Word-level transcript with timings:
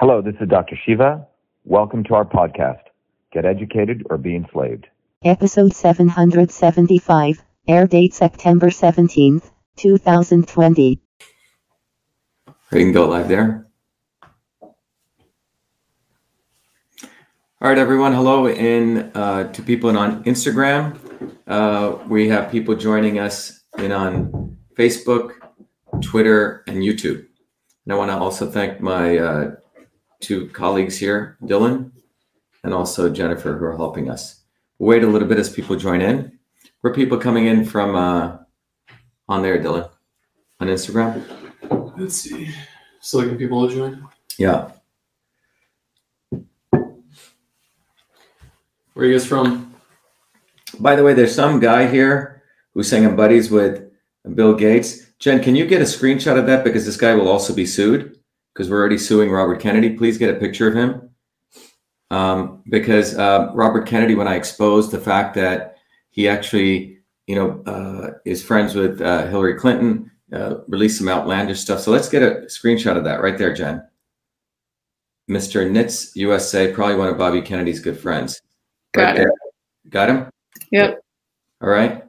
Hello, 0.00 0.22
this 0.22 0.36
is 0.40 0.48
Dr. 0.48 0.78
Shiva. 0.86 1.26
Welcome 1.64 2.04
to 2.04 2.14
our 2.14 2.24
podcast, 2.24 2.82
Get 3.32 3.44
Educated 3.44 4.06
or 4.08 4.16
Be 4.16 4.36
Enslaved. 4.36 4.86
Episode 5.24 5.74
775, 5.74 7.42
air 7.66 7.84
date 7.88 8.14
September 8.14 8.68
17th, 8.68 9.50
2020. 9.74 11.00
You 12.46 12.54
can 12.70 12.92
go 12.92 13.08
live 13.08 13.26
there. 13.26 13.66
All 14.62 14.68
right, 17.60 17.76
everyone. 17.76 18.12
Hello, 18.12 18.46
and 18.46 19.10
uh, 19.16 19.48
to 19.52 19.62
people 19.62 19.98
on 19.98 20.22
Instagram. 20.22 20.96
Uh, 21.48 21.98
we 22.06 22.28
have 22.28 22.52
people 22.52 22.76
joining 22.76 23.18
us 23.18 23.64
in 23.78 23.90
on 23.90 24.58
Facebook, 24.76 25.32
Twitter, 26.00 26.62
and 26.68 26.84
YouTube. 26.84 27.26
And 27.84 27.92
I 27.92 27.96
want 27.96 28.12
to 28.12 28.16
also 28.16 28.48
thank 28.48 28.80
my 28.80 29.18
uh, 29.18 29.50
two 30.20 30.48
colleagues 30.48 30.98
here, 30.98 31.36
Dylan 31.42 31.92
and 32.64 32.74
also 32.74 33.08
Jennifer, 33.08 33.56
who 33.56 33.64
are 33.64 33.76
helping 33.76 34.10
us. 34.10 34.42
We'll 34.78 34.90
wait 34.90 35.04
a 35.04 35.06
little 35.06 35.28
bit 35.28 35.38
as 35.38 35.50
people 35.50 35.76
join 35.76 36.00
in. 36.00 36.38
Where 36.80 36.92
people 36.92 37.18
coming 37.18 37.46
in 37.46 37.64
from 37.64 37.96
uh, 37.96 38.38
on 39.28 39.42
there, 39.42 39.58
Dylan? 39.58 39.90
On 40.60 40.68
Instagram? 40.68 41.24
Let's 41.96 42.16
see. 42.16 42.50
Still 43.00 43.20
looking 43.22 43.38
people 43.38 43.68
to 43.68 43.74
join. 43.74 44.08
Yeah. 44.38 44.70
Where 46.30 46.86
are 48.96 49.04
you 49.04 49.12
guys 49.12 49.26
from? 49.26 49.74
By 50.80 50.94
the 50.96 51.02
way, 51.02 51.14
there's 51.14 51.34
some 51.34 51.60
guy 51.60 51.88
here 51.88 52.42
who's 52.74 52.88
saying 52.88 53.06
I'm 53.06 53.16
buddies 53.16 53.50
with 53.50 53.90
Bill 54.34 54.54
Gates. 54.54 55.06
Jen, 55.18 55.42
can 55.42 55.56
you 55.56 55.66
get 55.66 55.80
a 55.80 55.84
screenshot 55.84 56.38
of 56.38 56.46
that? 56.46 56.64
Because 56.64 56.84
this 56.84 56.96
guy 56.96 57.14
will 57.14 57.28
also 57.28 57.54
be 57.54 57.66
sued 57.66 58.17
because 58.58 58.68
we're 58.68 58.80
already 58.80 58.98
suing 58.98 59.30
Robert 59.30 59.60
Kennedy. 59.60 59.90
Please 59.90 60.18
get 60.18 60.34
a 60.34 60.40
picture 60.40 60.66
of 60.66 60.74
him. 60.74 61.10
Um, 62.10 62.64
because 62.68 63.16
uh, 63.16 63.52
Robert 63.54 63.86
Kennedy, 63.86 64.16
when 64.16 64.26
I 64.26 64.34
exposed 64.34 64.90
the 64.90 64.98
fact 64.98 65.36
that 65.36 65.76
he 66.10 66.28
actually, 66.28 66.98
you 67.28 67.36
know, 67.36 67.62
uh, 67.66 68.14
is 68.24 68.42
friends 68.42 68.74
with 68.74 69.00
uh, 69.00 69.28
Hillary 69.28 69.54
Clinton, 69.54 70.10
uh, 70.32 70.56
released 70.66 70.98
some 70.98 71.08
outlandish 71.08 71.60
stuff. 71.60 71.78
So 71.78 71.92
let's 71.92 72.08
get 72.08 72.24
a 72.24 72.46
screenshot 72.46 72.96
of 72.96 73.04
that 73.04 73.22
right 73.22 73.38
there, 73.38 73.54
Jen. 73.54 73.80
Mr. 75.30 75.70
Nitz 75.70 76.16
USA, 76.16 76.72
probably 76.72 76.96
one 76.96 77.06
of 77.08 77.16
Bobby 77.16 77.42
Kennedy's 77.42 77.78
good 77.78 78.00
friends. 78.00 78.42
Got 78.92 79.02
Right 79.02 79.14
it. 79.14 79.18
there. 79.18 79.32
Got 79.88 80.08
him? 80.08 80.30
Yep. 80.72 81.00
All 81.62 81.68
right. 81.68 82.02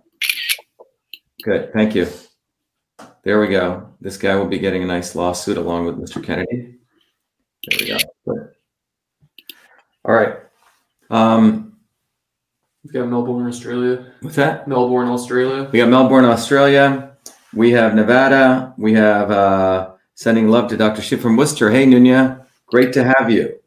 Good. 1.43 1.71
Thank 1.73 1.93
you. 1.93 2.07
There 3.23 3.39
we 3.39 3.49
go. 3.49 3.88
This 4.01 4.17
guy 4.17 4.35
will 4.35 4.47
be 4.47 4.59
getting 4.59 4.83
a 4.83 4.87
nice 4.87 5.15
lawsuit 5.15 5.57
along 5.57 5.85
with 5.85 5.97
Mr. 5.97 6.23
Kennedy. 6.23 6.75
There 7.67 7.77
we 7.79 7.87
go. 7.87 7.97
All 10.05 10.13
right. 10.15 10.37
Um, 11.09 11.77
We've 12.83 12.93
got 12.93 13.07
Melbourne, 13.09 13.45
Australia. 13.47 14.13
what's 14.21 14.37
that? 14.37 14.67
Melbourne, 14.67 15.09
Australia. 15.09 15.69
We 15.71 15.79
got 15.79 15.89
Melbourne, 15.89 16.23
Australia. 16.25 17.17
We 17.53 17.71
have 17.71 17.93
Nevada. 17.93 18.73
We 18.77 18.93
have 18.93 19.29
uh, 19.31 19.91
sending 20.15 20.47
love 20.47 20.69
to 20.69 20.77
Dr. 20.77 21.01
Shiva 21.01 21.21
from 21.21 21.35
Worcester. 21.35 21.69
Hey, 21.69 21.85
Nunya. 21.85 22.45
Great 22.67 22.93
to 22.93 23.03
have 23.03 23.29
you. 23.29 23.59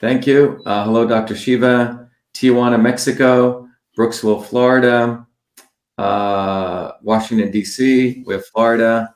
Thank 0.00 0.26
you. 0.26 0.60
Uh, 0.66 0.84
hello, 0.84 1.06
Dr. 1.06 1.36
Shiva. 1.36 2.10
Tijuana, 2.34 2.82
Mexico. 2.82 3.68
Brooksville, 3.96 4.44
Florida. 4.44 5.24
Uh, 5.96 6.92
Washington, 7.02 7.52
D.C. 7.52 8.24
We 8.26 8.34
have 8.34 8.44
Florida. 8.46 9.14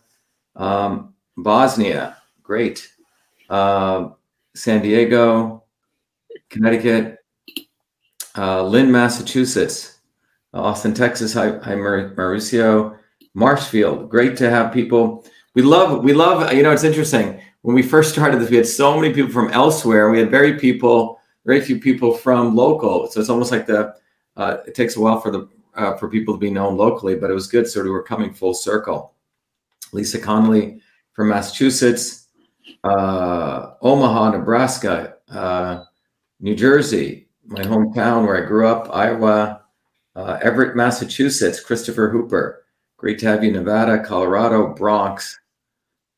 Um, 0.56 1.14
Bosnia. 1.36 2.16
Great. 2.42 2.90
Uh, 3.48 4.10
San 4.54 4.82
Diego. 4.82 5.64
Connecticut. 6.48 7.18
Uh, 8.36 8.62
Lynn, 8.64 8.90
Massachusetts. 8.90 9.98
Austin, 10.54 10.94
Texas. 10.94 11.34
Hi, 11.34 11.58
hi 11.58 11.74
Maur- 11.74 12.14
Mauricio. 12.16 12.98
Marshfield. 13.34 14.08
Great 14.08 14.36
to 14.38 14.48
have 14.48 14.72
people. 14.72 15.24
We 15.54 15.62
love, 15.62 16.02
we 16.02 16.12
love, 16.12 16.52
you 16.52 16.62
know, 16.62 16.72
it's 16.72 16.84
interesting. 16.84 17.40
When 17.62 17.74
we 17.74 17.82
first 17.82 18.12
started 18.12 18.40
this, 18.40 18.50
we 18.50 18.56
had 18.56 18.66
so 18.66 18.98
many 18.98 19.12
people 19.12 19.30
from 19.30 19.50
elsewhere. 19.50 20.10
We 20.10 20.18
had 20.18 20.30
very 20.30 20.58
people, 20.58 21.20
very 21.44 21.60
few 21.60 21.78
people 21.78 22.14
from 22.14 22.54
local. 22.54 23.08
So 23.08 23.20
it's 23.20 23.28
almost 23.28 23.52
like 23.52 23.66
the, 23.66 23.94
uh, 24.36 24.58
it 24.66 24.74
takes 24.74 24.96
a 24.96 25.00
while 25.00 25.20
for 25.20 25.30
the, 25.30 25.48
uh, 25.74 25.96
for 25.96 26.08
people 26.08 26.34
to 26.34 26.40
be 26.40 26.50
known 26.50 26.76
locally, 26.76 27.16
but 27.16 27.30
it 27.30 27.34
was 27.34 27.46
good. 27.46 27.66
So 27.66 27.82
we 27.82 27.90
were 27.90 28.02
coming 28.02 28.32
full 28.32 28.54
circle. 28.54 29.14
Lisa 29.92 30.18
Connolly 30.18 30.80
from 31.12 31.28
Massachusetts, 31.28 32.28
uh, 32.84 33.72
Omaha, 33.82 34.30
Nebraska, 34.30 35.14
uh, 35.30 35.84
New 36.40 36.54
Jersey, 36.54 37.28
my 37.46 37.62
hometown 37.62 38.26
where 38.26 38.42
I 38.42 38.46
grew 38.46 38.66
up, 38.66 38.94
Iowa, 38.94 39.62
uh, 40.14 40.38
Everett, 40.42 40.76
Massachusetts, 40.76 41.60
Christopher 41.60 42.08
Hooper. 42.10 42.64
Great 42.96 43.18
to 43.20 43.26
have 43.26 43.44
you, 43.44 43.52
Nevada, 43.52 44.02
Colorado, 44.02 44.74
Bronx, 44.74 45.38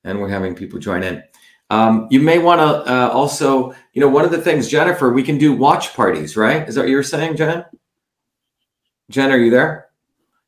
and 0.04 0.20
we're 0.20 0.28
having 0.28 0.54
people 0.54 0.78
join 0.78 1.02
in. 1.02 1.22
Um, 1.70 2.08
you 2.10 2.20
may 2.20 2.38
want 2.38 2.60
to 2.60 2.90
uh, 2.90 3.08
also, 3.08 3.74
you 3.92 4.00
know, 4.00 4.08
one 4.08 4.24
of 4.24 4.30
the 4.30 4.40
things, 4.40 4.68
Jennifer, 4.68 5.12
we 5.12 5.22
can 5.22 5.36
do 5.36 5.52
watch 5.52 5.94
parties, 5.94 6.36
right? 6.36 6.66
Is 6.66 6.74
that 6.74 6.82
what 6.82 6.88
you 6.88 6.96
were 6.96 7.02
saying, 7.02 7.36
Jen? 7.36 7.64
Jen, 9.10 9.32
are 9.32 9.38
you 9.38 9.50
there? 9.50 9.87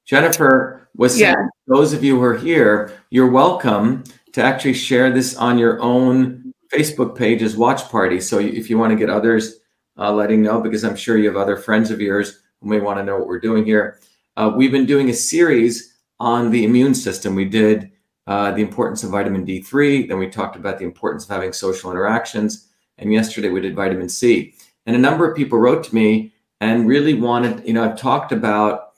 Jennifer 0.06 0.88
was 0.96 1.12
saying, 1.12 1.34
Yeah. 1.34 1.46
those 1.66 1.92
of 1.92 2.02
you 2.02 2.16
who 2.16 2.24
are 2.24 2.36
here, 2.36 2.92
you're 3.10 3.30
welcome 3.30 4.04
to 4.32 4.42
actually 4.42 4.74
share 4.74 5.10
this 5.10 5.36
on 5.36 5.58
your 5.58 5.80
own 5.80 6.52
Facebook 6.72 7.16
page 7.16 7.42
as 7.42 7.56
watch 7.56 7.88
party. 7.88 8.20
So 8.20 8.38
if 8.38 8.70
you 8.70 8.78
want 8.78 8.90
to 8.92 8.96
get 8.96 9.10
others 9.10 9.56
uh, 9.98 10.12
letting 10.12 10.42
know, 10.42 10.60
because 10.60 10.84
I'm 10.84 10.96
sure 10.96 11.18
you 11.18 11.26
have 11.26 11.36
other 11.36 11.56
friends 11.56 11.90
of 11.90 12.00
yours 12.00 12.42
who 12.60 12.68
may 12.68 12.80
want 12.80 12.98
to 12.98 13.04
know 13.04 13.18
what 13.18 13.26
we're 13.26 13.40
doing 13.40 13.64
here. 13.64 13.98
Uh, 14.36 14.52
we've 14.56 14.72
been 14.72 14.86
doing 14.86 15.10
a 15.10 15.14
series 15.14 15.98
on 16.18 16.50
the 16.50 16.64
immune 16.64 16.94
system. 16.94 17.34
We 17.34 17.44
did 17.44 17.90
uh, 18.26 18.52
the 18.52 18.62
importance 18.62 19.02
of 19.02 19.10
vitamin 19.10 19.44
D3, 19.44 20.08
then 20.08 20.18
we 20.18 20.28
talked 20.28 20.54
about 20.54 20.78
the 20.78 20.84
importance 20.84 21.24
of 21.24 21.30
having 21.30 21.52
social 21.52 21.90
interactions, 21.90 22.68
and 22.98 23.12
yesterday 23.12 23.48
we 23.48 23.60
did 23.60 23.74
vitamin 23.74 24.08
C. 24.08 24.54
And 24.86 24.94
a 24.94 24.98
number 24.98 25.28
of 25.28 25.36
people 25.36 25.58
wrote 25.58 25.82
to 25.84 25.94
me 25.94 26.32
and 26.60 26.86
really 26.86 27.14
wanted, 27.14 27.66
you 27.66 27.72
know, 27.72 27.82
I've 27.82 27.98
talked 27.98 28.30
about 28.30 28.89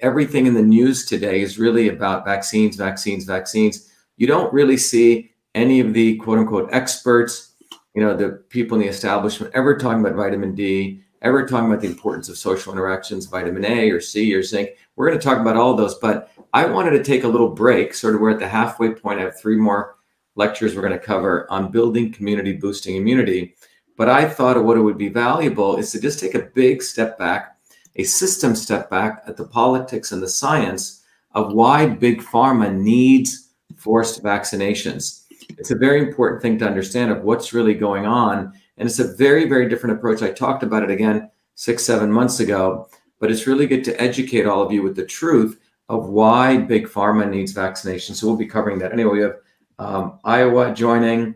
everything 0.00 0.46
in 0.46 0.54
the 0.54 0.62
news 0.62 1.06
today 1.06 1.40
is 1.40 1.58
really 1.58 1.88
about 1.88 2.24
vaccines, 2.24 2.76
vaccines, 2.76 3.24
vaccines. 3.24 3.90
You 4.16 4.26
don't 4.26 4.52
really 4.52 4.76
see 4.76 5.32
any 5.54 5.80
of 5.80 5.94
the 5.94 6.16
quote 6.16 6.38
unquote 6.38 6.68
experts, 6.72 7.54
you 7.94 8.02
know, 8.02 8.16
the 8.16 8.42
people 8.50 8.76
in 8.76 8.82
the 8.82 8.88
establishment 8.88 9.52
ever 9.54 9.76
talking 9.76 10.00
about 10.00 10.14
vitamin 10.14 10.54
D, 10.54 11.02
ever 11.22 11.46
talking 11.46 11.66
about 11.66 11.80
the 11.80 11.88
importance 11.88 12.28
of 12.28 12.38
social 12.38 12.72
interactions, 12.72 13.26
vitamin 13.26 13.64
A 13.64 13.90
or 13.90 14.00
C 14.00 14.32
or 14.34 14.42
zinc. 14.42 14.70
We're 14.96 15.08
going 15.08 15.18
to 15.18 15.24
talk 15.24 15.38
about 15.38 15.56
all 15.56 15.74
those, 15.74 15.96
but 15.96 16.30
I 16.52 16.66
wanted 16.66 16.90
to 16.90 17.02
take 17.02 17.24
a 17.24 17.28
little 17.28 17.50
break. 17.50 17.94
Sort 17.94 18.14
of, 18.14 18.20
we're 18.20 18.30
at 18.30 18.38
the 18.38 18.48
halfway 18.48 18.94
point. 18.94 19.20
I 19.20 19.24
have 19.24 19.40
three 19.40 19.56
more 19.56 19.96
lectures 20.36 20.74
we're 20.74 20.82
going 20.82 20.98
to 20.98 20.98
cover 20.98 21.50
on 21.50 21.70
building 21.70 22.12
community, 22.12 22.52
boosting 22.52 22.96
immunity. 22.96 23.54
But 23.96 24.08
I 24.08 24.28
thought 24.28 24.62
what 24.64 24.78
it 24.78 24.80
would 24.80 24.98
be 24.98 25.08
valuable 25.08 25.76
is 25.76 25.92
to 25.92 26.00
just 26.00 26.20
take 26.20 26.34
a 26.34 26.50
big 26.54 26.82
step 26.82 27.18
back, 27.18 27.58
a 27.96 28.04
system 28.04 28.54
step 28.54 28.88
back 28.90 29.22
at 29.26 29.36
the 29.36 29.46
politics 29.46 30.12
and 30.12 30.22
the 30.22 30.28
science 30.28 31.02
of 31.32 31.52
why 31.52 31.86
big 31.86 32.20
pharma 32.20 32.74
needs 32.74 33.50
forced 33.76 34.22
vaccinations. 34.22 35.24
It's 35.58 35.70
a 35.70 35.76
very 35.76 36.00
important 36.00 36.42
thing 36.42 36.58
to 36.58 36.66
understand 36.66 37.10
of 37.10 37.22
what's 37.22 37.52
really 37.52 37.74
going 37.74 38.06
on. 38.06 38.52
And 38.76 38.88
it's 38.88 38.98
a 38.98 39.14
very, 39.16 39.48
very 39.48 39.68
different 39.68 39.96
approach. 39.96 40.22
I 40.22 40.30
talked 40.30 40.62
about 40.62 40.82
it 40.82 40.90
again 40.90 41.30
six, 41.54 41.84
seven 41.84 42.10
months 42.10 42.40
ago, 42.40 42.88
but 43.18 43.30
it's 43.30 43.46
really 43.46 43.66
good 43.66 43.84
to 43.84 44.00
educate 44.00 44.46
all 44.46 44.62
of 44.62 44.72
you 44.72 44.82
with 44.82 44.96
the 44.96 45.04
truth 45.04 45.58
of 45.88 46.08
why 46.08 46.56
big 46.56 46.86
pharma 46.86 47.28
needs 47.28 47.52
vaccination. 47.52 48.14
So 48.14 48.26
we'll 48.26 48.36
be 48.36 48.46
covering 48.46 48.78
that. 48.78 48.92
Anyway, 48.92 49.12
we 49.12 49.22
have 49.22 49.36
um, 49.78 50.18
Iowa 50.24 50.72
joining, 50.72 51.34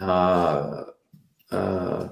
uh, 0.00 0.84
uh, 1.50 2.08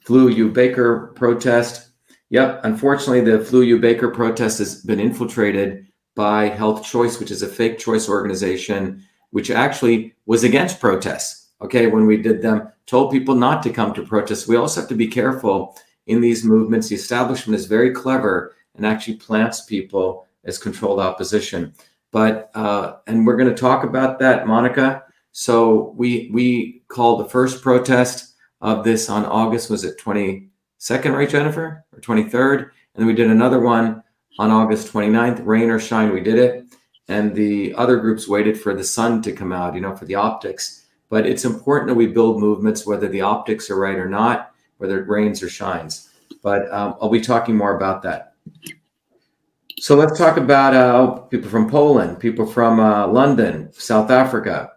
flu 0.00 0.28
U 0.28 0.50
Baker 0.50 1.12
protest. 1.14 1.91
Yep, 2.32 2.62
unfortunately, 2.64 3.20
the 3.20 3.44
flu 3.44 3.60
U 3.60 3.78
Baker 3.78 4.08
protest 4.08 4.58
has 4.58 4.82
been 4.82 4.98
infiltrated 4.98 5.86
by 6.14 6.48
Health 6.48 6.82
Choice, 6.82 7.20
which 7.20 7.30
is 7.30 7.42
a 7.42 7.46
fake 7.46 7.78
choice 7.78 8.08
organization, 8.08 9.04
which 9.32 9.50
actually 9.50 10.14
was 10.24 10.42
against 10.42 10.80
protests. 10.80 11.50
Okay, 11.60 11.88
when 11.88 12.06
we 12.06 12.16
did 12.16 12.40
them, 12.40 12.72
told 12.86 13.12
people 13.12 13.34
not 13.34 13.62
to 13.64 13.70
come 13.70 13.92
to 13.92 14.02
protests. 14.02 14.48
We 14.48 14.56
also 14.56 14.80
have 14.80 14.88
to 14.88 14.94
be 14.94 15.08
careful 15.08 15.76
in 16.06 16.22
these 16.22 16.42
movements. 16.42 16.88
The 16.88 16.94
establishment 16.94 17.54
is 17.54 17.66
very 17.66 17.92
clever 17.92 18.56
and 18.76 18.86
actually 18.86 19.16
plants 19.16 19.66
people 19.66 20.26
as 20.44 20.56
controlled 20.56 21.00
opposition. 21.00 21.74
But 22.12 22.50
uh, 22.54 22.96
and 23.08 23.26
we're 23.26 23.36
going 23.36 23.54
to 23.54 23.60
talk 23.60 23.84
about 23.84 24.18
that, 24.20 24.46
Monica. 24.46 25.04
So 25.32 25.92
we 25.98 26.30
we 26.32 26.82
called 26.88 27.20
the 27.20 27.28
first 27.28 27.62
protest 27.62 28.36
of 28.62 28.84
this 28.84 29.10
on 29.10 29.26
August 29.26 29.68
was 29.68 29.84
it 29.84 29.98
22nd, 30.82 31.16
right, 31.16 31.28
Jennifer, 31.28 31.84
or 31.92 32.00
23rd, 32.00 32.58
and 32.62 32.70
then 32.96 33.06
we 33.06 33.14
did 33.14 33.30
another 33.30 33.60
one 33.60 34.02
on 34.40 34.50
August 34.50 34.92
29th. 34.92 35.40
Rain 35.46 35.70
or 35.70 35.78
shine, 35.78 36.12
we 36.12 36.20
did 36.20 36.38
it, 36.38 36.64
and 37.06 37.32
the 37.34 37.72
other 37.74 37.98
groups 37.98 38.26
waited 38.26 38.60
for 38.60 38.74
the 38.74 38.82
sun 38.82 39.22
to 39.22 39.32
come 39.32 39.52
out, 39.52 39.74
you 39.76 39.80
know, 39.80 39.94
for 39.94 40.06
the 40.06 40.16
optics. 40.16 40.80
but 41.08 41.26
it's 41.26 41.44
important 41.44 41.88
that 41.88 41.94
we 41.94 42.06
build 42.06 42.40
movements, 42.40 42.86
whether 42.86 43.06
the 43.06 43.20
optics 43.20 43.70
are 43.70 43.78
right 43.78 43.96
or 43.98 44.08
not, 44.08 44.52
whether 44.78 44.98
it 44.98 45.08
rains 45.08 45.42
or 45.42 45.48
shines. 45.48 46.08
But 46.42 46.72
um, 46.72 46.96
I'll 47.00 47.10
be 47.10 47.20
talking 47.20 47.54
more 47.54 47.76
about 47.76 48.02
that. 48.02 48.32
So 49.78 49.94
let's 49.94 50.16
talk 50.18 50.38
about 50.38 50.74
uh, 50.74 51.20
people 51.28 51.50
from 51.50 51.68
Poland, 51.68 52.18
people 52.18 52.46
from 52.46 52.80
uh, 52.80 53.06
London, 53.06 53.70
South 53.72 54.10
Africa, 54.10 54.72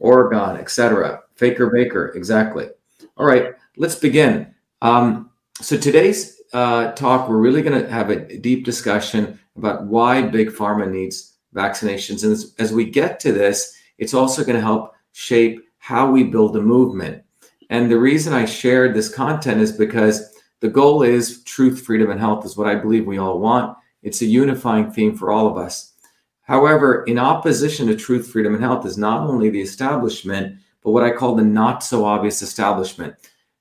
Oregon, 0.00 0.56
etc. 0.56 1.22
Faker 1.36 1.70
Baker, 1.70 2.08
exactly. 2.16 2.68
All 3.16 3.26
right, 3.26 3.54
let's 3.76 3.94
begin. 3.94 4.52
Um, 4.82 5.30
so 5.60 5.76
today's 5.76 6.40
uh, 6.52 6.92
talk, 6.92 7.28
we're 7.28 7.38
really 7.38 7.62
going 7.62 7.82
to 7.82 7.90
have 7.90 8.10
a 8.10 8.38
deep 8.38 8.64
discussion 8.64 9.38
about 9.56 9.84
why 9.86 10.22
big 10.22 10.50
pharma 10.50 10.90
needs 10.90 11.36
vaccinations, 11.54 12.22
and 12.22 12.32
as, 12.32 12.54
as 12.58 12.72
we 12.72 12.84
get 12.84 13.18
to 13.20 13.32
this, 13.32 13.74
it's 13.98 14.14
also 14.14 14.44
going 14.44 14.56
to 14.56 14.62
help 14.62 14.94
shape 15.12 15.62
how 15.78 16.10
we 16.10 16.24
build 16.24 16.56
a 16.56 16.60
movement. 16.60 17.22
And 17.70 17.90
the 17.90 17.98
reason 17.98 18.32
I 18.32 18.44
shared 18.44 18.94
this 18.94 19.12
content 19.12 19.60
is 19.60 19.72
because 19.72 20.34
the 20.60 20.68
goal 20.68 21.02
is 21.02 21.42
truth, 21.44 21.82
freedom, 21.82 22.10
and 22.10 22.20
health 22.20 22.44
is 22.44 22.56
what 22.56 22.68
I 22.68 22.74
believe 22.74 23.06
we 23.06 23.18
all 23.18 23.38
want. 23.38 23.76
It's 24.02 24.20
a 24.20 24.26
unifying 24.26 24.92
theme 24.92 25.16
for 25.16 25.30
all 25.30 25.46
of 25.46 25.56
us. 25.56 25.94
However, 26.42 27.02
in 27.04 27.18
opposition 27.18 27.88
to 27.88 27.96
truth, 27.96 28.28
freedom, 28.28 28.54
and 28.54 28.62
health 28.62 28.86
is 28.86 28.96
not 28.96 29.28
only 29.28 29.50
the 29.50 29.60
establishment, 29.60 30.58
but 30.82 30.92
what 30.92 31.02
I 31.02 31.10
call 31.10 31.34
the 31.34 31.42
not 31.42 31.82
so 31.82 32.04
obvious 32.04 32.42
establishment. 32.42 33.14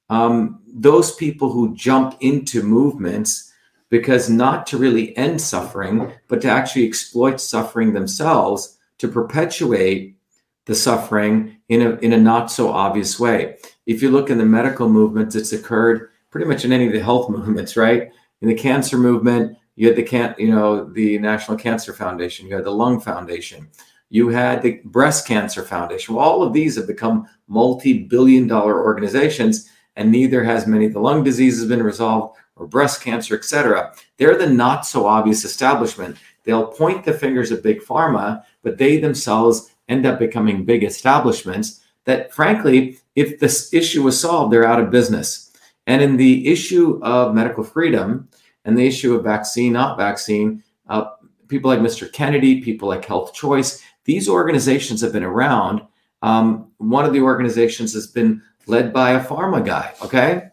Um, 0.09 0.61
those 0.75 1.15
people 1.15 1.51
who 1.51 1.73
jump 1.73 2.17
into 2.19 2.61
movements 2.61 3.53
because 3.89 4.29
not 4.29 4.67
to 4.67 4.77
really 4.77 5.15
end 5.15 5.39
suffering, 5.39 6.11
but 6.27 6.41
to 6.41 6.49
actually 6.49 6.85
exploit 6.85 7.39
suffering 7.39 7.93
themselves 7.93 8.77
to 8.97 9.07
perpetuate 9.07 10.17
the 10.65 10.75
suffering 10.75 11.55
in 11.69 11.81
a, 11.81 11.91
in 11.97 12.13
a 12.13 12.17
not 12.17 12.51
so 12.51 12.71
obvious 12.71 13.19
way. 13.19 13.57
If 13.85 14.01
you 14.01 14.11
look 14.11 14.29
in 14.29 14.37
the 14.37 14.45
medical 14.45 14.89
movements, 14.89 15.35
it's 15.35 15.53
occurred 15.53 16.09
pretty 16.29 16.47
much 16.47 16.65
in 16.65 16.73
any 16.73 16.87
of 16.87 16.93
the 16.93 16.99
health 16.99 17.29
movements, 17.37 17.77
right? 17.77 18.11
In 18.41 18.49
the 18.49 18.53
cancer 18.53 18.97
movement, 18.97 19.57
you 19.75 19.87
had 19.87 19.95
the 19.95 20.03
can, 20.03 20.35
you 20.37 20.53
know, 20.53 20.85
the 20.91 21.17
National 21.19 21.57
Cancer 21.57 21.93
Foundation, 21.93 22.47
you 22.47 22.55
had 22.55 22.65
the 22.65 22.71
Lung 22.71 22.99
Foundation, 22.99 23.69
you 24.09 24.29
had 24.29 24.61
the 24.61 24.81
Breast 24.85 25.27
Cancer 25.27 25.63
Foundation. 25.63 26.15
Well, 26.15 26.25
all 26.25 26.43
of 26.43 26.53
these 26.53 26.75
have 26.75 26.87
become 26.87 27.27
multi-billion 27.47 28.47
dollar 28.47 28.83
organizations, 28.83 29.69
and 29.95 30.11
neither 30.11 30.43
has 30.43 30.67
many 30.67 30.85
of 30.85 30.93
the 30.93 30.99
lung 30.99 31.23
diseases 31.23 31.67
been 31.67 31.83
resolved 31.83 32.37
or 32.55 32.67
breast 32.67 33.01
cancer, 33.01 33.35
etc. 33.37 33.93
They're 34.17 34.37
the 34.37 34.49
not 34.49 34.85
so 34.85 35.05
obvious 35.05 35.43
establishment. 35.43 36.17
They'll 36.43 36.67
point 36.67 37.03
the 37.03 37.13
fingers 37.13 37.51
at 37.51 37.63
big 37.63 37.81
pharma, 37.81 38.43
but 38.63 38.77
they 38.77 38.97
themselves 38.97 39.71
end 39.89 40.05
up 40.05 40.19
becoming 40.19 40.65
big 40.65 40.83
establishments 40.83 41.81
that, 42.05 42.33
frankly, 42.33 42.99
if 43.15 43.39
this 43.39 43.73
issue 43.73 44.03
was 44.03 44.19
solved, 44.19 44.53
they're 44.53 44.67
out 44.67 44.79
of 44.79 44.91
business. 44.91 45.51
And 45.87 46.01
in 46.01 46.17
the 46.17 46.47
issue 46.47 46.99
of 47.03 47.35
medical 47.35 47.63
freedom 47.63 48.27
and 48.63 48.77
the 48.77 48.87
issue 48.87 49.15
of 49.15 49.23
vaccine, 49.23 49.73
not 49.73 49.97
vaccine, 49.97 50.63
uh, 50.87 51.05
people 51.47 51.69
like 51.69 51.79
Mr. 51.79 52.11
Kennedy, 52.11 52.61
people 52.61 52.87
like 52.87 53.05
Health 53.05 53.33
Choice, 53.33 53.83
these 54.05 54.29
organizations 54.29 55.01
have 55.01 55.13
been 55.13 55.23
around. 55.23 55.81
Um, 56.21 56.71
one 56.77 57.05
of 57.05 57.13
the 57.13 57.21
organizations 57.21 57.93
has 57.93 58.07
been 58.07 58.41
led 58.67 58.93
by 58.93 59.11
a 59.11 59.23
pharma 59.23 59.65
guy, 59.65 59.93
okay? 60.01 60.49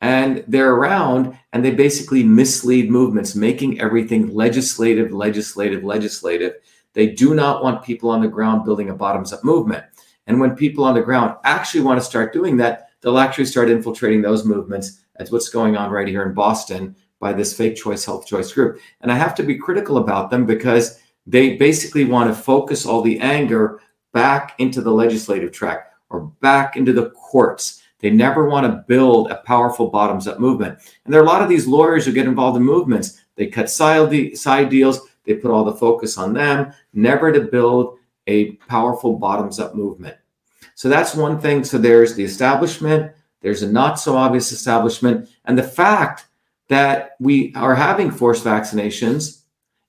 And 0.00 0.44
they're 0.48 0.74
around 0.74 1.38
and 1.52 1.64
they 1.64 1.70
basically 1.70 2.24
mislead 2.24 2.90
movements, 2.90 3.34
making 3.34 3.80
everything 3.80 4.34
legislative, 4.34 5.12
legislative, 5.12 5.84
legislative. 5.84 6.54
They 6.92 7.08
do 7.08 7.34
not 7.34 7.62
want 7.62 7.84
people 7.84 8.10
on 8.10 8.20
the 8.20 8.28
ground 8.28 8.64
building 8.64 8.90
a 8.90 8.94
bottoms 8.94 9.32
up 9.32 9.44
movement. 9.44 9.84
And 10.26 10.40
when 10.40 10.56
people 10.56 10.84
on 10.84 10.94
the 10.94 11.02
ground 11.02 11.36
actually 11.44 11.82
want 11.82 12.00
to 12.00 12.04
start 12.04 12.32
doing 12.32 12.56
that, 12.58 12.88
they'll 13.00 13.18
actually 13.18 13.46
start 13.46 13.70
infiltrating 13.70 14.22
those 14.22 14.44
movements. 14.44 15.00
That's 15.16 15.30
what's 15.30 15.48
going 15.48 15.76
on 15.76 15.90
right 15.90 16.08
here 16.08 16.24
in 16.24 16.34
Boston 16.34 16.96
by 17.20 17.32
this 17.32 17.56
fake 17.56 17.76
choice 17.76 18.04
health 18.04 18.26
choice 18.26 18.52
group. 18.52 18.80
And 19.00 19.12
I 19.12 19.16
have 19.16 19.34
to 19.36 19.42
be 19.42 19.56
critical 19.56 19.98
about 19.98 20.30
them 20.30 20.46
because 20.46 20.98
they 21.26 21.56
basically 21.56 22.04
want 22.04 22.28
to 22.28 22.40
focus 22.40 22.84
all 22.84 23.02
the 23.02 23.20
anger 23.20 23.80
back 24.12 24.54
into 24.58 24.80
the 24.80 24.90
legislative 24.90 25.52
track 25.52 25.91
or 26.12 26.20
back 26.40 26.76
into 26.76 26.92
the 26.92 27.10
courts. 27.10 27.82
They 27.98 28.10
never 28.10 28.48
want 28.48 28.66
to 28.66 28.84
build 28.86 29.30
a 29.30 29.36
powerful 29.36 29.88
bottoms 29.88 30.28
up 30.28 30.38
movement. 30.38 30.78
And 31.04 31.12
there 31.12 31.20
are 31.20 31.24
a 31.24 31.28
lot 31.28 31.42
of 31.42 31.48
these 31.48 31.66
lawyers 31.66 32.04
who 32.04 32.12
get 32.12 32.26
involved 32.26 32.56
in 32.56 32.62
movements. 32.62 33.20
They 33.36 33.46
cut 33.46 33.70
side 33.70 34.10
deals, 34.10 35.00
they 35.24 35.34
put 35.34 35.50
all 35.50 35.64
the 35.64 35.74
focus 35.74 36.18
on 36.18 36.32
them, 36.32 36.72
never 36.92 37.32
to 37.32 37.40
build 37.40 37.98
a 38.26 38.52
powerful 38.68 39.18
bottoms 39.18 39.58
up 39.58 39.74
movement. 39.74 40.16
So 40.74 40.88
that's 40.88 41.14
one 41.14 41.40
thing. 41.40 41.64
So 41.64 41.78
there's 41.78 42.14
the 42.14 42.24
establishment, 42.24 43.12
there's 43.40 43.62
a 43.62 43.70
not 43.70 43.98
so 44.00 44.16
obvious 44.16 44.52
establishment, 44.52 45.28
and 45.44 45.56
the 45.56 45.62
fact 45.62 46.26
that 46.68 47.16
we 47.20 47.52
are 47.54 47.74
having 47.74 48.10
forced 48.10 48.44
vaccinations 48.44 49.42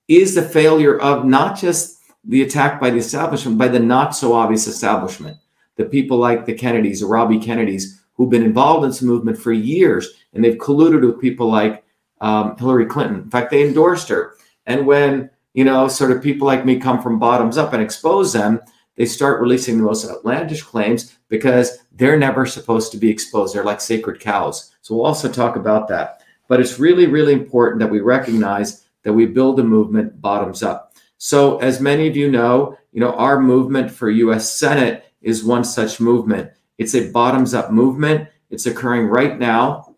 is 0.08 0.36
the 0.36 0.42
failure 0.42 1.00
of 1.00 1.26
not 1.26 1.58
just 1.58 2.00
the 2.26 2.42
attack 2.44 2.80
by 2.80 2.90
the 2.90 2.98
establishment, 2.98 3.58
by 3.58 3.68
the 3.68 3.80
not 3.80 4.16
so 4.16 4.34
obvious 4.34 4.68
establishment. 4.68 5.38
The 5.78 5.86
people 5.86 6.18
like 6.18 6.46
the 6.46 6.54
Kennedys, 6.54 7.00
the 7.00 7.08
Robbie 7.08 7.40
Kennedys, 7.40 8.02
who've 8.14 8.30
been 8.30 8.44
involved 8.44 8.84
in 8.84 8.90
this 8.90 9.02
movement 9.02 9.38
for 9.38 9.52
years, 9.52 10.10
and 10.34 10.44
they've 10.44 10.58
colluded 10.58 11.06
with 11.06 11.22
people 11.22 11.50
like 11.50 11.84
um, 12.22 12.56
Hillary 12.58 12.86
Clinton. 12.86 13.22
In 13.22 13.30
fact, 13.30 13.52
they 13.52 13.66
endorsed 13.68 14.10
her. 14.10 14.36
And 14.66 14.86
when 14.86 15.30
you 15.54 15.64
know, 15.64 15.88
sort 15.88 16.12
of 16.12 16.22
people 16.22 16.48
like 16.48 16.66
me 16.66 16.80
come 16.80 17.02
from 17.02 17.20
bottoms 17.20 17.58
up 17.58 17.74
and 17.74 17.82
expose 17.82 18.34
them, 18.34 18.60
they 18.96 19.06
start 19.06 19.42
releasing 19.42 19.78
the 19.78 19.84
most 19.84 20.10
outlandish 20.10 20.62
claims 20.62 21.18
because 21.30 21.80
they're 21.94 22.18
never 22.18 22.46
supposed 22.46 22.92
to 22.92 22.98
be 22.98 23.10
exposed. 23.10 23.56
They're 23.56 23.64
like 23.64 23.82
sacred 23.82 24.20
cows. 24.20 24.72
So 24.82 24.96
we'll 24.96 25.06
also 25.06 25.32
talk 25.32 25.56
about 25.56 25.88
that. 25.88 26.22
But 26.48 26.60
it's 26.60 26.80
really, 26.80 27.08
really 27.08 27.34
important 27.34 27.80
that 27.80 27.90
we 27.90 28.02
recognize 28.02 28.86
that 29.04 29.14
we 29.14 29.26
build 29.26 29.60
a 29.60 29.64
movement 29.64 30.22
bottoms 30.22 30.62
up. 30.62 30.96
So 31.18 31.58
as 31.60 31.80
many 31.80 32.08
of 32.08 32.16
you 32.16 32.30
know, 32.30 32.78
you 32.92 33.00
know, 33.00 33.14
our 33.14 33.40
movement 33.40 33.92
for 33.92 34.10
US 34.10 34.52
Senate 34.52 35.06
is 35.24 35.44
one 35.44 35.64
such 35.64 36.00
movement. 36.00 36.52
It's 36.78 36.96
a 36.96 37.10
bottoms 37.12 37.54
up 37.54 37.72
movement. 37.72 38.30
It's 38.50 38.66
occurring 38.66 39.08
right 39.08 39.40
now. 39.40 39.96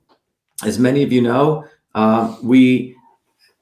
As 0.63 0.79
many 0.79 1.03
of 1.03 1.11
you 1.11 1.21
know, 1.21 1.65
uh, 1.93 2.37
we 2.41 2.95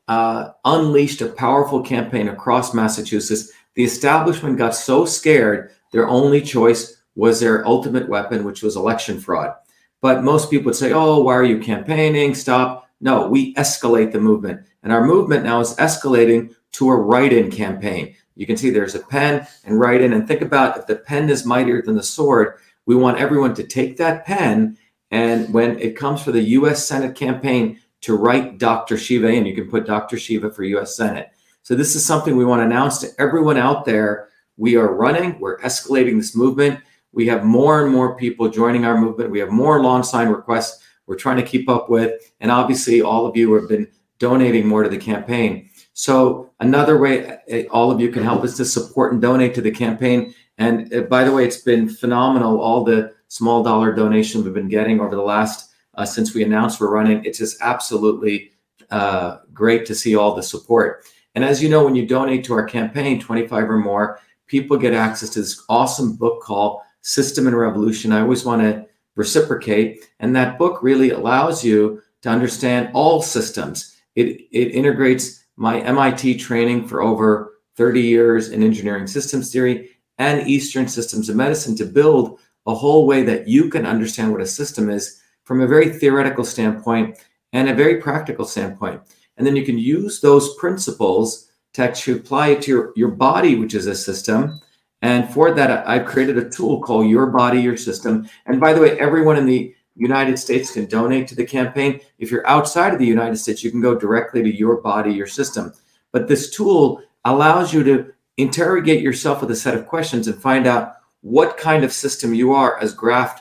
uh, 0.07 0.51
unleashed 0.65 1.21
a 1.21 1.29
powerful 1.29 1.81
campaign 1.81 2.27
across 2.29 2.73
Massachusetts. 2.73 3.51
The 3.75 3.83
establishment 3.83 4.57
got 4.57 4.75
so 4.75 5.05
scared, 5.05 5.71
their 5.91 6.07
only 6.07 6.41
choice 6.41 7.01
was 7.15 7.39
their 7.39 7.65
ultimate 7.65 8.09
weapon, 8.09 8.43
which 8.43 8.61
was 8.61 8.75
election 8.75 9.19
fraud. 9.19 9.53
But 10.01 10.23
most 10.23 10.49
people 10.49 10.65
would 10.65 10.75
say, 10.75 10.91
oh, 10.91 11.19
why 11.23 11.33
are 11.33 11.43
you 11.43 11.59
campaigning? 11.59 12.35
Stop. 12.35 12.89
No, 12.99 13.27
we 13.27 13.53
escalate 13.55 14.11
the 14.11 14.19
movement. 14.19 14.65
And 14.83 14.91
our 14.91 15.05
movement 15.05 15.43
now 15.43 15.59
is 15.59 15.75
escalating 15.75 16.53
to 16.73 16.89
a 16.89 16.95
write 16.95 17.33
in 17.33 17.49
campaign. 17.49 18.15
You 18.35 18.45
can 18.45 18.57
see 18.57 18.69
there's 18.69 18.95
a 18.95 18.99
pen 18.99 19.47
and 19.65 19.79
write 19.79 20.01
in. 20.01 20.13
And 20.13 20.27
think 20.27 20.41
about 20.41 20.77
if 20.77 20.87
the 20.87 20.95
pen 20.95 21.29
is 21.29 21.45
mightier 21.45 21.81
than 21.81 21.95
the 21.95 22.03
sword, 22.03 22.55
we 22.85 22.95
want 22.95 23.19
everyone 23.19 23.53
to 23.55 23.63
take 23.63 23.97
that 23.97 24.25
pen. 24.25 24.77
And 25.11 25.53
when 25.53 25.79
it 25.79 25.95
comes 25.95 26.21
for 26.21 26.31
the 26.31 26.41
US 26.41 26.85
Senate 26.85 27.15
campaign, 27.15 27.79
to 28.03 28.17
write 28.17 28.57
Dr. 28.57 28.97
Shiva 28.97 29.29
in. 29.29 29.45
You 29.45 29.55
can 29.55 29.69
put 29.69 29.85
Dr. 29.85 30.17
Shiva 30.17 30.51
for 30.51 30.63
US 30.63 30.95
Senate. 30.95 31.31
So 31.63 31.73
this 31.73 31.95
is 31.95 32.05
something 32.05 32.35
we 32.35 32.43
want 32.43 32.59
to 32.59 32.65
announce 32.65 32.97
to 32.99 33.07
everyone 33.17 33.57
out 33.57 33.85
there. 33.85 34.27
We 34.57 34.75
are 34.75 34.93
running, 34.93 35.39
we're 35.39 35.57
escalating 35.59 36.17
this 36.17 36.35
movement. 36.35 36.81
We 37.13 37.27
have 37.27 37.45
more 37.45 37.81
and 37.81 37.93
more 37.93 38.17
people 38.17 38.49
joining 38.49 38.83
our 38.83 38.99
movement. 38.99 39.31
We 39.31 39.39
have 39.39 39.51
more 39.51 39.81
lawn 39.81 40.03
sign 40.03 40.27
requests 40.27 40.83
we're 41.07 41.15
trying 41.15 41.37
to 41.37 41.43
keep 41.43 41.69
up 41.69 41.89
with. 41.89 42.33
And 42.41 42.51
obviously, 42.51 43.01
all 43.01 43.25
of 43.25 43.37
you 43.37 43.53
have 43.53 43.69
been 43.69 43.87
donating 44.19 44.67
more 44.67 44.83
to 44.83 44.89
the 44.89 44.97
campaign. 44.97 45.69
So 45.93 46.51
another 46.63 46.97
way 46.97 47.37
eh, 47.47 47.65
all 47.69 47.91
of 47.91 47.99
you 47.99 48.09
can 48.09 48.23
help 48.23 48.43
is 48.43 48.55
to 48.55 48.65
support 48.65 49.13
and 49.13 49.21
donate 49.21 49.53
to 49.55 49.61
the 49.61 49.71
campaign. 49.71 50.33
And 50.57 50.91
eh, 50.93 51.01
by 51.01 51.23
the 51.23 51.31
way, 51.31 51.45
it's 51.45 51.61
been 51.61 51.89
phenomenal. 51.89 52.59
All 52.59 52.83
the 52.83 53.13
small 53.27 53.63
dollar 53.63 53.93
donations 53.93 54.43
we've 54.43 54.53
been 54.53 54.67
getting 54.67 54.99
over 54.99 55.15
the 55.15 55.21
last 55.21 55.71
uh, 55.95 56.05
since 56.05 56.33
we 56.33 56.43
announced 56.43 56.79
we're 56.79 56.91
running. 56.91 57.23
It's 57.25 57.39
just 57.39 57.57
absolutely 57.61 58.51
uh, 58.89 59.39
great 59.53 59.85
to 59.87 59.95
see 59.95 60.15
all 60.15 60.35
the 60.35 60.43
support. 60.43 61.05
And 61.35 61.43
as 61.43 61.61
you 61.61 61.69
know, 61.69 61.83
when 61.83 61.95
you 61.95 62.05
donate 62.05 62.43
to 62.45 62.53
our 62.53 62.65
campaign, 62.65 63.19
25 63.19 63.69
or 63.69 63.77
more, 63.77 64.19
people 64.47 64.77
get 64.77 64.93
access 64.93 65.29
to 65.31 65.41
this 65.41 65.63
awesome 65.67 66.15
book 66.15 66.41
called 66.41 66.81
System 67.01 67.47
and 67.47 67.57
Revolution. 67.57 68.11
I 68.11 68.21
always 68.21 68.45
want 68.45 68.61
to 68.61 68.85
reciprocate. 69.15 70.05
And 70.19 70.35
that 70.35 70.57
book 70.57 70.83
really 70.83 71.11
allows 71.11 71.63
you 71.63 72.01
to 72.21 72.29
understand 72.29 72.89
all 72.93 73.21
systems. 73.21 73.95
It, 74.15 74.41
it 74.51 74.71
integrates 74.71 75.42
my 75.55 75.79
MIT 75.81 76.37
training 76.37 76.87
for 76.87 77.01
over 77.01 77.59
30 77.75 78.01
years 78.01 78.49
in 78.49 78.63
engineering 78.63 79.07
systems 79.07 79.51
theory 79.51 79.89
and 80.17 80.47
Eastern 80.47 80.87
systems 80.87 81.29
of 81.29 81.35
medicine 81.35 81.75
to 81.75 81.85
build 81.85 82.39
a 82.65 82.73
whole 82.73 83.05
way 83.05 83.23
that 83.23 83.47
you 83.47 83.69
can 83.69 83.85
understand 83.85 84.31
what 84.31 84.41
a 84.41 84.45
system 84.45 84.89
is 84.89 85.21
from 85.43 85.61
a 85.61 85.67
very 85.67 85.89
theoretical 85.89 86.45
standpoint 86.45 87.17
and 87.51 87.69
a 87.69 87.73
very 87.73 88.01
practical 88.01 88.45
standpoint. 88.45 89.01
And 89.37 89.45
then 89.45 89.55
you 89.55 89.65
can 89.65 89.77
use 89.77 90.21
those 90.21 90.55
principles 90.55 91.49
to 91.73 91.83
actually 91.83 92.19
apply 92.19 92.49
it 92.49 92.61
to 92.63 92.71
your, 92.71 92.93
your 92.95 93.09
body, 93.09 93.55
which 93.55 93.73
is 93.73 93.87
a 93.87 93.95
system, 93.95 94.59
And 95.01 95.29
for 95.33 95.53
that, 95.53 95.87
I've 95.87 96.05
created 96.05 96.37
a 96.37 96.49
tool 96.49 96.81
called 96.81 97.09
Your 97.09 97.25
Body, 97.27 97.59
Your 97.59 97.75
System. 97.75 98.25
And 98.45 98.61
by 98.61 98.73
the 98.73 98.79
way, 98.79 98.97
everyone 98.99 99.37
in 99.37 99.45
the 99.45 99.75
United 99.95 100.37
States 100.37 100.71
can 100.71 100.85
donate 100.85 101.27
to 101.27 101.35
the 101.35 101.45
campaign. 101.45 101.99
If 102.17 102.31
you're 102.31 102.47
outside 102.47 102.93
of 102.93 102.99
the 102.99 103.05
United 103.05 103.37
States, 103.37 103.63
you 103.63 103.71
can 103.71 103.81
go 103.81 103.95
directly 103.95 104.41
to 104.43 104.55
Your 104.55 104.81
Body, 104.81 105.13
Your 105.13 105.27
System. 105.27 105.73
But 106.11 106.27
this 106.27 106.49
tool 106.49 107.01
allows 107.25 107.73
you 107.73 107.83
to 107.83 108.13
interrogate 108.37 109.01
yourself 109.01 109.41
with 109.41 109.51
a 109.51 109.55
set 109.55 109.75
of 109.75 109.87
questions 109.87 110.27
and 110.27 110.41
find 110.41 110.65
out 110.65 110.95
what 111.21 111.57
kind 111.57 111.83
of 111.83 111.93
system 111.93 112.33
you 112.33 112.53
are 112.53 112.77
as 112.79 112.95
graphed 112.95 113.39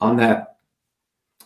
on 0.00 0.16
that 0.16 0.56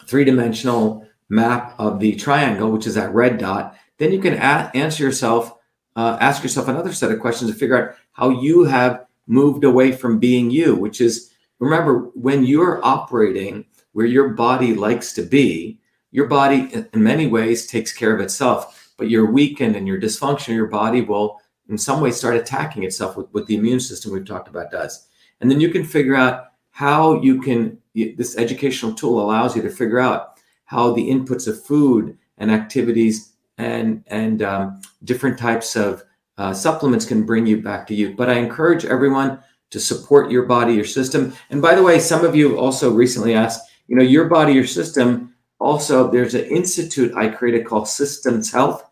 three 0.06 0.24
dimensional 0.24 1.06
map 1.28 1.74
of 1.78 2.00
the 2.00 2.14
triangle, 2.16 2.70
which 2.70 2.86
is 2.86 2.94
that 2.94 3.12
red 3.12 3.38
dot. 3.38 3.76
Then 3.98 4.12
you 4.12 4.20
can 4.20 4.34
a- 4.34 4.70
answer 4.74 5.02
yourself, 5.02 5.52
uh, 5.96 6.16
ask 6.20 6.42
yourself 6.42 6.68
another 6.68 6.92
set 6.92 7.12
of 7.12 7.20
questions 7.20 7.50
to 7.50 7.56
figure 7.56 7.90
out 7.90 7.96
how 8.12 8.30
you 8.30 8.64
have 8.64 9.06
moved 9.26 9.64
away 9.64 9.92
from 9.92 10.18
being 10.18 10.50
you, 10.50 10.74
which 10.74 11.00
is 11.00 11.32
remember 11.58 12.10
when 12.14 12.44
you're 12.44 12.84
operating 12.84 13.64
where 13.96 14.04
your 14.04 14.28
body 14.28 14.74
likes 14.74 15.14
to 15.14 15.22
be, 15.22 15.80
your 16.10 16.26
body 16.26 16.68
in 16.92 17.02
many 17.02 17.26
ways 17.26 17.66
takes 17.66 17.94
care 17.94 18.14
of 18.14 18.20
itself, 18.20 18.92
but 18.98 19.08
you're 19.08 19.32
weakened 19.32 19.74
and 19.74 19.88
you're 19.88 19.98
dysfunctional, 19.98 20.54
your 20.54 20.66
body 20.66 21.00
will 21.00 21.40
in 21.70 21.78
some 21.78 22.02
ways 22.02 22.14
start 22.14 22.36
attacking 22.36 22.82
itself 22.82 23.16
with 23.16 23.26
what 23.30 23.46
the 23.46 23.56
immune 23.56 23.80
system 23.80 24.12
we've 24.12 24.26
talked 24.26 24.48
about 24.48 24.70
does. 24.70 25.08
And 25.40 25.50
then 25.50 25.62
you 25.62 25.70
can 25.70 25.82
figure 25.82 26.14
out 26.14 26.48
how 26.72 27.22
you 27.22 27.40
can, 27.40 27.78
this 27.94 28.36
educational 28.36 28.92
tool 28.92 29.18
allows 29.18 29.56
you 29.56 29.62
to 29.62 29.70
figure 29.70 29.98
out 29.98 30.40
how 30.66 30.92
the 30.92 31.08
inputs 31.08 31.48
of 31.48 31.64
food 31.64 32.18
and 32.36 32.50
activities 32.50 33.32
and, 33.56 34.04
and 34.08 34.42
um, 34.42 34.82
different 35.04 35.38
types 35.38 35.74
of 35.74 36.04
uh, 36.36 36.52
supplements 36.52 37.06
can 37.06 37.24
bring 37.24 37.46
you 37.46 37.62
back 37.62 37.86
to 37.86 37.94
you. 37.94 38.14
But 38.14 38.28
I 38.28 38.34
encourage 38.34 38.84
everyone 38.84 39.38
to 39.70 39.80
support 39.80 40.30
your 40.30 40.42
body, 40.42 40.74
your 40.74 40.84
system. 40.84 41.32
And 41.48 41.62
by 41.62 41.74
the 41.74 41.82
way, 41.82 41.98
some 41.98 42.26
of 42.26 42.36
you 42.36 42.58
also 42.58 42.92
recently 42.92 43.32
asked, 43.32 43.65
you 43.88 43.96
know, 43.96 44.02
your 44.02 44.26
body, 44.26 44.52
your 44.52 44.66
system. 44.66 45.34
Also, 45.58 46.10
there's 46.10 46.34
an 46.34 46.44
institute 46.44 47.14
I 47.16 47.28
created 47.28 47.66
called 47.66 47.88
Systems 47.88 48.52
Health, 48.52 48.88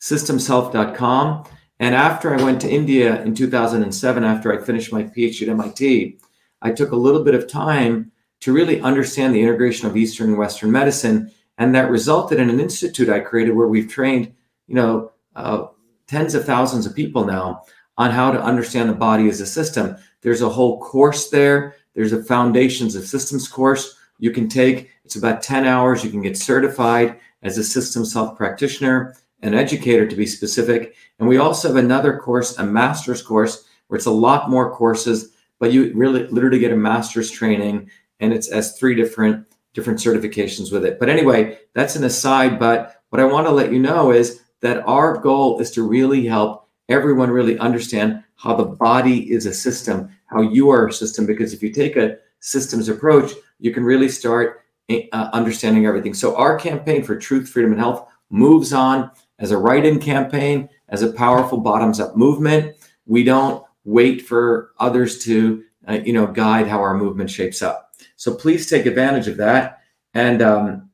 systemshealth.com. 0.00 1.44
And 1.80 1.94
after 1.94 2.34
I 2.34 2.42
went 2.42 2.60
to 2.60 2.70
India 2.70 3.22
in 3.22 3.34
2007, 3.34 4.24
after 4.24 4.52
I 4.52 4.64
finished 4.64 4.92
my 4.92 5.04
PhD 5.04 5.42
at 5.42 5.48
MIT, 5.48 6.18
I 6.60 6.70
took 6.70 6.92
a 6.92 6.96
little 6.96 7.24
bit 7.24 7.34
of 7.34 7.48
time 7.48 8.12
to 8.40 8.52
really 8.52 8.80
understand 8.80 9.34
the 9.34 9.40
integration 9.40 9.88
of 9.88 9.96
Eastern 9.96 10.28
and 10.28 10.38
Western 10.38 10.70
medicine. 10.70 11.30
And 11.58 11.74
that 11.74 11.90
resulted 11.90 12.40
in 12.40 12.50
an 12.50 12.60
institute 12.60 13.08
I 13.08 13.20
created 13.20 13.54
where 13.54 13.68
we've 13.68 13.90
trained, 13.90 14.32
you 14.66 14.74
know, 14.74 15.12
uh, 15.34 15.66
tens 16.06 16.34
of 16.34 16.44
thousands 16.44 16.86
of 16.86 16.94
people 16.94 17.24
now 17.24 17.62
on 17.98 18.10
how 18.10 18.30
to 18.30 18.42
understand 18.42 18.88
the 18.88 18.94
body 18.94 19.28
as 19.28 19.40
a 19.40 19.46
system. 19.46 19.96
There's 20.22 20.42
a 20.42 20.48
whole 20.48 20.80
course 20.80 21.30
there. 21.30 21.76
There's 21.94 22.12
a 22.12 22.22
foundations 22.22 22.94
of 22.94 23.04
systems 23.06 23.48
course 23.48 23.96
you 24.22 24.30
can 24.30 24.48
take. 24.48 24.88
It's 25.04 25.16
about 25.16 25.42
10 25.42 25.66
hours. 25.66 26.04
You 26.04 26.10
can 26.10 26.22
get 26.22 26.38
certified 26.38 27.18
as 27.42 27.58
a 27.58 27.64
systems 27.64 28.14
health 28.14 28.36
practitioner, 28.36 29.16
an 29.40 29.52
educator 29.52 30.06
to 30.06 30.14
be 30.14 30.26
specific. 30.26 30.94
And 31.18 31.28
we 31.28 31.38
also 31.38 31.66
have 31.66 31.76
another 31.76 32.16
course, 32.18 32.56
a 32.56 32.64
master's 32.64 33.20
course, 33.20 33.64
where 33.88 33.96
it's 33.96 34.06
a 34.06 34.12
lot 34.12 34.48
more 34.48 34.70
courses, 34.70 35.32
but 35.58 35.72
you 35.72 35.92
really 35.94 36.28
literally 36.28 36.60
get 36.60 36.70
a 36.70 36.76
master's 36.76 37.32
training 37.32 37.90
and 38.20 38.32
it's 38.32 38.46
as 38.46 38.78
three 38.78 38.94
different 38.94 39.44
different 39.74 39.98
certifications 39.98 40.70
with 40.70 40.84
it. 40.84 41.00
But 41.00 41.08
anyway, 41.08 41.58
that's 41.74 41.96
an 41.96 42.04
aside. 42.04 42.60
But 42.60 43.02
what 43.08 43.20
I 43.20 43.24
want 43.24 43.48
to 43.48 43.52
let 43.52 43.72
you 43.72 43.80
know 43.80 44.12
is 44.12 44.42
that 44.60 44.86
our 44.86 45.18
goal 45.18 45.58
is 45.58 45.72
to 45.72 45.82
really 45.82 46.26
help 46.26 46.68
everyone 46.88 47.30
really 47.30 47.58
understand 47.58 48.22
how 48.36 48.54
the 48.54 48.66
body 48.66 49.32
is 49.32 49.46
a 49.46 49.54
system, 49.54 50.10
how 50.26 50.42
you 50.42 50.70
are 50.70 50.86
a 50.86 50.92
system. 50.92 51.26
Because 51.26 51.52
if 51.52 51.62
you 51.62 51.72
take 51.72 51.96
a 51.96 52.18
systems 52.38 52.88
approach, 52.88 53.32
you 53.62 53.72
can 53.72 53.84
really 53.84 54.08
start 54.08 54.64
uh, 54.90 55.30
understanding 55.32 55.86
everything. 55.86 56.14
So 56.14 56.36
our 56.36 56.58
campaign 56.58 57.02
for 57.04 57.16
truth, 57.16 57.48
freedom, 57.48 57.72
and 57.72 57.80
health 57.80 58.08
moves 58.28 58.72
on 58.72 59.10
as 59.38 59.52
a 59.52 59.56
write-in 59.56 60.00
campaign, 60.00 60.68
as 60.88 61.02
a 61.02 61.12
powerful 61.12 61.58
bottoms-up 61.58 62.16
movement. 62.16 62.76
We 63.06 63.22
don't 63.24 63.64
wait 63.84 64.22
for 64.22 64.72
others 64.78 65.24
to, 65.24 65.62
uh, 65.88 66.00
you 66.04 66.12
know, 66.12 66.26
guide 66.26 66.66
how 66.66 66.80
our 66.80 66.94
movement 66.94 67.30
shapes 67.30 67.62
up. 67.62 67.94
So 68.16 68.34
please 68.34 68.68
take 68.68 68.86
advantage 68.86 69.28
of 69.28 69.36
that. 69.38 69.80
And 70.14 70.42
um, 70.42 70.90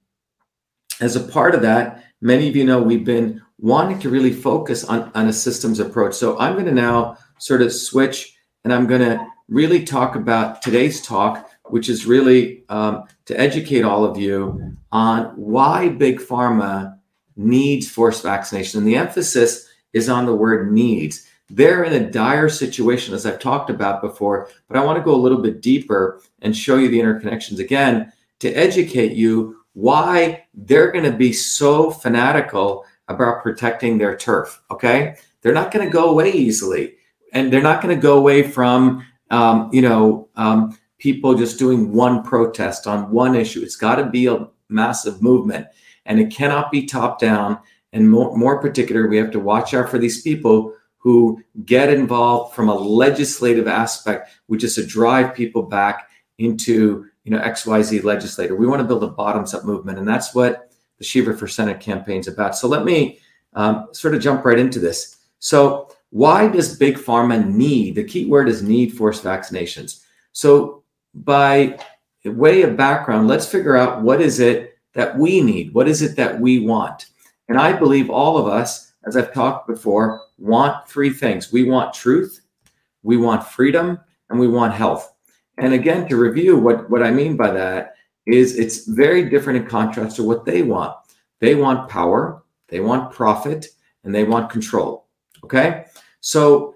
as 1.01 1.17
a 1.17 1.21
part 1.21 1.55
of 1.55 1.63
that, 1.63 2.05
many 2.21 2.49
of 2.49 2.57
you 2.57 2.65
know 2.65 2.83
we've 2.83 3.05
been 3.05 3.43
wanting 3.59 3.99
to 4.01 4.11
really 4.11 4.33
focus 4.33 4.85
on, 4.85 5.11
on 5.15 5.29
a 5.29 5.33
systems 5.33 5.81
approach. 5.81 6.15
So 6.15 6.39
I'm 6.39 6.53
going 6.55 6.67
to 6.67 6.73
now 6.73 7.17
sort 7.39 7.63
of 7.63 7.73
switch 7.73 8.37
and 8.65 8.73
I'm 8.73 8.87
going 8.87 9.01
to 9.01 9.27
really 9.49 9.85
talk 9.85 10.17
about 10.17 10.63
today's 10.63 11.01
talk, 11.01 11.48
which 11.71 11.89
is 11.89 12.07
really 12.07 12.65
um, 12.69 13.05
to 13.27 13.39
educate 13.39 13.83
all 13.83 14.05
of 14.05 14.17
you 14.17 14.77
on 14.93 15.25
why 15.37 15.89
Big 15.89 16.21
Pharma 16.21 16.99
needs 17.37 17.89
forced 17.89 18.23
vaccination. 18.23 18.79
And 18.79 18.89
the 18.89 18.97
emphasis 18.97 19.69
is 19.93 20.09
on 20.09 20.27
the 20.27 20.35
word 20.35 20.73
needs. 20.73 21.27
They're 21.51 21.85
in 21.85 21.95
a 21.95 22.11
dire 22.11 22.49
situation, 22.49 23.15
as 23.15 23.25
I've 23.25 23.39
talked 23.39 23.71
about 23.71 24.03
before, 24.03 24.51
but 24.69 24.77
I 24.77 24.85
want 24.85 24.99
to 24.99 25.05
go 25.05 25.15
a 25.15 25.17
little 25.17 25.41
bit 25.41 25.63
deeper 25.63 26.21
and 26.43 26.55
show 26.55 26.77
you 26.77 26.89
the 26.89 27.01
interconnections 27.01 27.59
again 27.59 28.13
to 28.41 28.53
educate 28.53 29.13
you 29.13 29.57
why 29.73 30.45
they're 30.55 30.93
going 30.93 31.11
to 31.11 31.17
be 31.17 31.33
so 31.33 31.91
fanatical 31.91 32.85
about 33.09 33.43
protecting 33.43 33.99
their 33.99 34.17
turf. 34.17 34.61
Okay. 34.71 35.17
They're 35.43 35.55
not 35.55 35.71
going 35.71 35.87
to 35.87 35.93
go 35.93 36.11
away 36.11 36.33
easily. 36.33 36.97
And 37.33 37.53
they're 37.53 37.63
not 37.63 37.83
going 37.83 37.95
to 37.95 38.01
go 38.01 38.19
away 38.19 38.43
from, 38.43 39.07
um, 39.31 39.71
you 39.73 39.83
know, 39.83 40.29
um, 40.37 40.78
people 40.99 41.35
just 41.35 41.59
doing 41.59 41.93
one 41.93 42.23
protest 42.23 42.87
on 42.87 43.11
one 43.11 43.35
issue. 43.35 43.63
It's 43.63 43.77
got 43.77 43.97
to 43.97 44.07
be 44.07 44.27
a 44.27 44.49
massive 44.69 45.23
movement 45.23 45.67
and 46.07 46.19
it 46.19 46.31
cannot 46.31 46.71
be 46.71 46.87
top 46.87 47.19
down. 47.19 47.59
And 47.93 48.11
more, 48.11 48.37
more 48.37 48.61
particular, 48.61 49.07
we 49.07 49.17
have 49.17 49.31
to 49.31 49.41
watch 49.41 49.75
out 49.75 49.89
for 49.89 49.99
these 49.99 50.23
people 50.23 50.75
who 50.99 51.43
get 51.65 51.91
involved 51.93 52.55
from 52.55 52.69
a 52.69 52.75
legislative 52.75 53.69
aspect, 53.69 54.31
which 54.47 54.65
is 54.65 54.75
to 54.75 54.85
drive 54.85 55.35
people 55.35 55.63
back 55.63 56.09
into 56.39 57.07
you 57.25 57.31
know 57.31 57.39
XYZ 57.39 58.05
legislator. 58.05 58.57
We 58.57 58.67
want 58.67 58.81
to 58.81 58.87
build 58.87 59.05
a 59.05 59.09
bottoms 59.09 59.55
up 59.55 59.65
movement, 59.65 59.99
and 59.99 60.09
that's 60.09 60.35
what 60.35 60.71
the 60.99 61.05
Shiva 61.05 61.37
for 61.37 61.47
Senate 61.47 61.81
campaign 61.81 62.21
is 62.21 62.29
about. 62.29 62.57
So 62.57 62.69
let 62.69 62.85
me 62.85 63.21
um, 63.55 63.89
sort 63.93 64.15
of 64.15 64.21
jump 64.21 64.45
right 64.45 64.59
into 64.59 64.79
this. 64.79 65.17
So 65.39 65.91
why 66.11 66.49
does 66.49 66.77
big 66.77 66.97
pharma 66.97 67.47
need? 67.47 67.95
The 67.95 68.05
key 68.05 68.27
word 68.27 68.49
is 68.49 68.63
need 68.63 68.97
forced 68.97 69.23
vaccinations. 69.23 70.03
So 70.33 70.83
by 71.25 71.79
way 72.25 72.63
of 72.63 72.77
background, 72.77 73.29
let's 73.29 73.47
figure 73.47 73.77
out 73.77 74.03
what 74.03 74.21
is 74.21 74.41
it 74.41 74.79
that 74.95 75.17
we 75.17 75.41
need. 75.41 75.73
What 75.75 75.89
is 75.89 76.03
it 76.03 76.17
that 76.17 76.41
we 76.41 76.61
want? 76.61 77.07
And 77.49 77.59
I 77.59 77.73
believe 77.73 78.11
all 78.11 78.37
of 78.37 78.47
us, 78.47 78.93
as 79.07 79.17
I've 79.17 79.33
talked 79.33 79.67
before, 79.67 80.23
want 80.39 80.89
three 80.89 81.11
things. 81.11 81.53
We 81.53 81.65
want 81.65 81.95
truth, 81.95 82.41
we 83.03 83.17
want 83.17 83.47
freedom, 83.47 83.99
and 84.29 84.39
we 84.39 84.49
want 84.49 84.75
health. 84.75 85.15
And 85.57 85.73
again, 85.73 86.09
to 86.09 86.17
review 86.17 86.57
what, 86.57 86.89
what 86.91 87.03
I 87.03 87.11
mean 87.11 87.37
by 87.37 87.51
that 87.51 87.95
is 88.27 88.59
it's 88.59 88.87
very 88.87 89.29
different 89.29 89.61
in 89.61 89.67
contrast 89.67 90.17
to 90.17 90.23
what 90.23 90.45
they 90.45 90.63
want. 90.63 90.95
They 91.41 91.55
want 91.55 91.89
power, 91.89 92.43
they 92.69 92.81
want 92.81 93.13
profit, 93.13 93.67
and 94.05 94.15
they 94.15 94.25
want 94.25 94.51
control. 94.51 95.07
Okay. 95.45 95.87
So, 96.21 96.75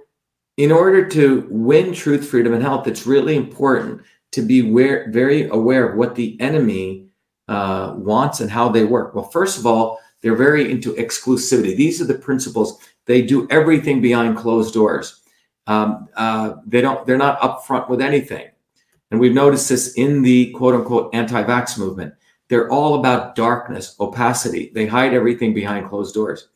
in 0.59 0.71
order 0.71 1.09
to 1.09 1.47
win 1.51 1.95
truth, 1.95 2.29
freedom, 2.29 2.53
and 2.53 2.63
health, 2.63 2.87
it's 2.87 3.07
really 3.07 3.37
important 3.37 4.03
to 4.33 4.43
be 4.43 4.61
very 4.63 5.49
aware 5.49 5.89
of 5.89 5.97
what 5.97 6.15
the 6.15 6.41
enemy 6.41 7.07
uh, 7.49 7.95
wants 7.97 8.41
and 8.41 8.51
how 8.51 8.69
they 8.69 8.85
work. 8.85 9.15
Well, 9.15 9.25
first 9.25 9.59
of 9.59 9.67
all, 9.67 10.01
they're 10.23 10.37
very 10.37 10.71
into 10.71 10.95
exclusivity. 10.95 11.77
These 11.77 12.01
are 12.01 12.07
the 12.07 12.15
principles. 12.15 12.79
They 13.07 13.23
do 13.23 13.47
everything 13.51 14.01
behind 14.01 14.37
closed 14.37 14.73
doors. 14.73 15.21
Um, 15.67 16.09
uh, 16.17 16.55
they 16.67 16.81
don't. 16.81 17.07
They're 17.07 17.17
not 17.17 17.41
upfront 17.41 17.89
with 17.89 18.01
anything. 18.01 18.49
And 19.11 19.21
we've 19.21 19.35
noticed 19.35 19.69
this 19.69 19.95
in 19.95 20.23
the 20.23 20.51
quote 20.53 20.75
unquote 20.75 21.15
anti 21.15 21.43
vax 21.45 21.79
movement. 21.79 22.15
They're 22.49 22.71
all 22.71 22.99
about 22.99 23.35
darkness, 23.35 23.97
opacity. 24.01 24.71
They 24.75 24.87
hide 24.87 25.15
everything 25.15 25.55
behind 25.55 25.89
closed 25.89 26.15
doors. 26.15 26.49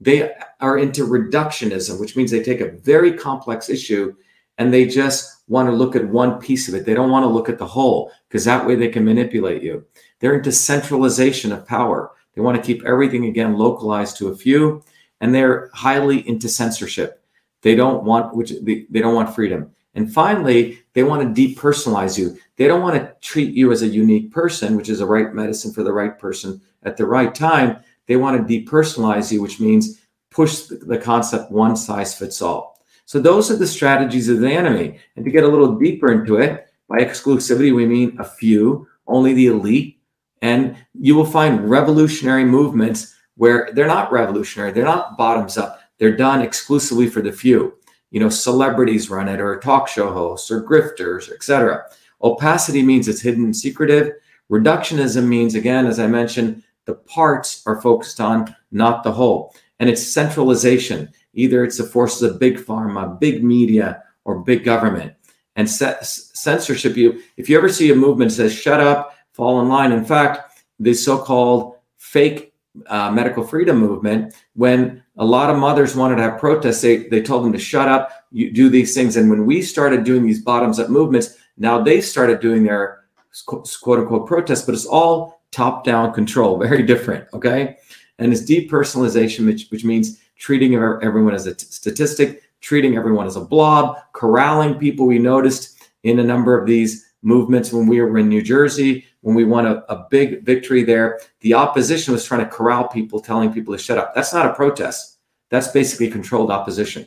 They 0.00 0.32
are 0.60 0.78
into 0.78 1.06
reductionism, 1.06 2.00
which 2.00 2.16
means 2.16 2.30
they 2.30 2.42
take 2.42 2.60
a 2.60 2.72
very 2.78 3.12
complex 3.12 3.68
issue 3.68 4.14
and 4.58 4.72
they 4.72 4.86
just 4.86 5.39
want 5.50 5.68
to 5.68 5.74
look 5.74 5.96
at 5.96 6.08
one 6.08 6.38
piece 6.38 6.68
of 6.68 6.74
it. 6.74 6.86
They 6.86 6.94
don't 6.94 7.10
want 7.10 7.24
to 7.24 7.28
look 7.28 7.48
at 7.48 7.58
the 7.58 7.66
whole 7.66 8.12
because 8.28 8.44
that 8.44 8.64
way 8.64 8.76
they 8.76 8.88
can 8.88 9.04
manipulate 9.04 9.62
you. 9.62 9.84
They're 10.20 10.36
into 10.36 10.52
centralization 10.52 11.50
of 11.50 11.66
power. 11.66 12.12
They 12.34 12.40
want 12.40 12.56
to 12.56 12.62
keep 12.62 12.86
everything 12.86 13.26
again 13.26 13.58
localized 13.58 14.16
to 14.18 14.28
a 14.28 14.36
few, 14.36 14.84
and 15.20 15.34
they're 15.34 15.68
highly 15.74 16.26
into 16.28 16.48
censorship. 16.48 17.24
They 17.62 17.74
don't 17.74 18.04
want 18.04 18.34
which 18.34 18.52
they, 18.62 18.86
they 18.88 19.00
don't 19.00 19.16
want 19.16 19.34
freedom. 19.34 19.72
And 19.94 20.12
finally, 20.12 20.78
they 20.92 21.02
want 21.02 21.34
to 21.34 21.42
depersonalize 21.42 22.16
you. 22.16 22.38
They 22.54 22.68
don't 22.68 22.82
want 22.82 22.96
to 22.96 23.12
treat 23.20 23.52
you 23.52 23.72
as 23.72 23.82
a 23.82 23.88
unique 23.88 24.30
person, 24.30 24.76
which 24.76 24.88
is 24.88 25.00
the 25.00 25.06
right 25.06 25.34
medicine 25.34 25.72
for 25.72 25.82
the 25.82 25.92
right 25.92 26.16
person 26.16 26.60
at 26.84 26.96
the 26.96 27.06
right 27.06 27.34
time. 27.34 27.78
They 28.06 28.14
want 28.14 28.46
to 28.46 28.60
depersonalize 28.60 29.32
you, 29.32 29.42
which 29.42 29.58
means 29.58 30.00
push 30.30 30.62
the 30.68 30.98
concept 30.98 31.50
one 31.50 31.76
size 31.76 32.14
fits 32.14 32.40
all. 32.40 32.79
So 33.10 33.18
those 33.18 33.50
are 33.50 33.56
the 33.56 33.66
strategies 33.66 34.28
of 34.28 34.38
the 34.38 34.52
enemy. 34.52 35.00
And 35.16 35.24
to 35.24 35.32
get 35.32 35.42
a 35.42 35.48
little 35.48 35.76
deeper 35.76 36.12
into 36.12 36.36
it, 36.36 36.68
by 36.88 36.98
exclusivity, 36.98 37.74
we 37.74 37.84
mean 37.84 38.16
a 38.20 38.24
few, 38.24 38.86
only 39.08 39.34
the 39.34 39.48
elite. 39.48 39.98
And 40.42 40.76
you 40.94 41.16
will 41.16 41.26
find 41.26 41.68
revolutionary 41.68 42.44
movements 42.44 43.16
where 43.34 43.70
they're 43.72 43.88
not 43.88 44.12
revolutionary, 44.12 44.70
they're 44.70 44.84
not 44.84 45.18
bottoms 45.18 45.58
up, 45.58 45.80
they're 45.98 46.16
done 46.16 46.40
exclusively 46.40 47.08
for 47.08 47.20
the 47.20 47.32
few. 47.32 47.76
You 48.12 48.20
know, 48.20 48.28
celebrities 48.28 49.10
run 49.10 49.26
it, 49.26 49.40
or 49.40 49.58
talk 49.58 49.88
show 49.88 50.12
hosts, 50.12 50.48
or 50.48 50.62
grifters, 50.62 51.32
etc. 51.32 51.86
Opacity 52.22 52.80
means 52.80 53.08
it's 53.08 53.22
hidden 53.22 53.42
and 53.42 53.56
secretive. 53.56 54.12
Reductionism 54.52 55.26
means, 55.26 55.56
again, 55.56 55.88
as 55.88 55.98
I 55.98 56.06
mentioned, 56.06 56.62
the 56.84 56.94
parts 56.94 57.64
are 57.66 57.82
focused 57.82 58.20
on, 58.20 58.54
not 58.70 59.02
the 59.02 59.10
whole. 59.10 59.52
And 59.80 59.90
it's 59.90 60.06
centralization. 60.06 61.10
Either 61.34 61.64
it's 61.64 61.78
the 61.78 61.84
forces 61.84 62.22
of 62.22 62.38
big 62.38 62.58
pharma, 62.58 63.18
big 63.20 63.44
media, 63.44 64.02
or 64.24 64.40
big 64.40 64.64
government. 64.64 65.14
And 65.56 65.68
censorship, 65.68 66.96
you 66.96 67.22
if 67.36 67.48
you 67.48 67.58
ever 67.58 67.68
see 67.68 67.90
a 67.90 67.94
movement 67.94 68.30
that 68.30 68.36
says 68.36 68.54
shut 68.54 68.80
up, 68.80 69.14
fall 69.32 69.60
in 69.60 69.68
line. 69.68 69.92
In 69.92 70.04
fact, 70.04 70.62
the 70.78 70.94
so-called 70.94 71.76
fake 71.98 72.54
uh, 72.86 73.10
medical 73.10 73.44
freedom 73.44 73.78
movement, 73.78 74.34
when 74.54 75.02
a 75.16 75.24
lot 75.24 75.50
of 75.50 75.58
mothers 75.58 75.96
wanted 75.96 76.16
to 76.16 76.22
have 76.22 76.38
protests, 76.38 76.80
they, 76.80 77.08
they 77.08 77.20
told 77.20 77.44
them 77.44 77.52
to 77.52 77.58
shut 77.58 77.88
up, 77.88 78.10
you 78.30 78.50
do 78.50 78.68
these 78.68 78.94
things. 78.94 79.16
And 79.16 79.28
when 79.28 79.44
we 79.44 79.60
started 79.60 80.04
doing 80.04 80.24
these 80.24 80.42
bottoms-up 80.42 80.88
movements, 80.88 81.36
now 81.56 81.82
they 81.82 82.00
started 82.00 82.40
doing 82.40 82.62
their 82.62 83.04
quote 83.46 83.98
unquote 83.98 84.26
protests, 84.26 84.62
but 84.62 84.74
it's 84.74 84.86
all 84.86 85.42
top-down 85.50 86.12
control, 86.12 86.58
very 86.68 86.82
different. 86.82 87.26
Okay. 87.34 87.76
And 88.18 88.32
it's 88.32 88.42
depersonalization, 88.42 89.46
which, 89.46 89.68
which 89.70 89.84
means 89.84 90.20
treating 90.40 90.74
everyone 90.74 91.34
as 91.34 91.46
a 91.46 91.54
t- 91.54 91.66
statistic, 91.68 92.42
treating 92.60 92.96
everyone 92.96 93.26
as 93.26 93.36
a 93.36 93.44
blob, 93.44 93.98
corralling 94.12 94.74
people. 94.74 95.06
We 95.06 95.18
noticed 95.18 95.78
in 96.02 96.18
a 96.18 96.24
number 96.24 96.58
of 96.58 96.66
these 96.66 97.12
movements 97.22 97.72
when 97.72 97.86
we 97.86 98.00
were 98.00 98.18
in 98.18 98.28
New 98.28 98.42
Jersey, 98.42 99.04
when 99.20 99.36
we 99.36 99.44
won 99.44 99.66
a, 99.66 99.84
a 99.90 100.06
big 100.10 100.42
victory 100.42 100.82
there, 100.82 101.20
the 101.40 101.52
opposition 101.52 102.14
was 102.14 102.24
trying 102.24 102.40
to 102.40 102.50
corral 102.50 102.88
people, 102.88 103.20
telling 103.20 103.52
people 103.52 103.74
to 103.74 103.78
shut 103.78 103.98
up. 103.98 104.14
That's 104.14 104.32
not 104.32 104.46
a 104.46 104.54
protest. 104.54 105.18
That's 105.50 105.68
basically 105.68 106.10
controlled 106.10 106.50
opposition. 106.50 107.06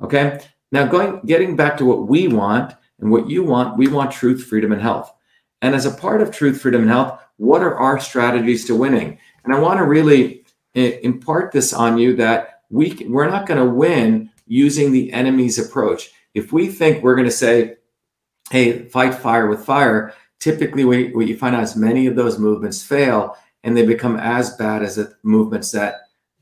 Okay. 0.00 0.38
Now, 0.70 0.86
going 0.86 1.20
getting 1.26 1.56
back 1.56 1.76
to 1.78 1.84
what 1.84 2.06
we 2.06 2.28
want 2.28 2.74
and 3.00 3.10
what 3.10 3.28
you 3.28 3.42
want, 3.42 3.76
we 3.76 3.88
want 3.88 4.12
truth, 4.12 4.44
freedom, 4.44 4.70
and 4.70 4.80
health. 4.80 5.12
And 5.62 5.74
as 5.74 5.86
a 5.86 5.90
part 5.90 6.22
of 6.22 6.30
truth, 6.30 6.60
freedom, 6.60 6.82
and 6.82 6.90
health, 6.90 7.20
what 7.38 7.62
are 7.62 7.76
our 7.76 7.98
strategies 7.98 8.64
to 8.66 8.76
winning? 8.76 9.18
And 9.42 9.52
I 9.52 9.58
want 9.58 9.78
to 9.78 9.84
really 9.84 10.44
impart 10.74 11.50
this 11.50 11.72
on 11.72 11.98
you 11.98 12.14
that 12.16 12.57
we 12.70 13.06
we're 13.08 13.30
not 13.30 13.46
going 13.46 13.64
to 13.64 13.70
win 13.72 14.30
using 14.46 14.92
the 14.92 15.12
enemy's 15.12 15.58
approach. 15.58 16.10
If 16.34 16.52
we 16.52 16.68
think 16.68 17.02
we're 17.02 17.16
going 17.16 17.28
to 17.28 17.32
say, 17.32 17.76
"Hey, 18.50 18.84
fight 18.88 19.14
fire 19.14 19.48
with 19.48 19.64
fire," 19.64 20.14
typically 20.40 20.84
what, 20.84 21.14
what 21.14 21.26
you 21.26 21.36
find 21.36 21.56
out 21.56 21.62
is 21.62 21.76
many 21.76 22.06
of 22.06 22.16
those 22.16 22.38
movements 22.38 22.82
fail 22.82 23.36
and 23.64 23.76
they 23.76 23.84
become 23.84 24.16
as 24.16 24.56
bad 24.56 24.82
as 24.82 24.96
the 24.96 25.14
movements 25.22 25.72
that 25.72 25.96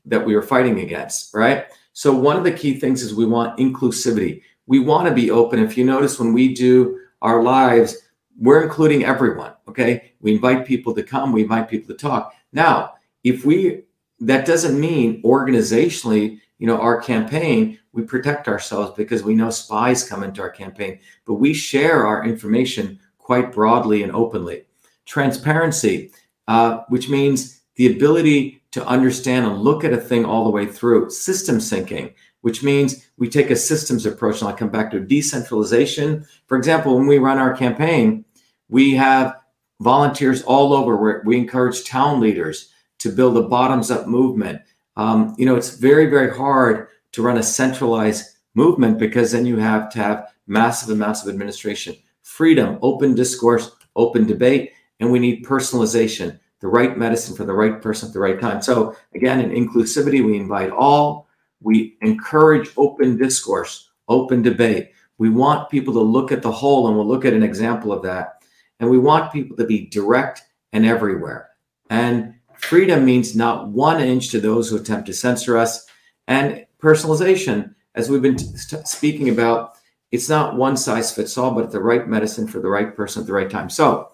that 0.05 0.25
we 0.25 0.35
were 0.35 0.41
fighting 0.41 0.79
against. 0.79 1.33
Right. 1.33 1.65
So 1.93 2.13
one 2.13 2.37
of 2.37 2.43
the 2.43 2.51
key 2.51 2.79
things 2.79 3.01
is 3.01 3.15
we 3.15 3.25
want 3.25 3.57
inclusivity. 3.57 4.41
We 4.67 4.79
want 4.79 5.07
to 5.07 5.13
be 5.13 5.31
open. 5.31 5.59
If 5.59 5.77
you 5.77 5.83
notice, 5.83 6.19
when 6.19 6.33
we 6.33 6.53
do 6.53 6.99
our 7.21 7.41
lives, 7.41 7.97
we're 8.37 8.61
including 8.61 9.03
everyone. 9.03 9.53
Okay, 9.67 10.13
we 10.21 10.35
invite 10.35 10.67
people 10.67 10.93
to 10.93 11.03
come. 11.03 11.31
We 11.31 11.41
invite 11.43 11.69
people 11.69 11.87
to 11.87 11.99
talk. 11.99 12.35
Now, 12.53 12.93
if 13.23 13.45
we 13.45 13.83
that 14.19 14.45
doesn't 14.45 14.79
mean 14.79 15.21
organizationally, 15.23 16.39
you 16.59 16.67
know, 16.67 16.79
our 16.79 16.99
campaign, 16.99 17.77
we 17.93 18.03
protect 18.03 18.47
ourselves 18.47 18.95
because 18.97 19.23
we 19.23 19.35
know 19.35 19.49
spies 19.49 20.07
come 20.07 20.23
into 20.23 20.41
our 20.41 20.49
campaign, 20.49 20.99
but 21.25 21.35
we 21.35 21.53
share 21.53 22.05
our 22.05 22.25
information 22.25 22.99
quite 23.17 23.51
broadly 23.51 24.03
and 24.03 24.11
openly. 24.11 24.63
Transparency, 25.05 26.11
uh, 26.47 26.79
which 26.89 27.09
means 27.09 27.61
the 27.75 27.87
ability 27.87 28.61
to 28.71 28.85
understand 28.85 29.45
and 29.45 29.59
look 29.59 29.83
at 29.83 29.93
a 29.93 29.97
thing 29.97 30.25
all 30.25 30.43
the 30.43 30.49
way 30.49 30.65
through. 30.65 31.09
Systems 31.09 31.69
thinking, 31.69 32.13
which 32.41 32.63
means 32.63 33.09
we 33.17 33.29
take 33.29 33.49
a 33.49 33.55
systems 33.55 34.05
approach. 34.05 34.41
And 34.41 34.49
I'll 34.49 34.55
come 34.55 34.69
back 34.69 34.91
to 34.91 34.99
decentralization. 34.99 36.25
For 36.47 36.57
example, 36.57 36.97
when 36.97 37.07
we 37.07 37.17
run 37.17 37.37
our 37.37 37.55
campaign, 37.55 38.25
we 38.69 38.93
have 38.95 39.37
volunteers 39.79 40.41
all 40.43 40.73
over. 40.73 41.21
we 41.25 41.37
encourage 41.37 41.85
town 41.85 42.19
leaders 42.19 42.73
to 43.07 43.15
build 43.15 43.37
a 43.37 43.41
bottoms 43.41 43.91
up 43.91 44.07
movement. 44.07 44.61
Um, 44.95 45.35
you 45.37 45.45
know, 45.45 45.55
it's 45.55 45.77
very, 45.77 46.07
very 46.07 46.35
hard 46.35 46.87
to 47.13 47.21
run 47.21 47.37
a 47.37 47.43
centralized 47.43 48.37
movement 48.53 48.99
because 48.99 49.31
then 49.31 49.45
you 49.45 49.57
have 49.57 49.89
to 49.91 49.99
have 49.99 50.29
massive 50.47 50.89
amounts 50.89 51.23
of 51.23 51.29
administration, 51.29 51.95
freedom, 52.23 52.79
open 52.81 53.15
discourse, 53.15 53.71
open 53.95 54.25
debate, 54.25 54.71
and 54.99 55.11
we 55.11 55.19
need 55.19 55.45
personalization, 55.45 56.39
the 56.59 56.67
right 56.67 56.97
medicine 56.97 57.35
for 57.35 57.45
the 57.45 57.53
right 57.53 57.81
person 57.81 58.07
at 58.07 58.13
the 58.13 58.19
right 58.19 58.39
time. 58.39 58.61
So, 58.61 58.95
again, 59.13 59.39
in 59.39 59.51
inclusivity, 59.51 60.25
we 60.25 60.37
invite 60.37 60.71
all, 60.71 61.27
we 61.61 61.97
encourage 62.01 62.71
open 62.77 63.17
discourse, 63.17 63.89
open 64.07 64.41
debate. 64.41 64.91
We 65.19 65.29
want 65.29 65.69
people 65.69 65.93
to 65.93 66.01
look 66.01 66.31
at 66.31 66.41
the 66.41 66.51
whole, 66.51 66.87
and 66.87 66.95
we'll 66.95 67.07
look 67.07 67.25
at 67.25 67.33
an 67.33 67.43
example 67.43 67.91
of 67.91 68.03
that. 68.03 68.43
And 68.79 68.89
we 68.89 68.99
want 68.99 69.33
people 69.33 69.57
to 69.57 69.65
be 69.65 69.87
direct 69.87 70.43
and 70.73 70.85
everywhere. 70.85 71.49
And 71.89 72.35
Freedom 72.59 73.05
means 73.05 73.35
not 73.35 73.67
one 73.69 74.01
inch 74.01 74.29
to 74.29 74.39
those 74.39 74.69
who 74.69 74.77
attempt 74.77 75.07
to 75.07 75.13
censor 75.13 75.57
us. 75.57 75.85
And 76.27 76.65
personalization, 76.81 77.75
as 77.95 78.09
we've 78.09 78.21
been 78.21 78.37
speaking 78.37 79.29
about, 79.29 79.77
it's 80.11 80.29
not 80.29 80.55
one 80.55 80.77
size 80.77 81.13
fits 81.13 81.37
all, 81.37 81.51
but 81.51 81.71
the 81.71 81.81
right 81.81 82.07
medicine 82.07 82.47
for 82.47 82.59
the 82.59 82.69
right 82.69 82.95
person 82.95 83.21
at 83.21 83.27
the 83.27 83.33
right 83.33 83.49
time. 83.49 83.69
So, 83.69 84.11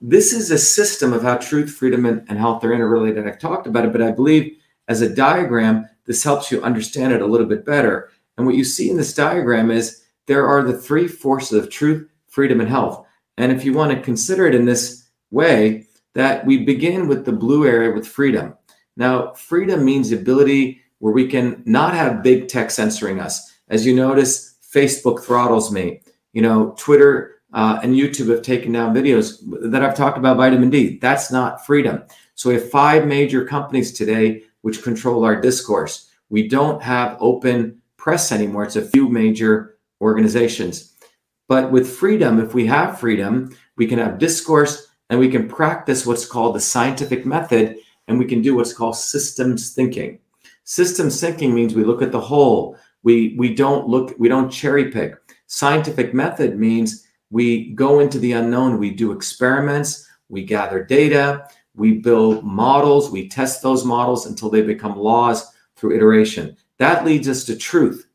this 0.00 0.34
is 0.34 0.50
a 0.50 0.58
system 0.58 1.14
of 1.14 1.22
how 1.22 1.38
truth, 1.38 1.70
freedom, 1.70 2.04
and, 2.04 2.26
and 2.28 2.38
health 2.38 2.62
are 2.62 2.74
interrelated. 2.74 3.26
I've 3.26 3.38
talked 3.38 3.66
about 3.66 3.86
it, 3.86 3.92
but 3.92 4.02
I 4.02 4.10
believe 4.10 4.58
as 4.86 5.00
a 5.00 5.14
diagram, 5.14 5.88
this 6.04 6.22
helps 6.22 6.50
you 6.50 6.62
understand 6.62 7.14
it 7.14 7.22
a 7.22 7.26
little 7.26 7.46
bit 7.46 7.64
better. 7.64 8.10
And 8.36 8.46
what 8.46 8.56
you 8.56 8.64
see 8.64 8.90
in 8.90 8.98
this 8.98 9.14
diagram 9.14 9.70
is 9.70 10.02
there 10.26 10.46
are 10.46 10.62
the 10.62 10.76
three 10.76 11.08
forces 11.08 11.52
of 11.52 11.70
truth, 11.70 12.06
freedom, 12.28 12.60
and 12.60 12.68
health. 12.68 13.06
And 13.38 13.50
if 13.50 13.64
you 13.64 13.72
want 13.72 13.92
to 13.92 14.00
consider 14.00 14.46
it 14.46 14.54
in 14.54 14.66
this 14.66 15.08
way, 15.30 15.86
that 16.14 16.46
we 16.46 16.64
begin 16.64 17.08
with 17.08 17.24
the 17.24 17.32
blue 17.32 17.66
area 17.66 17.92
with 17.92 18.06
freedom. 18.06 18.54
Now, 18.96 19.32
freedom 19.32 19.84
means 19.84 20.12
ability 20.12 20.80
where 20.98 21.12
we 21.12 21.26
can 21.26 21.62
not 21.66 21.94
have 21.94 22.22
big 22.22 22.48
tech 22.48 22.70
censoring 22.70 23.20
us. 23.20 23.52
As 23.68 23.84
you 23.84 23.94
notice, 23.94 24.56
Facebook 24.72 25.22
throttles 25.22 25.72
me. 25.72 26.00
You 26.32 26.42
know, 26.42 26.74
Twitter 26.78 27.42
uh, 27.52 27.80
and 27.82 27.94
YouTube 27.94 28.30
have 28.30 28.42
taken 28.42 28.72
down 28.72 28.94
videos 28.94 29.38
that 29.70 29.82
I've 29.82 29.96
talked 29.96 30.18
about 30.18 30.36
vitamin 30.36 30.70
D. 30.70 30.98
That's 30.98 31.30
not 31.30 31.64
freedom. 31.66 32.02
So 32.34 32.48
we 32.48 32.56
have 32.56 32.70
five 32.70 33.06
major 33.06 33.44
companies 33.44 33.92
today 33.92 34.42
which 34.62 34.82
control 34.82 35.24
our 35.24 35.40
discourse. 35.40 36.10
We 36.30 36.48
don't 36.48 36.82
have 36.82 37.16
open 37.20 37.80
press 37.96 38.32
anymore. 38.32 38.64
It's 38.64 38.76
a 38.76 38.82
few 38.82 39.08
major 39.08 39.76
organizations. 40.00 40.94
But 41.48 41.70
with 41.70 41.88
freedom, 41.88 42.40
if 42.40 42.54
we 42.54 42.66
have 42.66 42.98
freedom, 42.98 43.54
we 43.76 43.86
can 43.86 43.98
have 43.98 44.18
discourse 44.18 44.83
and 45.10 45.18
we 45.18 45.30
can 45.30 45.48
practice 45.48 46.06
what's 46.06 46.26
called 46.26 46.54
the 46.54 46.60
scientific 46.60 47.26
method 47.26 47.76
and 48.08 48.18
we 48.18 48.24
can 48.24 48.42
do 48.42 48.54
what's 48.54 48.72
called 48.72 48.96
systems 48.96 49.74
thinking. 49.74 50.18
Systems 50.64 51.20
thinking 51.20 51.54
means 51.54 51.74
we 51.74 51.84
look 51.84 52.02
at 52.02 52.12
the 52.12 52.20
whole. 52.20 52.76
We 53.02 53.34
we 53.38 53.54
don't 53.54 53.86
look 53.88 54.14
we 54.18 54.28
don't 54.28 54.50
cherry 54.50 54.90
pick. 54.90 55.16
Scientific 55.46 56.14
method 56.14 56.58
means 56.58 57.06
we 57.30 57.72
go 57.72 58.00
into 58.00 58.18
the 58.18 58.32
unknown 58.32 58.78
we 58.78 58.90
do 58.90 59.12
experiments 59.12 60.08
we 60.28 60.42
gather 60.42 60.82
data 60.82 61.46
we 61.74 61.98
build 61.98 62.44
models 62.44 63.10
we 63.10 63.28
test 63.28 63.62
those 63.62 63.84
models 63.84 64.26
until 64.26 64.48
they 64.48 64.62
become 64.62 64.98
laws 64.98 65.46
through 65.76 65.96
iteration. 65.96 66.56
That 66.78 67.04
leads 67.04 67.28
us 67.28 67.44
to 67.44 67.56
truth. 67.56 68.06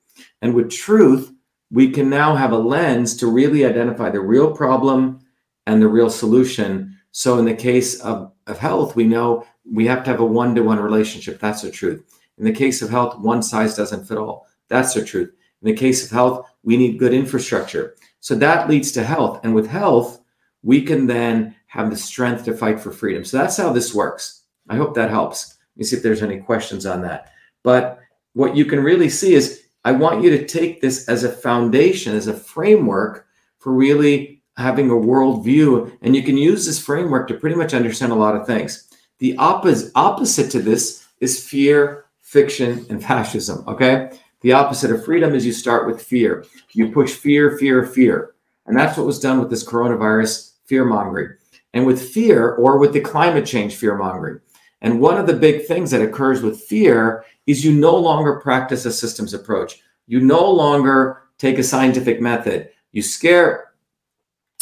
And 0.42 0.54
with 0.54 0.72
truth 0.72 1.32
we 1.72 1.92
can 1.92 2.10
now 2.10 2.36
have 2.36 2.52
a 2.52 2.58
lens 2.58 3.16
to 3.18 3.28
really 3.28 3.64
identify 3.66 4.10
the 4.10 4.22
real 4.22 4.52
problem 4.56 5.20
and 5.70 5.82
the 5.82 5.88
real 5.88 6.10
solution. 6.10 6.98
So 7.12 7.38
in 7.38 7.46
the 7.46 7.54
case 7.54 8.00
of, 8.02 8.32
of 8.48 8.58
health, 8.58 8.96
we 8.96 9.04
know 9.04 9.46
we 9.72 9.86
have 9.86 10.04
to 10.04 10.10
have 10.10 10.20
a 10.20 10.26
one-to-one 10.26 10.80
relationship. 10.80 11.40
That's 11.40 11.62
the 11.62 11.70
truth. 11.70 12.04
In 12.40 12.46
the 12.46 12.52
case 12.52 12.82
of 12.82 12.90
health, 12.90 13.20
one 13.20 13.44
size 13.44 13.76
doesn't 13.76 14.08
fit 14.08 14.18
all. 14.18 14.48
That's 14.68 14.96
the 14.96 15.06
truth. 15.06 15.32
In 15.62 15.68
the 15.68 15.78
case 15.78 16.04
of 16.04 16.10
health, 16.10 16.50
we 16.64 16.76
need 16.76 16.98
good 16.98 17.14
infrastructure. 17.14 17.96
So 18.20 18.34
that 18.36 18.68
leads 18.68 18.92
to 18.94 19.04
health. 19.04 19.42
And 19.44 19.54
with 19.54 19.68
health, 19.68 20.22
we 20.64 20.82
can 20.82 21.06
then 21.06 21.56
have 21.68 21.92
the 21.92 21.98
strength 21.98 22.46
to 22.46 22.58
fight 22.58 22.80
for 22.80 22.92
freedom. 22.92 23.24
So 23.24 23.38
that's 23.38 23.58
how 23.58 23.72
this 23.72 23.94
works. 23.94 24.46
I 24.70 24.76
hope 24.76 24.96
that 24.96 25.12
helps. 25.12 25.58
Let 25.76 25.80
me 25.80 25.84
see 25.86 25.98
if 25.98 26.04
there's 26.04 26.24
any 26.24 26.40
questions 26.40 26.88
on 26.88 27.02
that. 27.04 27.32
But 27.64 28.00
what 28.34 28.56
you 28.56 28.66
can 28.66 28.82
really 28.82 29.10
see 29.10 29.36
is 29.36 29.64
I 29.86 29.92
want 29.92 30.24
you 30.24 30.32
to 30.32 30.48
take 30.48 30.82
this 30.82 31.08
as 31.08 31.24
a 31.24 31.32
foundation, 31.32 32.16
as 32.16 32.28
a 32.28 32.34
framework 32.34 33.28
for 33.60 33.72
really 33.74 34.39
having 34.60 34.90
a 34.90 34.94
worldview, 34.94 35.98
and 36.02 36.16
you 36.16 36.22
can 36.22 36.38
use 36.38 36.66
this 36.66 36.84
framework 36.84 37.28
to 37.30 37.34
pretty 37.34 37.56
much 37.56 37.74
understand 37.74 38.12
a 38.12 38.16
lot 38.16 38.36
of 38.36 38.46
things. 38.46 38.90
The 39.20 39.36
opposite 39.38 39.92
opposite 39.96 40.52
to 40.52 40.60
this 40.60 41.08
is 41.22 41.48
fear, 41.48 42.06
fiction, 42.22 42.86
and 42.90 43.04
fascism. 43.10 43.64
Okay, 43.68 44.12
The 44.42 44.52
opposite 44.52 44.92
of 44.92 45.04
freedom 45.06 45.34
is 45.34 45.46
you 45.46 45.54
start 45.54 45.88
with 45.88 46.02
fear. 46.02 46.46
You 46.74 46.92
push 46.92 47.14
fear, 47.14 47.58
fear, 47.58 47.86
fear. 47.86 48.36
And 48.66 48.78
that's 48.78 48.98
what 48.98 49.08
was 49.08 49.20
done 49.20 49.40
with 49.40 49.50
this 49.50 49.68
coronavirus 49.68 50.54
fear 50.66 50.86
mongering. 50.86 51.36
And 51.74 51.86
with 51.86 52.12
fear 52.12 52.56
or 52.56 52.78
with 52.78 52.94
the 52.94 53.02
climate 53.02 53.46
change 53.46 53.76
fear 53.76 53.96
mongering. 53.96 54.42
And 54.82 55.00
one 55.00 55.18
of 55.18 55.28
the 55.28 55.34
big 55.34 55.66
things 55.66 55.92
that 55.92 56.02
occurs 56.02 56.42
with 56.42 56.62
fear 56.62 57.26
is 57.48 57.66
you 57.66 57.72
no 57.72 57.96
longer 57.96 58.40
practice 58.40 58.86
a 58.86 58.92
systems 58.92 59.34
approach. 59.34 59.82
You 60.08 60.20
no 60.20 60.50
longer 60.50 61.24
take 61.38 61.58
a 61.58 61.64
scientific 61.64 62.22
method. 62.22 62.70
You 62.92 63.02
scare 63.02 63.69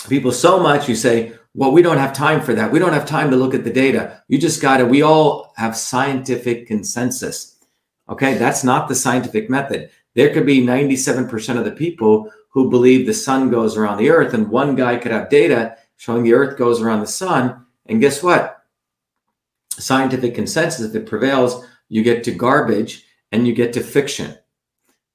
people 0.08 0.32
so 0.32 0.60
much, 0.60 0.88
you 0.90 0.96
say, 0.96 1.34
well, 1.54 1.72
we 1.72 1.82
don't 1.82 1.98
have 1.98 2.14
time 2.14 2.42
for 2.42 2.54
that. 2.54 2.72
We 2.72 2.80
don't 2.80 2.94
have 2.94 3.06
time 3.06 3.32
to 3.32 3.36
look 3.36 3.54
at 3.54 3.64
the 3.64 3.74
data. 3.74 4.22
You 4.28 4.38
just 4.38 4.62
got 4.62 4.78
to, 4.78 4.86
we 4.86 5.02
all 5.02 5.54
have 5.58 5.76
scientific 5.76 6.68
consensus. 6.68 7.56
Okay, 8.10 8.38
that's 8.38 8.64
not 8.64 8.88
the 8.88 8.96
scientific 8.96 9.50
method. 9.50 9.90
There 10.14 10.34
could 10.34 10.46
be 10.46 10.62
97% 10.62 11.58
of 11.58 11.66
the 11.66 11.72
people 11.72 12.32
who 12.50 12.70
believe 12.70 13.06
the 13.06 13.14
sun 13.14 13.50
goes 13.50 13.76
around 13.76 13.98
the 13.98 14.10
earth, 14.10 14.34
and 14.34 14.50
one 14.50 14.76
guy 14.76 14.98
could 14.98 15.12
have 15.12 15.30
data 15.30 15.78
showing 15.98 16.24
the 16.24 16.34
earth 16.34 16.58
goes 16.58 16.82
around 16.82 17.02
the 17.02 17.08
sun. 17.08 17.66
And 17.88 18.02
guess 18.02 18.24
what? 18.24 18.64
Scientific 19.72 20.36
consensus, 20.36 20.86
if 20.86 20.96
it 20.96 21.06
prevails, 21.06 21.66
you 21.90 22.04
get 22.04 22.24
to 22.24 22.32
garbage 22.32 23.06
and 23.32 23.48
you 23.48 23.54
get 23.54 23.74
to 23.74 23.82
fiction. 23.82 24.38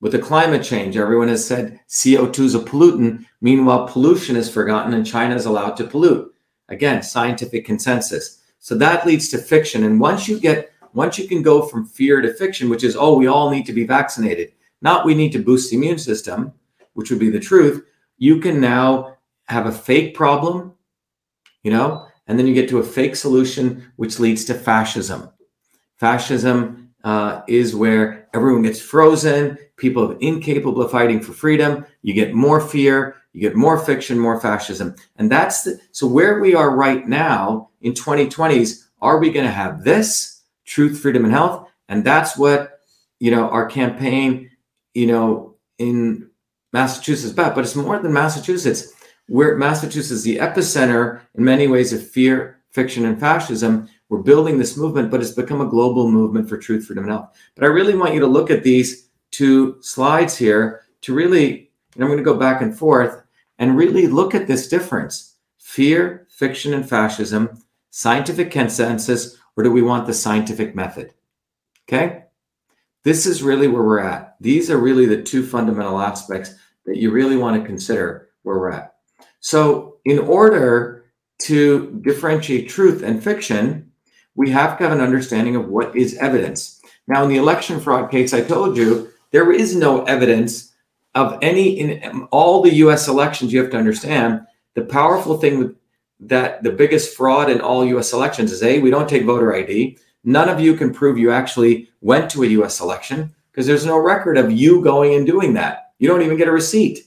With 0.02 0.10
the 0.10 0.18
climate 0.18 0.64
change, 0.64 0.96
everyone 0.96 1.28
has 1.28 1.46
said 1.46 1.78
CO2 1.88 2.40
is 2.40 2.54
a 2.56 2.58
pollutant. 2.58 3.24
Meanwhile, 3.40 3.86
pollution 3.86 4.34
is 4.34 4.50
forgotten 4.50 4.94
and 4.94 5.06
China 5.06 5.36
is 5.36 5.46
allowed 5.46 5.76
to 5.76 5.86
pollute. 5.86 6.34
Again, 6.68 7.04
scientific 7.04 7.64
consensus. 7.64 8.42
So 8.58 8.74
that 8.74 9.06
leads 9.06 9.28
to 9.28 9.38
fiction. 9.38 9.84
And 9.84 10.00
once 10.00 10.26
you 10.26 10.40
get, 10.40 10.72
once 10.92 11.18
you 11.18 11.28
can 11.28 11.40
go 11.40 11.62
from 11.62 11.86
fear 11.86 12.20
to 12.20 12.34
fiction, 12.34 12.68
which 12.68 12.82
is, 12.82 12.96
oh, 12.96 13.16
we 13.16 13.28
all 13.28 13.48
need 13.48 13.64
to 13.66 13.72
be 13.72 13.86
vaccinated, 13.86 14.54
not 14.80 15.06
we 15.06 15.14
need 15.14 15.30
to 15.32 15.38
boost 15.38 15.70
the 15.70 15.76
immune 15.76 15.98
system, 15.98 16.52
which 16.94 17.10
would 17.10 17.20
be 17.20 17.30
the 17.30 17.38
truth, 17.38 17.86
you 18.18 18.40
can 18.40 18.60
now 18.60 19.16
have 19.44 19.66
a 19.66 19.72
fake 19.72 20.16
problem, 20.16 20.74
you 21.62 21.70
know, 21.70 22.08
and 22.26 22.36
then 22.36 22.48
you 22.48 22.54
get 22.54 22.68
to 22.70 22.78
a 22.78 22.84
fake 22.84 23.14
solution, 23.14 23.92
which 23.94 24.18
leads 24.18 24.44
to 24.46 24.54
fascism. 24.54 25.30
Fascism 25.96 26.92
uh, 27.04 27.42
is 27.46 27.76
where 27.76 28.28
everyone 28.34 28.62
gets 28.62 28.80
frozen, 28.80 29.58
people 29.83 30.12
are 30.12 30.18
incapable 30.21 30.81
of 30.81 30.92
fighting 30.92 31.21
for 31.21 31.33
freedom. 31.33 31.85
You 32.03 32.14
get 32.14 32.33
more 32.33 32.61
fear, 32.61 33.16
you 33.33 33.40
get 33.40 33.57
more 33.57 33.77
fiction, 33.77 34.16
more 34.16 34.40
fascism. 34.40 34.95
And 35.16 35.31
that's 35.31 35.64
the, 35.64 35.81
so 35.90 36.07
where 36.07 36.38
we 36.38 36.55
are 36.55 36.71
right 36.75 37.07
now 37.07 37.71
in 37.81 37.92
2020s, 37.92 38.85
are 39.01 39.18
we 39.18 39.33
going 39.33 39.45
to 39.45 39.53
have 39.53 39.83
this 39.83 40.42
truth, 40.64 41.01
freedom, 41.01 41.25
and 41.25 41.35
health? 41.35 41.68
And 41.88 42.05
that's 42.05 42.38
what, 42.38 42.79
you 43.18 43.33
know, 43.33 43.51
our 43.51 43.66
campaign, 43.66 44.51
you 44.95 45.09
know, 45.09 45.57
in 45.79 46.31
Massachusetts, 46.73 47.35
but, 47.35 47.57
but 47.57 47.64
it's 47.64 47.75
more 47.75 47.99
than 47.99 48.12
Massachusetts. 48.12 48.92
Where 49.27 49.57
Massachusetts 49.57 50.11
is 50.11 50.23
the 50.23 50.37
epicenter 50.37 51.23
in 51.35 51.45
many 51.45 51.66
ways 51.66 51.92
of 51.92 52.09
fear, 52.09 52.61
fiction, 52.71 53.05
and 53.05 53.18
fascism. 53.18 53.88
We're 54.09 54.18
building 54.18 54.59
this 54.59 54.77
movement, 54.77 55.11
but 55.11 55.21
it's 55.21 55.31
become 55.31 55.61
a 55.61 55.68
global 55.68 56.09
movement 56.11 56.49
for 56.49 56.57
truth, 56.57 56.87
freedom, 56.87 57.05
and 57.05 57.12
health. 57.12 57.37
But 57.57 57.64
I 57.64 57.68
really 57.68 57.97
want 57.97 58.14
you 58.14 58.21
to 58.21 58.27
look 58.27 58.51
at 58.51 58.62
these 58.62 59.09
two 59.33 59.79
slides 59.81 60.37
here 60.37 60.83
to 61.03 61.12
really, 61.12 61.71
and 61.95 62.05
I'm 62.05 62.09
going 62.09 62.18
to 62.18 62.25
go 62.25 62.37
back 62.37 62.62
and 62.62 62.77
forth 62.77 63.23
and 63.59 63.77
really 63.77 64.07
look 64.07 64.35
at 64.35 64.47
this 64.47 64.68
difference 64.68 65.37
fear, 65.59 66.27
fiction, 66.31 66.75
and 66.75 66.88
fascism, 66.88 67.62
scientific 67.90 68.51
consensus, 68.51 69.38
or 69.57 69.64
do 69.64 69.71
we 69.71 69.83
want 69.83 70.07
the 70.07 70.14
scientific 70.14 70.75
method? 70.75 71.12
Okay. 71.88 72.25
This 73.05 73.27
is 73.27 73.42
really 73.42 73.68
where 73.68 73.83
we're 73.83 73.99
at. 73.99 74.37
These 74.40 74.71
are 74.71 74.79
really 74.79 75.07
the 75.07 75.23
two 75.23 75.45
fundamental 75.45 76.01
aspects 76.01 76.55
that 76.87 76.97
you 76.97 77.11
really 77.11 77.37
want 77.37 77.61
to 77.61 77.66
consider 77.66 78.29
where 78.42 78.59
we're 78.59 78.71
at. 78.71 78.95
So, 79.40 79.97
in 80.05 80.18
order 80.18 81.07
to 81.40 82.01
differentiate 82.03 82.68
truth 82.68 83.03
and 83.03 83.23
fiction, 83.23 83.90
we 84.35 84.51
have 84.51 84.79
to 84.79 84.85
have 84.85 84.92
an 84.92 85.01
understanding 85.05 85.57
of 85.57 85.68
what 85.68 85.95
is 85.97 86.16
evidence. 86.18 86.81
Now, 87.07 87.25
in 87.25 87.29
the 87.29 87.37
election 87.37 87.81
fraud 87.81 88.11
case, 88.11 88.33
I 88.33 88.42
told 88.42 88.77
you 88.77 89.12
there 89.33 89.51
is 89.53 89.75
no 89.75 90.05
evidence 90.05 90.73
of 91.14 91.38
any 91.42 91.81
in 91.81 92.23
all 92.31 92.62
the 92.62 92.75
US 92.77 93.09
elections. 93.09 93.53
You 93.53 93.61
have 93.61 93.73
to 93.73 93.79
understand 93.79 94.42
the 94.75 94.83
powerful 94.83 95.37
thing 95.38 95.59
with 95.59 95.77
that 96.21 96.62
the 96.62 96.71
biggest 96.71 97.16
fraud 97.16 97.51
in 97.51 97.61
all 97.61 97.85
US 97.85 98.12
elections 98.12 98.53
is 98.53 98.62
A, 98.62 98.79
we 98.79 98.90
don't 98.90 99.09
take 99.09 99.25
voter 99.25 99.55
ID. 99.55 99.99
None 100.25 100.49
of 100.49 100.61
you 100.61 100.77
can 100.77 100.95
prove 100.95 101.18
you 101.18 101.33
actually 101.33 101.90
went 102.01 102.31
to 102.31 102.45
a 102.45 102.49
US 102.49 102.81
election 102.81 103.35
because 103.51 103.66
there's 103.66 103.85
no 103.85 103.99
record 103.99 104.38
of 104.38 104.53
you 104.53 104.81
going 104.83 105.14
and 105.14 105.27
doing 105.27 105.53
that. 105.55 105.92
You 105.99 106.09
don't 106.09 106.23
even 106.23 106.37
get 106.37 106.49
a 106.49 106.53
receipt. 106.53 107.01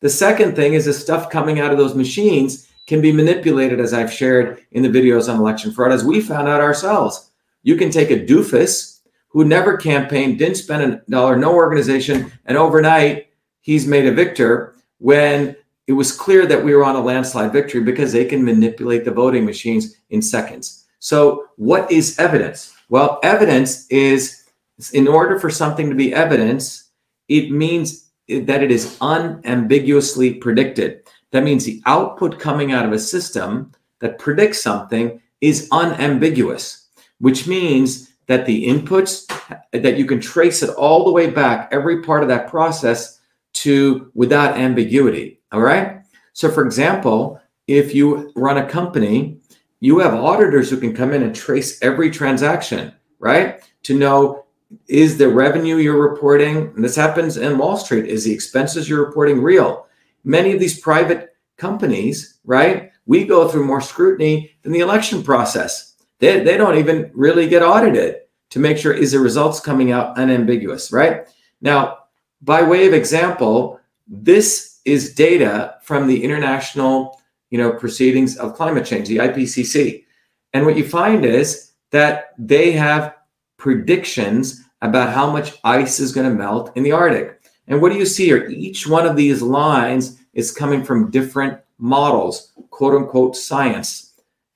The 0.00 0.08
second 0.08 0.56
thing 0.56 0.74
is 0.74 0.86
the 0.86 0.94
stuff 0.94 1.28
coming 1.28 1.60
out 1.60 1.70
of 1.70 1.78
those 1.78 1.94
machines 1.94 2.68
can 2.86 3.00
be 3.00 3.12
manipulated, 3.12 3.78
as 3.78 3.92
I've 3.92 4.12
shared 4.12 4.64
in 4.72 4.82
the 4.82 4.88
videos 4.88 5.32
on 5.32 5.38
election 5.38 5.70
fraud, 5.70 5.92
as 5.92 6.02
we 6.02 6.20
found 6.20 6.48
out 6.48 6.60
ourselves. 6.60 7.30
You 7.62 7.76
can 7.76 7.90
take 7.90 8.10
a 8.10 8.26
doofus 8.26 8.89
who 9.30 9.44
never 9.44 9.76
campaigned, 9.76 10.38
didn't 10.38 10.56
spend 10.56 10.82
a 10.82 11.02
dollar, 11.08 11.36
no 11.36 11.54
organization, 11.54 12.30
and 12.46 12.58
overnight 12.58 13.28
he's 13.60 13.86
made 13.86 14.06
a 14.06 14.12
victor 14.12 14.74
when 14.98 15.56
it 15.86 15.92
was 15.92 16.12
clear 16.12 16.46
that 16.46 16.62
we 16.64 16.74
were 16.74 16.84
on 16.84 16.96
a 16.96 17.00
landslide 17.00 17.52
victory 17.52 17.80
because 17.80 18.12
they 18.12 18.24
can 18.24 18.44
manipulate 18.44 19.04
the 19.04 19.10
voting 19.10 19.44
machines 19.44 19.96
in 20.10 20.20
seconds. 20.20 20.86
So, 20.98 21.48
what 21.56 21.90
is 21.90 22.18
evidence? 22.18 22.74
Well, 22.88 23.18
evidence 23.22 23.86
is 23.88 24.40
in 24.92 25.08
order 25.08 25.38
for 25.38 25.50
something 25.50 25.88
to 25.90 25.96
be 25.96 26.14
evidence, 26.14 26.90
it 27.28 27.50
means 27.50 28.10
that 28.28 28.62
it 28.62 28.70
is 28.70 28.96
unambiguously 29.00 30.34
predicted. 30.34 31.02
That 31.32 31.44
means 31.44 31.64
the 31.64 31.82
output 31.86 32.38
coming 32.38 32.72
out 32.72 32.86
of 32.86 32.92
a 32.92 32.98
system 32.98 33.72
that 34.00 34.18
predicts 34.18 34.62
something 34.62 35.20
is 35.40 35.68
unambiguous, 35.72 36.88
which 37.18 37.46
means 37.46 38.09
that 38.30 38.46
the 38.46 38.64
inputs 38.64 39.26
that 39.72 39.98
you 39.98 40.06
can 40.06 40.20
trace 40.20 40.62
it 40.62 40.70
all 40.70 41.04
the 41.04 41.10
way 41.10 41.28
back, 41.28 41.68
every 41.72 42.00
part 42.00 42.22
of 42.22 42.28
that 42.28 42.46
process 42.46 43.18
to 43.52 44.08
without 44.14 44.56
ambiguity. 44.56 45.40
All 45.50 45.60
right. 45.60 46.02
So, 46.32 46.48
for 46.48 46.64
example, 46.64 47.40
if 47.66 47.92
you 47.92 48.32
run 48.36 48.58
a 48.58 48.70
company, 48.70 49.40
you 49.80 49.98
have 49.98 50.14
auditors 50.14 50.70
who 50.70 50.76
can 50.76 50.94
come 50.94 51.12
in 51.12 51.24
and 51.24 51.34
trace 51.34 51.82
every 51.82 52.08
transaction, 52.08 52.94
right? 53.18 53.60
To 53.82 53.98
know 53.98 54.44
is 54.86 55.18
the 55.18 55.28
revenue 55.28 55.78
you're 55.78 56.00
reporting, 56.00 56.72
and 56.76 56.84
this 56.84 56.94
happens 56.94 57.36
in 57.36 57.58
Wall 57.58 57.76
Street, 57.76 58.06
is 58.06 58.22
the 58.22 58.32
expenses 58.32 58.88
you're 58.88 59.04
reporting 59.04 59.42
real? 59.42 59.88
Many 60.22 60.52
of 60.52 60.60
these 60.60 60.78
private 60.78 61.34
companies, 61.56 62.38
right? 62.44 62.92
We 63.06 63.24
go 63.24 63.48
through 63.48 63.66
more 63.66 63.80
scrutiny 63.80 64.52
than 64.62 64.70
the 64.70 64.78
election 64.78 65.24
process. 65.24 65.89
They, 66.20 66.44
they 66.44 66.56
don't 66.56 66.78
even 66.78 67.10
really 67.14 67.48
get 67.48 67.62
audited 67.62 68.20
to 68.50 68.58
make 68.58 68.78
sure 68.78 68.92
is 68.92 69.12
the 69.12 69.18
results 69.18 69.60
coming 69.60 69.90
out 69.92 70.16
unambiguous, 70.18 70.92
right? 70.92 71.26
Now, 71.60 71.98
by 72.42 72.62
way 72.62 72.86
of 72.86 72.94
example, 72.94 73.80
this 74.06 74.80
is 74.84 75.14
data 75.14 75.76
from 75.82 76.06
the 76.06 76.22
international, 76.22 77.20
you 77.50 77.58
know, 77.58 77.72
proceedings 77.72 78.36
of 78.36 78.54
climate 78.54 78.86
change, 78.86 79.08
the 79.08 79.18
IPCC. 79.18 80.04
And 80.52 80.66
what 80.66 80.76
you 80.76 80.88
find 80.88 81.24
is 81.24 81.72
that 81.90 82.34
they 82.38 82.72
have 82.72 83.14
predictions 83.56 84.64
about 84.82 85.12
how 85.12 85.30
much 85.30 85.58
ice 85.64 86.00
is 86.00 86.12
going 86.12 86.28
to 86.28 86.34
melt 86.34 86.72
in 86.76 86.82
the 86.82 86.92
Arctic. 86.92 87.40
And 87.68 87.80
what 87.80 87.92
do 87.92 87.98
you 87.98 88.06
see 88.06 88.24
here? 88.26 88.48
Each 88.48 88.86
one 88.86 89.06
of 89.06 89.16
these 89.16 89.42
lines 89.42 90.18
is 90.32 90.50
coming 90.50 90.82
from 90.82 91.10
different 91.10 91.60
models, 91.78 92.52
quote 92.70 92.94
unquote 92.94 93.36
science. 93.36 94.09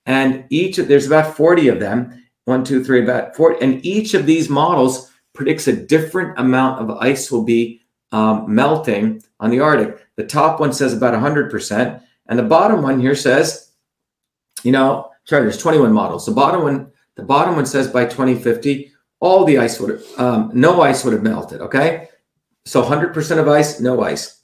And 0.07 0.45
each, 0.51 0.77
there's 0.77 1.07
about 1.07 1.37
40 1.37 1.69
of 1.69 1.81
them 1.81 2.25
one, 2.45 2.65
two, 2.65 2.85
three, 2.85 3.03
about 3.03 3.35
40. 3.35 3.65
And 3.65 3.85
each 3.85 4.15
of 4.15 4.27
these 4.27 4.49
models 4.49 5.11
predicts 5.33 5.67
a 5.67 5.73
different 5.73 6.39
amount 6.39 6.81
of 6.81 6.99
ice 6.99 7.31
will 7.31 7.43
be 7.43 7.81
um, 8.13 8.55
melting 8.55 9.23
on 9.41 9.51
the 9.51 9.61
Arctic. 9.61 10.07
The 10.17 10.27
top 10.27 10.61
one 10.61 10.73
says 10.73 10.93
about 10.93 11.15
100%. 11.15 12.03
And 12.27 12.39
the 12.39 12.45
bottom 12.45 12.83
one 12.83 13.01
here 13.01 13.15
says, 13.15 13.73
you 14.63 14.73
know, 14.73 15.11
sorry, 15.25 15.43
there's 15.43 15.59
21 15.59 15.93
models. 15.93 16.27
The 16.27 16.33
bottom 16.33 16.63
one, 16.63 16.93
the 17.17 17.23
bottom 17.23 17.57
one 17.57 17.67
says 17.67 17.89
by 17.89 18.05
2050, 18.05 18.93
all 19.21 19.45
the 19.45 19.59
ice 19.59 19.81
would 19.81 20.03
um, 20.19 20.51
no 20.53 20.83
ice 20.83 21.05
would 21.05 21.15
have 21.15 21.23
melted. 21.23 21.61
Okay. 21.61 22.09
So 22.67 22.83
100% 22.83 23.39
of 23.39 23.49
ice, 23.49 23.81
no 23.81 24.03
ice. 24.03 24.43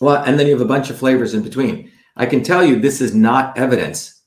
Well, 0.00 0.22
and 0.24 0.38
then 0.38 0.46
you 0.46 0.52
have 0.52 0.62
a 0.62 0.66
bunch 0.66 0.90
of 0.90 0.98
flavors 0.98 1.34
in 1.34 1.42
between. 1.42 1.90
I 2.16 2.26
can 2.26 2.42
tell 2.42 2.64
you 2.64 2.78
this 2.78 3.00
is 3.00 3.14
not 3.14 3.56
evidence. 3.56 4.19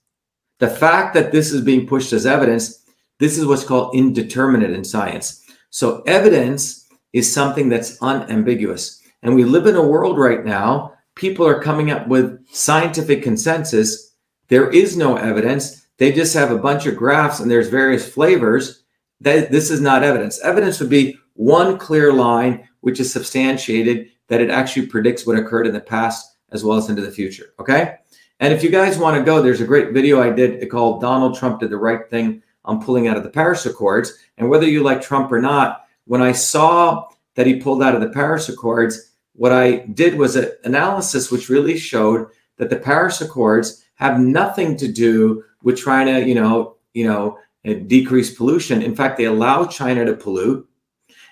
The 0.64 0.70
fact 0.70 1.14
that 1.16 1.34
this 1.34 1.52
is 1.52 1.60
being 1.60 1.86
pushed 1.86 2.14
as 2.14 2.26
evidence, 2.26 2.86
this 3.20 3.38
is 3.38 3.46
what's 3.46 3.66
called 3.66 3.94
indeterminate 3.94 4.72
in 4.72 4.86
science. 4.86 5.44
So 5.72 6.02
evidence 6.08 6.88
is 7.12 7.30
something 7.30 7.68
that's 7.68 8.02
unambiguous. 8.02 9.02
And 9.24 9.36
we 9.36 9.44
live 9.44 9.68
in 9.68 9.76
a 9.76 9.86
world 9.86 10.18
right 10.18 10.46
now, 10.46 10.94
people 11.16 11.46
are 11.46 11.62
coming 11.62 11.92
up 11.92 12.08
with 12.08 12.48
scientific 12.48 13.22
consensus. 13.22 14.16
There 14.48 14.70
is 14.70 14.96
no 14.96 15.18
evidence. 15.18 15.86
They 15.98 16.14
just 16.14 16.34
have 16.34 16.52
a 16.52 16.58
bunch 16.58 16.86
of 16.86 16.96
graphs 16.96 17.42
and 17.42 17.52
there's 17.52 17.68
various 17.68 18.08
flavors. 18.08 18.86
That 19.20 19.52
this 19.52 19.70
is 19.70 19.82
not 19.82 20.02
evidence. 20.02 20.40
Evidence 20.40 20.80
would 20.80 20.90
be 20.90 21.18
one 21.34 21.78
clear 21.78 22.14
line, 22.14 22.70
which 22.80 23.02
is 23.02 23.12
substantiated 23.12 24.12
that 24.30 24.40
it 24.40 24.50
actually 24.50 24.86
predicts 24.86 25.28
what 25.28 25.38
occurred 25.38 25.68
in 25.68 25.74
the 25.74 25.82
past 25.82 26.38
as 26.54 26.64
well 26.64 26.78
as 26.78 26.88
into 26.88 27.02
the 27.02 27.12
future. 27.12 27.48
Okay. 27.60 27.96
And 28.44 28.52
if 28.52 28.62
you 28.62 28.70
guys 28.70 28.98
want 28.98 29.16
to 29.16 29.24
go, 29.24 29.42
there's 29.42 29.62
a 29.62 29.66
great 29.66 29.94
video 29.94 30.22
I 30.22 30.30
did 30.30 30.70
called 30.70 31.00
Donald 31.00 31.38
Trump 31.38 31.62
Did 31.62 31.70
the 31.70 31.78
Right 31.78 32.10
Thing 32.10 32.44
on 32.66 32.84
Pulling 32.84 33.08
Out 33.08 33.16
of 33.16 33.24
the 33.24 33.30
Paris 33.30 33.66
Accords. 33.66 34.18
And 34.38 34.50
whether 34.50 34.68
you 34.68 34.84
like 34.84 35.02
Trump 35.02 35.32
or 35.32 35.40
not, 35.40 35.86
when 36.08 36.22
I 36.22 36.34
saw 36.34 37.08
that 37.36 37.48
he 37.48 37.62
pulled 37.62 37.82
out 37.82 37.96
of 37.96 38.02
the 38.02 38.10
Paris 38.10 38.50
Accords, 38.50 39.14
what 39.32 39.54
I 39.54 39.86
did 39.94 40.16
was 40.16 40.36
an 40.36 40.52
analysis 40.66 41.32
which 41.32 41.48
really 41.48 41.78
showed 41.78 42.28
that 42.58 42.70
the 42.70 42.76
Paris 42.76 43.22
Accords 43.22 43.86
have 43.96 44.20
nothing 44.20 44.76
to 44.76 44.92
do 44.92 45.42
with 45.62 45.80
trying 45.80 46.08
to, 46.08 46.28
you 46.28 46.36
know, 46.36 46.76
you 46.94 47.08
know, 47.08 47.40
decrease 47.64 48.36
pollution. 48.36 48.82
In 48.82 48.94
fact, 48.94 49.16
they 49.16 49.24
allow 49.24 49.68
China 49.68 50.04
to 50.04 50.18
pollute, 50.18 50.68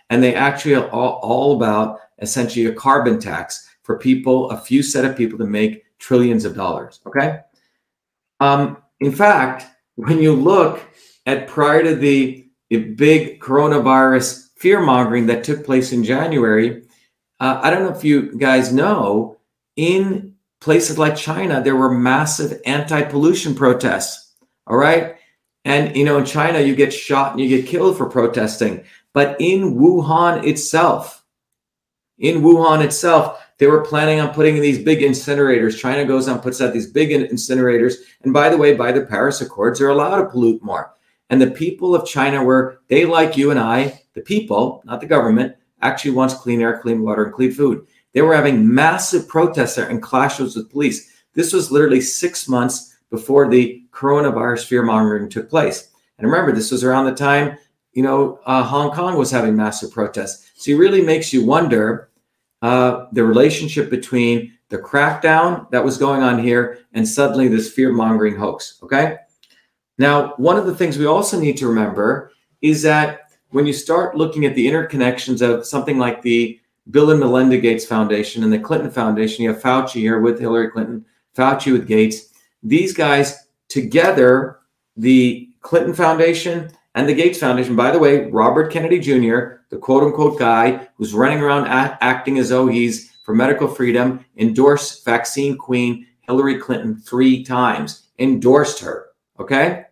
and 0.10 0.24
they 0.24 0.34
actually 0.34 0.76
are 0.76 0.90
all, 0.92 1.20
all 1.22 1.58
about 1.58 2.00
essentially 2.22 2.68
a 2.68 2.74
carbon 2.74 3.20
tax 3.20 3.68
for 3.84 4.00
people, 4.00 4.50
a 4.50 4.58
few 4.58 4.82
set 4.82 5.04
of 5.04 5.18
people 5.18 5.38
to 5.40 5.46
make 5.46 5.84
trillions 6.02 6.44
of 6.46 6.56
dollars. 6.56 7.00
Okay. 7.06 7.40
Um, 8.40 8.78
in 9.00 9.12
fact, 9.12 9.66
when 9.96 10.20
you 10.20 10.34
look 10.34 10.82
at 11.26 11.48
prior 11.48 11.84
to 11.84 11.96
the, 11.96 12.48
the 12.70 12.78
big 12.78 13.40
coronavirus 13.40 14.50
fear 14.58 14.82
mongering 14.82 15.28
that 15.28 15.44
took 15.44 15.64
place 15.64 15.92
in 15.92 16.04
January, 16.04 16.84
uh, 17.40 17.60
I 17.62 17.70
don't 17.70 17.84
know 17.84 17.96
if 17.96 18.04
you 18.04 18.38
guys 18.38 18.74
know, 18.74 19.38
in 19.76 20.36
places 20.60 20.98
like 20.98 21.16
China, 21.16 21.62
there 21.62 21.76
were 21.76 21.92
massive 21.92 22.60
anti 22.66 23.04
pollution 23.04 23.56
protests. 23.56 24.34
All 24.68 24.78
right. 24.78 25.16
And, 25.64 25.96
you 25.96 26.04
know, 26.04 26.18
in 26.18 26.26
China, 26.26 26.60
you 26.60 26.76
get 26.76 26.94
shot 26.94 27.32
and 27.32 27.42
you 27.42 27.48
get 27.48 27.68
killed 27.68 27.98
for 27.98 28.10
protesting. 28.10 28.84
But 29.14 29.38
in 29.40 29.76
Wuhan 29.76 30.46
itself, 30.48 31.24
in 32.18 32.42
Wuhan 32.42 32.84
itself, 32.84 33.41
they 33.62 33.68
were 33.68 33.86
planning 33.86 34.20
on 34.20 34.34
putting 34.34 34.56
in 34.56 34.62
these 34.64 34.84
big 34.84 35.02
incinerators. 35.02 35.78
China 35.78 36.04
goes 36.04 36.28
on, 36.28 36.40
puts 36.40 36.62
out 36.62 36.74
these 36.74 36.90
big 36.90 37.12
incinerators. 37.12 37.94
And 38.24 38.34
by 38.34 38.50
the 38.50 38.58
way, 38.58 38.74
by 38.74 38.92
the 38.92 39.06
Paris 39.06 39.40
Accords, 39.40 39.78
they're 39.78 39.90
allowed 39.90 40.16
to 40.20 40.30
pollute 40.32 40.64
more. 40.64 40.96
And 41.30 41.40
the 41.40 41.52
people 41.52 41.94
of 41.94 42.08
China 42.08 42.44
were, 42.44 42.82
they 42.88 43.06
like 43.06 43.38
you 43.38 43.52
and 43.52 43.60
I, 43.60 44.02
the 44.16 44.22
people, 44.22 44.82
not 44.84 45.00
the 45.00 45.06
government, 45.06 45.56
actually 45.84 46.10
wants 46.10 46.34
clean 46.34 46.60
air, 46.60 46.82
clean 46.82 47.04
water, 47.04 47.26
and 47.26 47.34
clean 47.36 47.52
food. 47.52 47.86
They 48.14 48.24
were 48.24 48.36
having 48.36 48.74
massive 48.74 49.28
protests 49.28 49.76
there 49.76 49.88
and 49.88 50.02
clashes 50.02 50.56
with 50.56 50.72
police. 50.72 51.22
This 51.36 51.54
was 51.54 51.70
literally 51.70 52.02
six 52.02 52.48
months 52.50 52.98
before 53.12 53.48
the 53.48 53.84
coronavirus 53.92 54.66
fear 54.66 54.82
mongering 54.82 55.30
took 55.30 55.52
place. 55.52 55.92
And 56.18 56.26
remember, 56.26 56.52
this 56.52 56.72
was 56.72 56.84
around 56.84 57.06
the 57.06 57.14
time, 57.14 57.60
you 57.94 58.02
know, 58.02 58.40
uh, 58.48 58.64
Hong 58.64 58.90
Kong 58.90 59.20
was 59.20 59.30
having 59.30 59.56
massive 59.56 59.92
protests. 59.92 60.50
So 60.56 60.72
it 60.72 60.78
really 60.78 61.04
makes 61.04 61.32
you 61.32 61.46
wonder 61.46 62.10
uh, 62.62 63.08
the 63.12 63.24
relationship 63.24 63.90
between 63.90 64.54
the 64.70 64.78
crackdown 64.78 65.70
that 65.72 65.84
was 65.84 65.98
going 65.98 66.22
on 66.22 66.42
here 66.42 66.80
and 66.94 67.08
suddenly 67.08 67.48
this 67.48 67.72
fear 67.72 67.92
mongering 67.92 68.36
hoax. 68.36 68.80
Okay. 68.84 69.18
Now, 69.98 70.34
one 70.38 70.58
of 70.58 70.66
the 70.66 70.76
things 70.76 70.98
we 70.98 71.06
also 71.06 71.40
need 71.40 71.58
to 71.58 71.68
remember 71.68 72.32
is 72.62 72.82
that 72.84 73.32
when 73.50 73.66
you 73.66 73.74
start 73.74 74.16
looking 74.16 74.46
at 74.46 74.56
the 74.56 74.66
interconnections 74.66 75.42
of 75.42 75.66
something 75.66 75.98
like 75.98 76.22
the 76.22 76.60
Bill 76.90 77.12
and 77.12 77.20
Melinda 77.20 77.58
Gates 77.58 77.86
Foundation 77.86 78.44
and 78.44 78.52
the 78.52 78.60
Clinton 78.60 78.90
Foundation, 78.90 79.44
you 79.44 79.54
have 79.54 79.62
Fauci 79.62 80.00
here 80.00 80.20
with 80.20 80.40
Hillary 80.40 80.70
Clinton, 80.72 81.06
Fauci 81.38 81.72
with 81.72 81.88
Gates. 81.88 82.34
These 82.64 82.94
guys 82.94 83.48
together, 83.68 84.60
the 84.98 85.50
Clinton 85.62 85.94
Foundation 85.94 86.72
and 86.94 87.08
the 87.08 87.14
Gates 87.14 87.40
Foundation, 87.40 87.76
by 87.76 87.92
the 87.92 88.00
way, 88.00 88.30
Robert 88.30 88.72
Kennedy 88.72 89.00
Jr., 89.00 89.62
the 89.70 89.78
quote 89.78 90.04
unquote 90.04 90.38
guy 90.38 90.88
who's 90.96 91.14
running 91.14 91.40
around 91.40 91.68
acting 91.68 92.38
as 92.38 92.50
though 92.50 92.68
he's 92.68 93.12
for 93.24 93.34
medical 93.34 93.68
freedom, 93.68 94.26
endorsed 94.38 95.06
vaccine 95.06 95.58
queen 95.58 96.08
Hillary 96.22 96.58
Clinton 96.58 96.98
three 96.98 97.44
times, 97.44 98.10
endorsed 98.20 98.80
her. 98.80 99.08
Okay. 99.40 99.86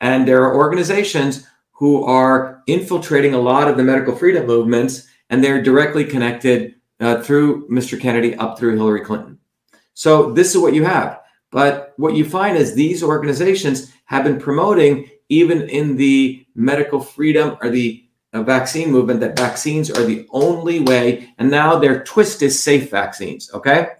And 0.00 0.28
there 0.28 0.44
are 0.44 0.56
organizations 0.56 1.46
who 1.72 2.04
are 2.04 2.62
infiltrating 2.66 3.34
a 3.34 3.40
lot 3.40 3.68
of 3.68 3.76
the 3.76 3.82
medical 3.82 4.14
freedom 4.14 4.46
movements, 4.46 5.06
and 5.30 5.42
they're 5.42 5.62
directly 5.62 6.04
connected 6.04 6.74
uh, 7.00 7.22
through 7.22 7.68
Mr. 7.68 7.98
Kennedy 7.98 8.34
up 8.36 8.58
through 8.58 8.76
Hillary 8.76 9.00
Clinton. 9.00 9.38
So 9.94 10.32
this 10.32 10.54
is 10.54 10.60
what 10.60 10.74
you 10.74 10.84
have. 10.84 11.20
But 11.54 11.94
what 11.98 12.16
you 12.16 12.24
find 12.24 12.56
is 12.56 12.74
these 12.74 13.00
organizations 13.00 13.92
have 14.06 14.24
been 14.24 14.40
promoting, 14.40 15.08
even 15.28 15.68
in 15.68 15.96
the 15.96 16.44
medical 16.56 16.98
freedom 16.98 17.56
or 17.62 17.70
the 17.70 18.04
uh, 18.32 18.42
vaccine 18.42 18.90
movement, 18.90 19.20
that 19.20 19.38
vaccines 19.38 19.88
are 19.88 20.02
the 20.02 20.26
only 20.30 20.80
way. 20.80 21.32
And 21.38 21.48
now 21.48 21.78
their 21.78 22.02
twist 22.02 22.42
is 22.42 22.60
safe 22.60 22.90
vaccines. 22.90 23.54
Okay. 23.54 23.90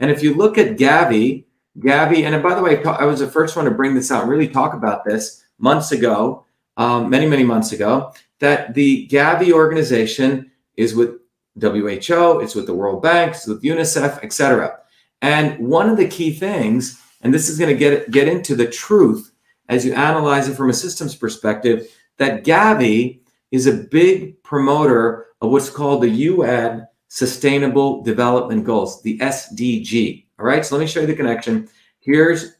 And 0.00 0.10
if 0.10 0.24
you 0.24 0.34
look 0.34 0.58
at 0.58 0.76
Gavi, 0.76 1.44
Gavi, 1.78 2.24
and 2.24 2.42
by 2.42 2.56
the 2.56 2.62
way, 2.62 2.82
I 2.82 3.04
was 3.04 3.20
the 3.20 3.30
first 3.30 3.54
one 3.54 3.66
to 3.66 3.70
bring 3.70 3.94
this 3.94 4.10
out 4.10 4.26
really 4.26 4.48
talk 4.48 4.74
about 4.74 5.04
this 5.04 5.44
months 5.60 5.92
ago, 5.92 6.44
um, 6.76 7.08
many, 7.08 7.26
many 7.26 7.44
months 7.44 7.70
ago, 7.70 8.12
that 8.40 8.74
the 8.74 9.06
Gavi 9.06 9.52
organization 9.52 10.50
is 10.76 10.96
with 10.96 11.10
WHO, 11.60 12.40
it's 12.40 12.56
with 12.56 12.66
the 12.66 12.74
World 12.74 13.02
Bank, 13.04 13.36
it's 13.36 13.46
with 13.46 13.62
UNICEF, 13.62 14.24
etc. 14.24 14.80
And 15.22 15.56
one 15.60 15.88
of 15.88 15.96
the 15.96 16.08
key 16.08 16.32
things, 16.32 17.00
and 17.24 17.34
this 17.34 17.48
is 17.48 17.58
going 17.58 17.72
to 17.72 17.78
get 17.78 18.10
get 18.10 18.28
into 18.28 18.54
the 18.54 18.66
truth 18.66 19.32
as 19.68 19.84
you 19.84 19.94
analyze 19.94 20.48
it 20.48 20.56
from 20.56 20.70
a 20.70 20.74
systems 20.74 21.14
perspective, 21.14 21.90
that 22.18 22.44
Gavi 22.44 23.20
is 23.50 23.66
a 23.66 23.72
big 23.72 24.42
promoter 24.42 25.26
of 25.40 25.50
what's 25.50 25.70
called 25.70 26.02
the 26.02 26.08
UN 26.08 26.86
Sustainable 27.08 28.02
Development 28.02 28.64
Goals, 28.64 29.02
the 29.02 29.18
SDG. 29.18 30.26
All 30.38 30.46
right, 30.46 30.64
so 30.64 30.76
let 30.76 30.82
me 30.82 30.86
show 30.86 31.00
you 31.00 31.06
the 31.06 31.14
connection. 31.14 31.68
Here's 32.00 32.56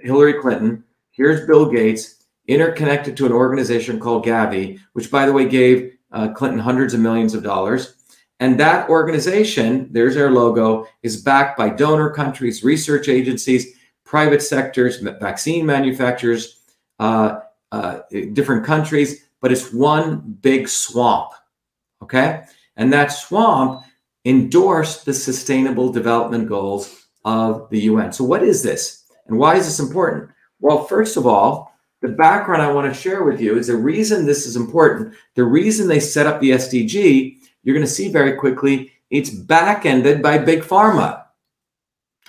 Hillary 0.00 0.34
Clinton, 0.34 0.84
here's 1.10 1.46
Bill 1.46 1.70
Gates, 1.70 2.24
interconnected 2.46 3.16
to 3.16 3.26
an 3.26 3.32
organization 3.32 3.98
called 3.98 4.24
Gavi, 4.24 4.78
which, 4.92 5.10
by 5.10 5.26
the 5.26 5.32
way, 5.32 5.48
gave 5.48 5.96
uh, 6.12 6.28
Clinton 6.28 6.60
hundreds 6.60 6.94
of 6.94 7.00
millions 7.00 7.34
of 7.34 7.42
dollars. 7.42 7.94
And 8.40 8.58
that 8.60 8.88
organization, 8.88 9.88
there's 9.92 10.14
their 10.14 10.30
logo, 10.30 10.86
is 11.02 11.22
backed 11.22 11.56
by 11.56 11.70
donor 11.70 12.10
countries, 12.10 12.62
research 12.62 13.08
agencies, 13.08 13.73
private 14.04 14.42
sectors, 14.42 14.98
vaccine 14.98 15.66
manufacturers, 15.66 16.60
uh, 16.98 17.40
uh, 17.72 18.00
different 18.32 18.64
countries, 18.64 19.24
but 19.40 19.50
it's 19.50 19.72
one 19.72 20.38
big 20.40 20.68
swamp. 20.68 21.32
Okay. 22.02 22.44
And 22.76 22.92
that 22.92 23.08
swamp 23.08 23.84
endorsed 24.24 25.04
the 25.04 25.14
sustainable 25.14 25.92
development 25.92 26.48
goals 26.48 27.06
of 27.24 27.68
the 27.70 27.80
UN. 27.80 28.12
So, 28.12 28.24
what 28.24 28.42
is 28.42 28.62
this? 28.62 29.04
And 29.26 29.38
why 29.38 29.56
is 29.56 29.64
this 29.64 29.80
important? 29.80 30.30
Well, 30.60 30.84
first 30.84 31.16
of 31.16 31.26
all, 31.26 31.74
the 32.00 32.08
background 32.08 32.62
I 32.62 32.72
want 32.72 32.92
to 32.92 33.00
share 33.00 33.24
with 33.24 33.40
you 33.40 33.56
is 33.56 33.68
the 33.68 33.76
reason 33.76 34.26
this 34.26 34.46
is 34.46 34.56
important. 34.56 35.14
The 35.34 35.44
reason 35.44 35.88
they 35.88 36.00
set 36.00 36.26
up 36.26 36.40
the 36.40 36.50
SDG, 36.50 37.38
you're 37.62 37.74
going 37.74 37.86
to 37.86 37.90
see 37.90 38.10
very 38.10 38.34
quickly, 38.34 38.92
it's 39.10 39.30
back 39.30 39.86
ended 39.86 40.22
by 40.22 40.38
Big 40.38 40.62
Pharma. 40.62 41.24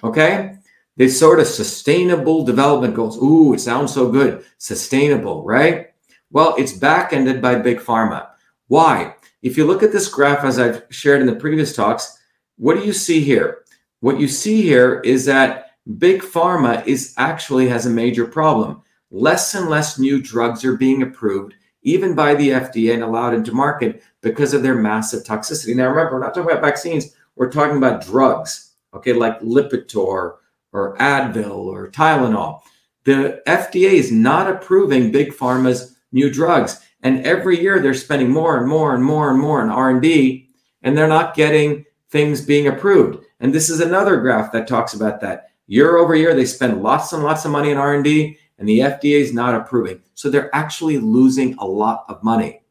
Okay? 0.03 0.54
This 0.97 1.19
sort 1.19 1.39
of 1.39 1.47
sustainable 1.47 2.45
development 2.45 2.95
goals. 2.95 3.17
Ooh, 3.21 3.53
it 3.53 3.59
sounds 3.59 3.93
so 3.93 4.09
good. 4.09 4.45
Sustainable, 4.57 5.43
right? 5.43 5.87
Well, 6.31 6.55
it's 6.57 6.73
back 6.73 7.11
ended 7.11 7.41
by 7.41 7.55
Big 7.55 7.79
Pharma. 7.79 8.29
Why? 8.67 9.15
If 9.41 9.57
you 9.57 9.65
look 9.65 9.83
at 9.83 9.91
this 9.91 10.07
graph, 10.07 10.43
as 10.43 10.57
I've 10.57 10.83
shared 10.89 11.21
in 11.21 11.27
the 11.27 11.35
previous 11.35 11.75
talks, 11.75 12.17
what 12.57 12.75
do 12.75 12.85
you 12.85 12.93
see 12.93 13.19
here? 13.19 13.63
What 13.99 14.19
you 14.19 14.27
see 14.27 14.61
here 14.61 15.01
is 15.01 15.25
that 15.25 15.71
Big 15.97 16.21
Pharma 16.21 16.85
is 16.87 17.13
actually 17.17 17.67
has 17.67 17.85
a 17.85 17.89
major 17.89 18.25
problem 18.25 18.81
less 19.11 19.55
and 19.55 19.69
less 19.69 19.97
new 19.97 20.21
drugs 20.21 20.65
are 20.65 20.75
being 20.75 21.01
approved, 21.01 21.53
even 21.83 22.15
by 22.15 22.35
the 22.35 22.49
FDA 22.49 22.93
and 22.93 23.03
allowed 23.03 23.33
into 23.33 23.53
market 23.53 24.03
because 24.21 24.53
of 24.53 24.63
their 24.63 24.75
massive 24.75 25.23
toxicity. 25.23 25.75
Now, 25.75 25.89
remember, 25.89 26.13
we're 26.13 26.19
not 26.19 26.33
talking 26.33 26.49
about 26.49 26.63
vaccines, 26.63 27.15
we're 27.35 27.51
talking 27.51 27.77
about 27.77 28.03
drugs, 28.03 28.73
okay, 28.93 29.13
like 29.13 29.39
Lipitor 29.39 30.37
or 30.75 30.97
Advil 30.97 31.55
or 31.55 31.89
Tylenol. 31.89 32.61
The 33.05 33.41
FDA 33.47 33.93
is 33.93 34.11
not 34.11 34.49
approving 34.49 35.11
big 35.11 35.31
pharma's 35.31 35.95
new 36.11 36.31
drugs. 36.31 36.81
And 37.01 37.25
every 37.25 37.61
year 37.61 37.79
they're 37.79 37.93
spending 37.93 38.31
more 38.31 38.57
and 38.57 38.67
more 38.67 38.95
and 38.95 39.03
more 39.03 39.29
and 39.29 39.39
more 39.39 39.63
in 39.63 39.69
R&D, 39.69 40.49
and 40.81 40.97
they're 40.97 41.07
not 41.07 41.35
getting 41.35 41.85
things 42.09 42.41
being 42.41 42.67
approved. 42.67 43.23
And 43.39 43.53
this 43.53 43.69
is 43.69 43.79
another 43.79 44.17
graph 44.17 44.51
that 44.53 44.67
talks 44.67 44.93
about 44.93 45.21
that. 45.21 45.51
Year 45.67 45.97
over 45.97 46.15
year, 46.15 46.33
they 46.33 46.45
spend 46.45 46.81
lots 46.81 47.13
and 47.13 47.23
lots 47.23 47.45
of 47.45 47.51
money 47.51 47.69
in 47.71 47.77
R&D, 47.77 48.37
and 48.57 48.67
the 48.67 48.79
FDA 48.79 49.19
is 49.19 49.33
not 49.33 49.53
approving. 49.53 50.01
So 50.15 50.29
they're 50.29 50.55
actually 50.55 50.97
losing 50.97 51.55
a 51.55 51.65
lot 51.65 52.05
of 52.07 52.23
money 52.23 52.61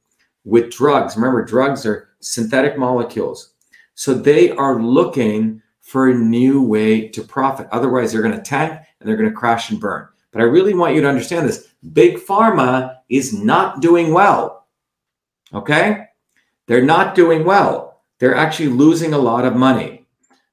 with 0.44 0.70
drugs. 0.70 1.16
Remember, 1.16 1.44
drugs 1.44 1.84
are 1.86 2.08
synthetic 2.20 2.78
molecules. 2.78 3.50
So 3.94 4.14
they 4.14 4.50
are 4.50 4.82
looking 4.82 5.62
for 5.84 6.08
a 6.08 6.14
new 6.14 6.62
way 6.62 7.08
to 7.08 7.22
profit. 7.22 7.68
Otherwise, 7.70 8.10
they're 8.10 8.22
going 8.22 8.34
to 8.34 8.42
tank 8.42 8.72
and 8.98 9.08
they're 9.08 9.18
going 9.18 9.28
to 9.28 9.36
crash 9.36 9.70
and 9.70 9.78
burn. 9.78 10.08
But 10.32 10.40
I 10.40 10.46
really 10.46 10.74
want 10.74 10.94
you 10.94 11.02
to 11.02 11.08
understand 11.08 11.46
this. 11.46 11.68
Big 11.92 12.16
pharma 12.16 12.96
is 13.10 13.34
not 13.34 13.82
doing 13.82 14.12
well. 14.12 14.66
Okay? 15.52 16.06
They're 16.66 16.82
not 16.82 17.14
doing 17.14 17.44
well. 17.44 18.00
They're 18.18 18.34
actually 18.34 18.70
losing 18.70 19.12
a 19.12 19.18
lot 19.18 19.44
of 19.44 19.56
money. 19.56 20.06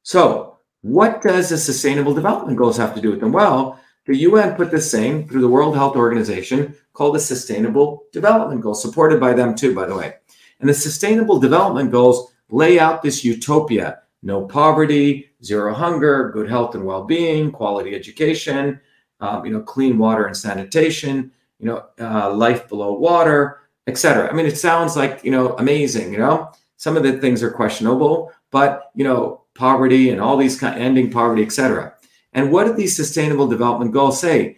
So, 0.04 0.58
what 0.82 1.22
does 1.22 1.50
the 1.50 1.58
Sustainable 1.58 2.14
Development 2.14 2.58
Goals 2.58 2.76
have 2.76 2.94
to 2.96 3.02
do 3.02 3.12
with 3.12 3.22
them? 3.22 3.32
Well, 3.32 3.80
the 4.06 4.18
UN 4.18 4.56
put 4.56 4.70
this 4.70 4.92
thing 4.92 5.30
through 5.30 5.42
the 5.42 5.48
World 5.48 5.76
Health 5.76 5.96
Organization 5.96 6.76
called 6.92 7.16
the 7.16 7.20
Sustainable 7.20 8.04
Development 8.12 8.60
Goals, 8.60 8.82
supported 8.82 9.22
by 9.22 9.34
them 9.34 9.56
too, 9.56 9.74
by 9.74 9.86
the 9.86 9.96
way. 9.96 10.16
And 10.60 10.68
the 10.68 10.74
Sustainable 10.74 11.40
Development 11.40 11.90
Goals 11.90 12.34
lay 12.50 12.80
out 12.80 13.02
this 13.02 13.24
utopia 13.24 14.00
no 14.24 14.46
poverty, 14.46 15.30
zero 15.44 15.74
hunger, 15.74 16.32
good 16.32 16.50
health 16.50 16.76
and 16.76 16.86
well 16.86 17.04
being, 17.04 17.52
quality 17.52 17.96
education, 17.96 18.80
um, 19.20 19.46
you 19.46 19.52
know, 19.52 19.62
clean 19.62 19.98
water 19.98 20.26
and 20.26 20.36
sanitation, 20.36 21.32
you 21.60 21.68
know, 21.68 21.86
uh, 22.00 22.34
life 22.34 22.68
below 22.70 22.94
water, 22.94 23.62
etc. 23.88 24.30
I 24.30 24.34
mean, 24.34 24.46
it 24.46 24.58
sounds 24.58 24.96
like 24.96 25.24
you 25.24 25.32
know 25.32 25.56
amazing. 25.58 26.12
You 26.12 26.20
know, 26.20 26.52
some 26.78 26.98
of 26.98 27.04
the 27.04 27.14
things 27.20 27.44
are 27.44 27.52
questionable, 27.52 28.32
but 28.52 28.92
you 28.96 29.04
know, 29.04 29.44
poverty 29.56 30.10
and 30.10 30.22
all 30.22 30.38
these 30.38 30.60
kind, 30.60 30.80
ending 30.80 31.12
poverty, 31.12 31.44
etc. 31.44 31.94
And 32.34 32.52
what 32.52 32.66
do 32.66 32.74
these 32.74 32.96
sustainable 32.96 33.48
development 33.48 33.92
goals 33.92 34.20
say? 34.20 34.58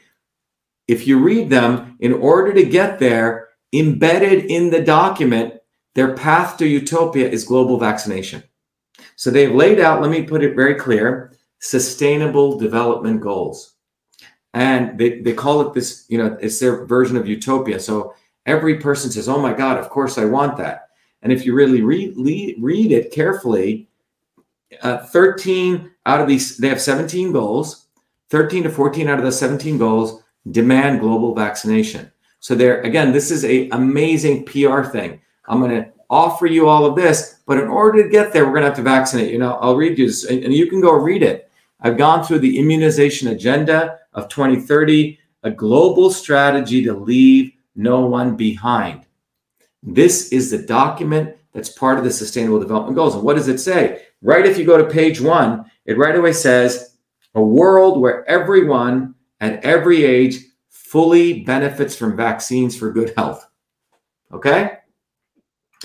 If 0.87 1.07
you 1.07 1.17
read 1.17 1.49
them, 1.49 1.95
in 2.01 2.13
order 2.13 2.53
to 2.53 2.65
get 2.65 2.99
there, 2.99 3.47
embedded 3.71 4.45
in 4.45 4.69
the 4.69 4.81
document, 4.81 5.55
their 5.95 6.13
path 6.13 6.57
to 6.57 6.67
utopia 6.67 7.27
is 7.27 7.45
global 7.45 7.79
vaccination. 7.79 8.43
So 9.15 9.29
they've 9.31 9.53
laid 9.53 9.79
out, 9.79 10.01
let 10.01 10.11
me 10.11 10.23
put 10.23 10.43
it 10.43 10.55
very 10.55 10.75
clear, 10.75 11.33
sustainable 11.59 12.57
development 12.57 13.21
goals. 13.21 13.75
And 14.53 14.97
they, 14.97 15.21
they 15.21 15.33
call 15.33 15.61
it 15.61 15.73
this, 15.73 16.05
you 16.09 16.17
know, 16.17 16.37
it's 16.41 16.59
their 16.59 16.85
version 16.85 17.17
of 17.17 17.27
utopia. 17.27 17.79
So 17.79 18.13
every 18.45 18.79
person 18.79 19.11
says, 19.11 19.29
oh 19.29 19.39
my 19.39 19.53
God, 19.53 19.77
of 19.77 19.89
course 19.89 20.17
I 20.17 20.25
want 20.25 20.57
that. 20.57 20.89
And 21.21 21.31
if 21.31 21.45
you 21.45 21.55
really 21.55 21.81
read, 21.81 22.15
read, 22.17 22.57
read 22.59 22.91
it 22.91 23.11
carefully, 23.11 23.87
uh, 24.81 24.97
13 24.97 25.91
out 26.05 26.21
of 26.21 26.27
these, 26.27 26.57
they 26.57 26.67
have 26.67 26.81
17 26.81 27.31
goals. 27.31 27.87
13 28.29 28.63
to 28.63 28.69
14 28.69 29.07
out 29.09 29.19
of 29.19 29.25
the 29.25 29.31
17 29.31 29.77
goals 29.77 30.23
demand 30.51 30.99
global 30.99 31.35
vaccination. 31.35 32.11
So 32.39 32.55
there, 32.55 32.81
again, 32.81 33.11
this 33.11 33.31
is 33.31 33.45
a 33.45 33.69
amazing 33.69 34.45
PR 34.45 34.81
thing. 34.81 35.21
I'm 35.47 35.59
going 35.59 35.83
to 35.83 35.92
offer 36.13 36.45
you 36.45 36.69
all 36.69 36.85
of 36.85 36.95
this, 36.95 37.39
but 37.47 37.57
in 37.57 37.67
order 37.67 38.03
to 38.03 38.09
get 38.09 38.31
there, 38.31 38.45
we're 38.45 38.51
going 38.51 38.61
to 38.61 38.69
have 38.69 38.77
to 38.77 38.83
vaccinate 38.83 39.31
you. 39.31 39.39
Know, 39.39 39.55
I'll 39.55 39.75
read 39.75 39.97
you 39.97 40.05
this, 40.07 40.25
and 40.25 40.53
you 40.53 40.67
can 40.67 40.79
go 40.79 40.93
read 40.93 41.23
it. 41.23 41.49
I've 41.81 41.97
gone 41.97 42.23
through 42.23 42.39
the 42.39 42.59
immunization 42.59 43.29
agenda 43.29 43.99
of 44.13 44.29
2030, 44.29 45.19
a 45.41 45.51
global 45.51 46.11
strategy 46.11 46.83
to 46.83 46.93
leave 46.93 47.51
no 47.75 48.05
one 48.05 48.37
behind. 48.37 49.05
This 49.81 50.31
is 50.31 50.51
the 50.51 50.59
document 50.59 51.35
that's 51.51 51.69
part 51.69 51.97
of 51.97 52.03
the 52.03 52.11
Sustainable 52.11 52.59
Development 52.59 52.95
Goals. 52.95 53.15
And 53.15 53.23
what 53.23 53.35
does 53.35 53.47
it 53.47 53.57
say? 53.57 54.03
Right 54.21 54.45
if 54.45 54.57
you 54.57 54.65
go 54.65 54.77
to 54.77 54.85
page 54.85 55.19
one, 55.19 55.69
it 55.85 55.97
right 55.97 56.15
away 56.15 56.33
says 56.33 56.95
a 57.35 57.41
world 57.41 57.99
where 57.99 58.27
everyone 58.29 59.15
at 59.41 59.63
every 59.65 60.05
age 60.05 60.37
fully 60.69 61.43
benefits 61.43 61.95
from 61.95 62.15
vaccines 62.15 62.77
for 62.77 62.91
good 62.91 63.13
health. 63.17 63.49
Okay? 64.31 64.77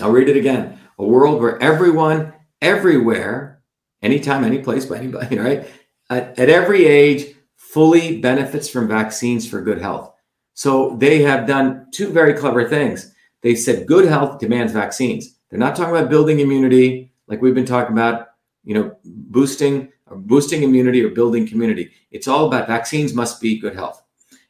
I'll 0.01 0.11
read 0.11 0.29
it 0.29 0.37
again. 0.37 0.79
A 0.97 1.03
world 1.03 1.41
where 1.41 1.61
everyone, 1.61 2.33
everywhere, 2.61 3.61
anytime, 4.01 4.43
any 4.43 4.59
place, 4.59 4.85
by 4.85 4.97
anybody, 4.97 5.37
right? 5.39 5.67
At, 6.09 6.37
at 6.39 6.49
every 6.49 6.85
age, 6.85 7.35
fully 7.55 8.19
benefits 8.19 8.69
from 8.69 8.87
vaccines 8.87 9.47
for 9.47 9.61
good 9.61 9.79
health. 9.79 10.13
So 10.53 10.97
they 10.97 11.21
have 11.21 11.47
done 11.47 11.87
two 11.93 12.11
very 12.11 12.33
clever 12.33 12.67
things. 12.67 13.13
They 13.41 13.55
said 13.55 13.87
good 13.87 14.05
health 14.05 14.39
demands 14.39 14.73
vaccines. 14.73 15.37
They're 15.49 15.59
not 15.59 15.75
talking 15.75 15.95
about 15.95 16.09
building 16.09 16.39
immunity 16.39 17.11
like 17.27 17.41
we've 17.41 17.55
been 17.55 17.65
talking 17.65 17.93
about, 17.93 18.29
you 18.63 18.73
know, 18.73 18.95
boosting 19.05 19.91
or 20.07 20.17
boosting 20.17 20.63
immunity 20.63 21.03
or 21.03 21.09
building 21.09 21.47
community. 21.47 21.91
It's 22.11 22.27
all 22.27 22.47
about 22.47 22.67
vaccines 22.67 23.13
must 23.13 23.39
be 23.39 23.59
good 23.59 23.75
health. 23.75 24.03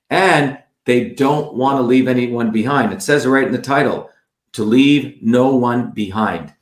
And 0.09 0.57
they 0.85 1.09
don't 1.09 1.53
want 1.55 1.77
to 1.77 1.83
leave 1.83 2.07
anyone 2.07 2.51
behind. 2.51 2.93
It 2.93 3.03
says 3.03 3.27
right 3.27 3.45
in 3.45 3.51
the 3.51 3.61
title, 3.61 4.09
to 4.53 4.63
leave 4.63 5.21
no 5.21 5.55
one 5.55 5.91
behind. 5.91 6.53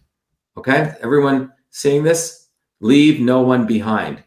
Okay? 0.58 0.93
Everyone 1.02 1.52
seeing 1.69 2.04
this? 2.04 2.50
Leave 2.80 3.19
no 3.19 3.41
one 3.41 3.65
behind. 3.65 4.23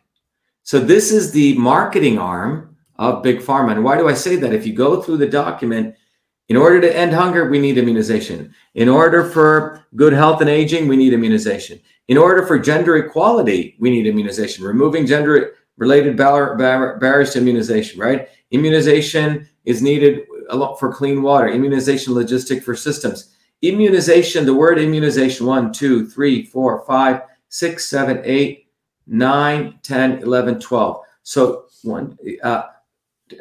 So 0.62 0.79
this 0.79 1.11
is 1.11 1.33
the 1.33 1.57
marketing 1.57 2.18
arm 2.18 2.77
of 2.96 3.23
Big 3.23 3.40
Pharma. 3.40 3.73
And 3.73 3.85
why 3.85 3.96
do 3.96 4.09
I 4.09 4.14
say 4.14 4.37
that? 4.37 4.53
If 4.53 4.66
you 4.66 4.73
go 4.73 5.03
through 5.03 5.16
the 5.18 5.29
document, 5.29 5.94
in 6.49 6.57
order 6.57 6.81
to 6.81 6.96
end 6.96 7.12
hunger, 7.12 7.49
we 7.49 7.61
need 7.61 7.79
immunization. 7.79 8.53
In 8.75 8.88
order 8.88 9.25
for 9.25 9.85
good 9.94 10.12
health 10.12 10.40
and 10.40 10.51
aging, 10.51 10.88
we 10.88 10.96
need 10.96 11.12
immunization. 11.12 11.81
In 12.09 12.18
order 12.18 12.44
for 12.44 12.59
gender 12.59 12.96
equality, 12.96 13.77
we 13.79 13.88
need 13.88 14.07
immunization. 14.07 14.64
Removing 14.64 15.07
gender 15.07 15.55
related 15.77 16.16
bar- 16.16 16.57
bar- 16.57 16.99
barriers 16.99 17.33
to 17.33 17.38
immunization, 17.38 18.01
right? 18.01 18.29
Immunization 18.51 19.49
is 19.64 19.81
needed 19.81 20.27
a 20.51 20.57
lot 20.57 20.79
for 20.79 20.92
clean 20.92 21.23
water, 21.23 21.49
immunization 21.49 22.14
logistic 22.14 22.64
for 22.64 22.75
systems. 22.75 23.35
Immunization, 23.62 24.46
the 24.46 24.55
word 24.55 24.79
immunization, 24.79 25.46
one, 25.46 25.73
two, 25.73 26.07
three, 26.07 26.44
four, 26.44 26.85
five, 26.87 27.23
six, 27.49 27.87
seven, 27.87 28.23
eight, 28.25 28.68
nine, 29.07 29.79
10, 29.83 30.23
11, 30.23 30.61
12. 30.61 31.05
So 31.23 31.66
one, 31.83 32.16
uh, 32.42 32.62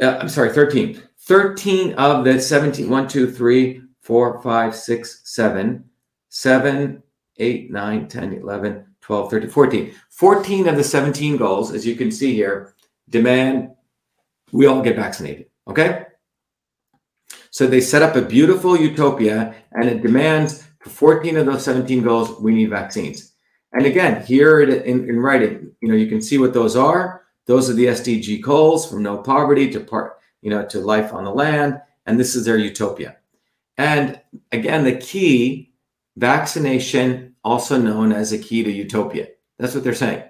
uh, 0.02 0.18
I'm 0.20 0.30
sorry, 0.30 0.52
13. 0.52 1.02
13 1.20 1.94
of 1.94 2.26
the 2.26 2.42
17, 2.42 2.90
1, 2.90 3.08
2, 3.08 3.32
3, 3.32 3.82
4, 4.02 4.42
5, 4.42 4.76
6, 4.76 5.22
7, 5.24 5.84
7, 6.30 7.04
8, 7.38 7.72
9, 7.72 8.08
10, 8.08 8.34
11, 8.34 8.86
12, 9.02 9.32
13, 9.32 9.50
14. 9.50 9.94
14 10.10 10.68
of 10.68 10.76
the 10.76 10.84
17 10.84 11.38
goals, 11.38 11.72
as 11.72 11.86
you 11.86 11.96
can 11.96 12.12
see 12.12 12.34
here, 12.34 12.74
demand 13.10 13.72
we 14.52 14.66
all 14.66 14.82
get 14.82 14.96
vaccinated. 14.96 15.46
Okay? 15.68 16.06
So 17.52 17.68
they 17.68 17.82
set 17.82 18.02
up 18.02 18.16
a 18.16 18.22
beautiful 18.22 18.78
utopia 18.78 19.56
and 19.72 19.90
it 19.90 20.02
demands 20.02 20.68
for 20.80 20.90
14 20.90 21.38
of 21.38 21.46
those 21.46 21.66
17 21.66 22.04
goals, 22.04 22.40
we 22.40 22.54
need 22.54 22.70
vaccines. 22.70 23.34
And 23.74 23.86
again, 23.86 24.26
here 24.26 24.62
in, 24.62 25.10
in 25.10 25.20
writing, 25.20 25.72
you 25.82 25.90
know, 25.90 25.96
you 25.96 26.08
can 26.08 26.22
see 26.22 26.38
what 26.38 26.54
those 26.54 26.76
are. 26.76 27.24
Those 27.46 27.70
are 27.70 27.74
the 27.74 27.86
SDG 27.86 28.42
goals 28.42 28.90
from 28.90 29.04
no 29.04 29.18
poverty 29.18 29.70
to 29.72 29.80
part 29.80 30.20
you 30.42 30.50
know, 30.50 30.66
to 30.66 30.80
life 30.80 31.14
on 31.14 31.24
the 31.24 31.32
land. 31.32 31.82
And 32.06 32.20
this 32.20 32.36
is 32.36 32.46
their 32.46 32.58
utopia. 32.58 33.18
And 33.78 34.20
again, 34.52 34.84
the 34.84 34.98
key 34.98 35.74
vaccination, 36.18 37.36
also 37.44 37.80
known 37.80 38.12
as 38.12 38.32
a 38.32 38.38
key 38.38 38.64
to 38.64 38.72
utopia. 38.72 39.28
That's 39.58 39.74
what 39.74 39.84
they're 39.84 39.94
saying. 39.94 40.24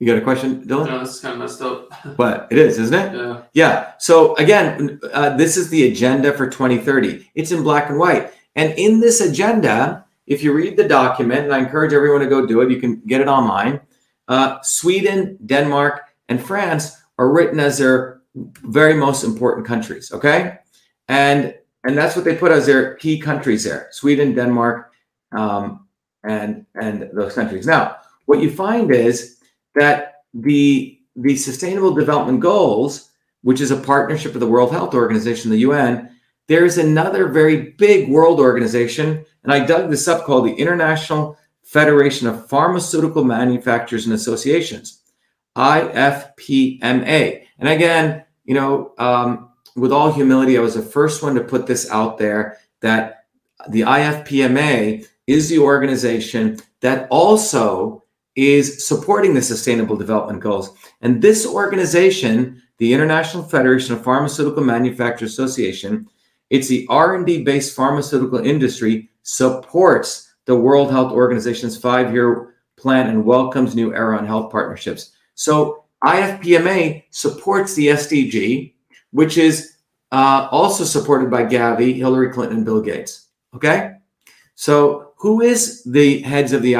You 0.00 0.06
got 0.08 0.18
a 0.18 0.22
question, 0.22 0.64
Dylan? 0.66 0.86
No, 0.88 0.98
this 1.00 1.14
is 1.16 1.20
kind 1.20 1.34
of 1.34 1.40
messed 1.40 1.62
up. 1.62 1.88
But 2.16 2.48
it 2.50 2.58
is, 2.58 2.78
isn't 2.78 2.94
it? 2.94 3.14
Yeah. 3.16 3.42
Yeah. 3.52 3.92
So 3.98 4.34
again, 4.36 5.00
uh, 5.12 5.36
this 5.36 5.56
is 5.56 5.70
the 5.70 5.86
agenda 5.90 6.32
for 6.32 6.48
2030. 6.48 7.30
It's 7.34 7.52
in 7.52 7.62
black 7.62 7.88
and 7.88 7.98
white. 7.98 8.32
And 8.56 8.72
in 8.78 9.00
this 9.00 9.20
agenda, 9.20 10.04
if 10.26 10.42
you 10.42 10.52
read 10.52 10.76
the 10.76 10.88
document, 10.88 11.44
and 11.44 11.54
I 11.54 11.58
encourage 11.58 11.92
everyone 11.92 12.20
to 12.20 12.26
go 12.26 12.46
do 12.46 12.60
it, 12.60 12.70
you 12.70 12.80
can 12.80 13.00
get 13.06 13.20
it 13.20 13.28
online. 13.28 13.80
Uh, 14.26 14.58
Sweden, 14.62 15.38
Denmark, 15.44 16.00
and 16.28 16.42
France 16.42 16.96
are 17.18 17.30
written 17.32 17.60
as 17.60 17.78
their 17.78 18.20
very 18.34 18.94
most 18.94 19.22
important 19.22 19.66
countries. 19.66 20.10
Okay, 20.12 20.58
and 21.08 21.54
and 21.84 21.96
that's 21.96 22.16
what 22.16 22.24
they 22.24 22.34
put 22.34 22.52
as 22.52 22.66
their 22.66 22.94
key 22.94 23.18
countries 23.18 23.64
there: 23.64 23.88
Sweden, 23.90 24.34
Denmark, 24.34 24.92
um, 25.32 25.86
and 26.24 26.64
and 26.74 27.10
those 27.12 27.34
countries. 27.34 27.66
Now, 27.66 27.96
what 28.24 28.40
you 28.40 28.50
find 28.50 28.90
is 28.92 29.33
that 29.74 30.22
the 30.32 30.98
the 31.16 31.36
Sustainable 31.36 31.94
Development 31.94 32.40
Goals, 32.40 33.10
which 33.42 33.60
is 33.60 33.70
a 33.70 33.76
partnership 33.76 34.34
of 34.34 34.40
the 34.40 34.48
World 34.48 34.72
Health 34.72 34.94
Organization, 34.94 35.50
the 35.50 35.58
UN, 35.58 36.10
there's 36.48 36.76
another 36.76 37.28
very 37.28 37.70
big 37.72 38.08
world 38.08 38.40
organization, 38.40 39.24
and 39.44 39.52
I 39.52 39.64
dug 39.64 39.90
this 39.90 40.08
up 40.08 40.24
called 40.24 40.46
the 40.46 40.54
International 40.54 41.38
Federation 41.62 42.26
of 42.26 42.48
Pharmaceutical 42.48 43.24
Manufacturers 43.24 44.04
and 44.04 44.14
Associations, 44.14 45.00
IFPMA. 45.56 47.44
And 47.58 47.68
again, 47.68 48.24
you 48.44 48.54
know, 48.54 48.92
um, 48.98 49.50
with 49.76 49.92
all 49.92 50.12
humility, 50.12 50.58
I 50.58 50.60
was 50.60 50.74
the 50.74 50.82
first 50.82 51.22
one 51.22 51.34
to 51.34 51.42
put 51.42 51.66
this 51.66 51.90
out 51.90 52.18
there 52.18 52.58
that 52.80 53.24
the 53.70 53.80
IFPMA 53.80 55.06
is 55.26 55.48
the 55.48 55.58
organization 55.58 56.58
that 56.80 57.08
also 57.10 58.03
is 58.36 58.86
supporting 58.86 59.34
the 59.34 59.42
Sustainable 59.42 59.96
Development 59.96 60.40
Goals. 60.40 60.76
And 61.00 61.22
this 61.22 61.46
organization, 61.46 62.60
the 62.78 62.92
International 62.92 63.42
Federation 63.42 63.94
of 63.94 64.02
Pharmaceutical 64.02 64.64
Manufacturers 64.64 65.32
Association, 65.32 66.08
it's 66.50 66.68
the 66.68 66.86
R&D 66.90 67.44
based 67.44 67.76
pharmaceutical 67.76 68.38
industry 68.38 69.10
supports 69.22 70.34
the 70.46 70.56
World 70.56 70.90
Health 70.90 71.12
Organization's 71.12 71.76
five-year 71.76 72.54
plan 72.76 73.08
and 73.08 73.24
welcomes 73.24 73.74
new 73.74 73.94
era 73.94 74.18
on 74.18 74.26
health 74.26 74.50
partnerships. 74.50 75.12
So 75.34 75.84
IFPMA 76.04 77.04
supports 77.10 77.74
the 77.74 77.88
SDG, 77.88 78.74
which 79.12 79.38
is 79.38 79.76
uh, 80.12 80.48
also 80.50 80.84
supported 80.84 81.30
by 81.30 81.44
Gavi, 81.44 81.96
Hillary 81.96 82.30
Clinton, 82.30 82.58
and 82.58 82.66
Bill 82.66 82.82
Gates. 82.82 83.28
Okay? 83.54 83.94
So 84.54 85.12
who 85.16 85.40
is 85.40 85.82
the 85.84 86.20
heads 86.20 86.52
of 86.52 86.62
the 86.62 86.74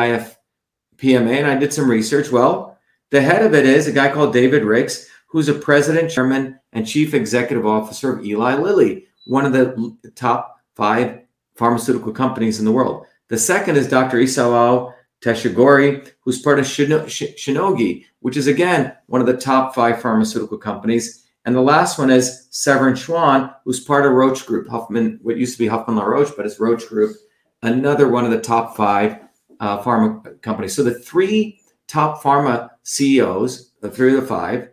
IFPMA? 0.98 1.38
And 1.38 1.46
I 1.46 1.56
did 1.56 1.72
some 1.72 1.90
research. 1.90 2.30
Well, 2.30 2.78
the 3.10 3.20
head 3.20 3.44
of 3.44 3.54
it 3.54 3.66
is 3.66 3.86
a 3.86 3.92
guy 3.92 4.10
called 4.10 4.32
David 4.32 4.64
Ricks, 4.64 5.08
who's 5.28 5.48
a 5.48 5.54
president, 5.54 6.10
chairman, 6.10 6.58
and 6.72 6.86
chief 6.86 7.14
executive 7.14 7.66
officer 7.66 8.16
of 8.16 8.24
Eli 8.24 8.54
Lilly, 8.54 9.06
one 9.26 9.44
of 9.44 9.52
the 9.52 9.96
top 10.14 10.60
five 10.74 11.20
pharmaceutical 11.54 12.12
companies 12.12 12.58
in 12.58 12.64
the 12.64 12.72
world. 12.72 13.06
The 13.28 13.38
second 13.38 13.76
is 13.76 13.88
Dr. 13.88 14.18
Isao 14.18 14.92
Teshigori, 15.22 16.10
who's 16.20 16.42
part 16.42 16.58
of 16.58 16.66
Shionogi, 16.66 18.04
which 18.20 18.36
is 18.36 18.46
again 18.46 18.94
one 19.06 19.20
of 19.20 19.26
the 19.26 19.36
top 19.36 19.74
five 19.74 20.00
pharmaceutical 20.02 20.58
companies. 20.58 21.26
And 21.44 21.54
the 21.54 21.60
last 21.60 21.98
one 21.98 22.10
is 22.10 22.48
Severin 22.50 22.94
Schwan, 22.94 23.54
who's 23.64 23.80
part 23.80 24.06
of 24.06 24.12
Roche 24.12 24.42
Group, 24.42 24.68
Hoffmann, 24.68 25.18
what 25.22 25.36
used 25.36 25.54
to 25.54 25.58
be 25.58 25.66
Hoffmann 25.66 25.96
La 25.96 26.04
Roche, 26.04 26.32
but 26.36 26.46
it's 26.46 26.60
Roche 26.60 26.86
Group, 26.86 27.16
another 27.62 28.08
one 28.08 28.24
of 28.24 28.30
the 28.30 28.40
top 28.40 28.76
five 28.76 29.18
uh, 29.60 29.82
pharma 29.82 30.40
companies. 30.42 30.74
So 30.74 30.82
the 30.82 30.94
three 30.94 31.60
top 31.86 32.22
pharma 32.22 32.70
CEOs, 32.82 33.72
the 33.80 33.90
three 33.90 34.14
of 34.14 34.20
the 34.20 34.26
five, 34.26 34.68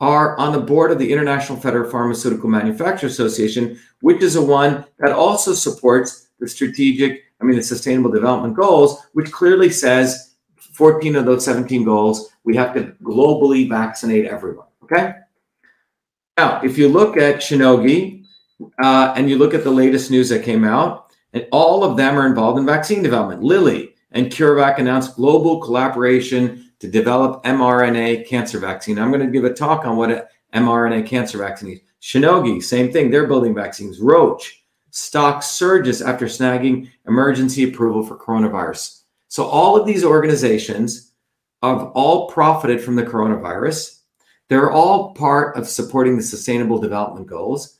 are 0.00 0.36
on 0.36 0.52
the 0.52 0.60
board 0.60 0.90
of 0.90 0.98
the 0.98 1.12
International 1.12 1.58
Federal 1.58 1.88
Pharmaceutical 1.88 2.48
Manufacturers 2.48 3.12
Association, 3.12 3.78
which 4.00 4.22
is 4.22 4.36
a 4.36 4.42
one 4.42 4.84
that 4.98 5.12
also 5.12 5.52
supports 5.52 6.30
the 6.40 6.48
strategic, 6.48 7.22
I 7.40 7.44
mean, 7.44 7.56
the 7.56 7.62
sustainable 7.62 8.10
development 8.10 8.56
goals, 8.56 9.00
which 9.12 9.30
clearly 9.30 9.70
says 9.70 10.34
14 10.56 11.16
of 11.16 11.24
those 11.24 11.44
17 11.44 11.84
goals, 11.84 12.30
we 12.42 12.56
have 12.56 12.74
to 12.74 12.94
globally 13.02 13.68
vaccinate 13.68 14.26
everyone. 14.26 14.66
Okay. 14.82 15.14
Now, 16.36 16.60
if 16.62 16.76
you 16.76 16.88
look 16.88 17.16
at 17.16 17.36
Shionogi 17.36 18.24
uh, 18.82 19.14
and 19.16 19.30
you 19.30 19.38
look 19.38 19.54
at 19.54 19.64
the 19.64 19.70
latest 19.70 20.10
news 20.10 20.28
that 20.30 20.42
came 20.42 20.64
out, 20.64 21.12
and 21.32 21.46
all 21.50 21.84
of 21.84 21.96
them 21.96 22.18
are 22.18 22.26
involved 22.26 22.58
in 22.58 22.66
vaccine 22.66 23.02
development. 23.02 23.42
Lilly 23.42 23.91
and 24.12 24.26
CureVac 24.26 24.78
announced 24.78 25.16
global 25.16 25.60
collaboration 25.60 26.72
to 26.78 26.88
develop 26.88 27.44
mRNA 27.44 28.26
cancer 28.26 28.58
vaccine. 28.58 28.98
I'm 28.98 29.10
going 29.10 29.24
to 29.24 29.32
give 29.32 29.44
a 29.44 29.52
talk 29.52 29.84
on 29.84 29.96
what 29.96 30.30
mRNA 30.54 31.06
cancer 31.06 31.38
vaccine 31.38 31.72
is. 31.72 31.80
Shionogi, 32.00 32.62
same 32.62 32.92
thing. 32.92 33.10
They're 33.10 33.28
building 33.28 33.54
vaccines. 33.54 34.00
Roche, 34.00 34.62
stock 34.90 35.42
surges 35.42 36.02
after 36.02 36.26
snagging 36.26 36.90
emergency 37.06 37.64
approval 37.64 38.04
for 38.04 38.16
coronavirus. 38.16 39.02
So 39.28 39.44
all 39.44 39.76
of 39.76 39.86
these 39.86 40.04
organizations 40.04 41.12
have 41.62 41.92
all 41.94 42.28
profited 42.28 42.82
from 42.82 42.96
the 42.96 43.04
coronavirus. 43.04 44.00
They're 44.48 44.72
all 44.72 45.14
part 45.14 45.56
of 45.56 45.68
supporting 45.68 46.16
the 46.16 46.22
sustainable 46.22 46.78
development 46.78 47.28
goals. 47.28 47.78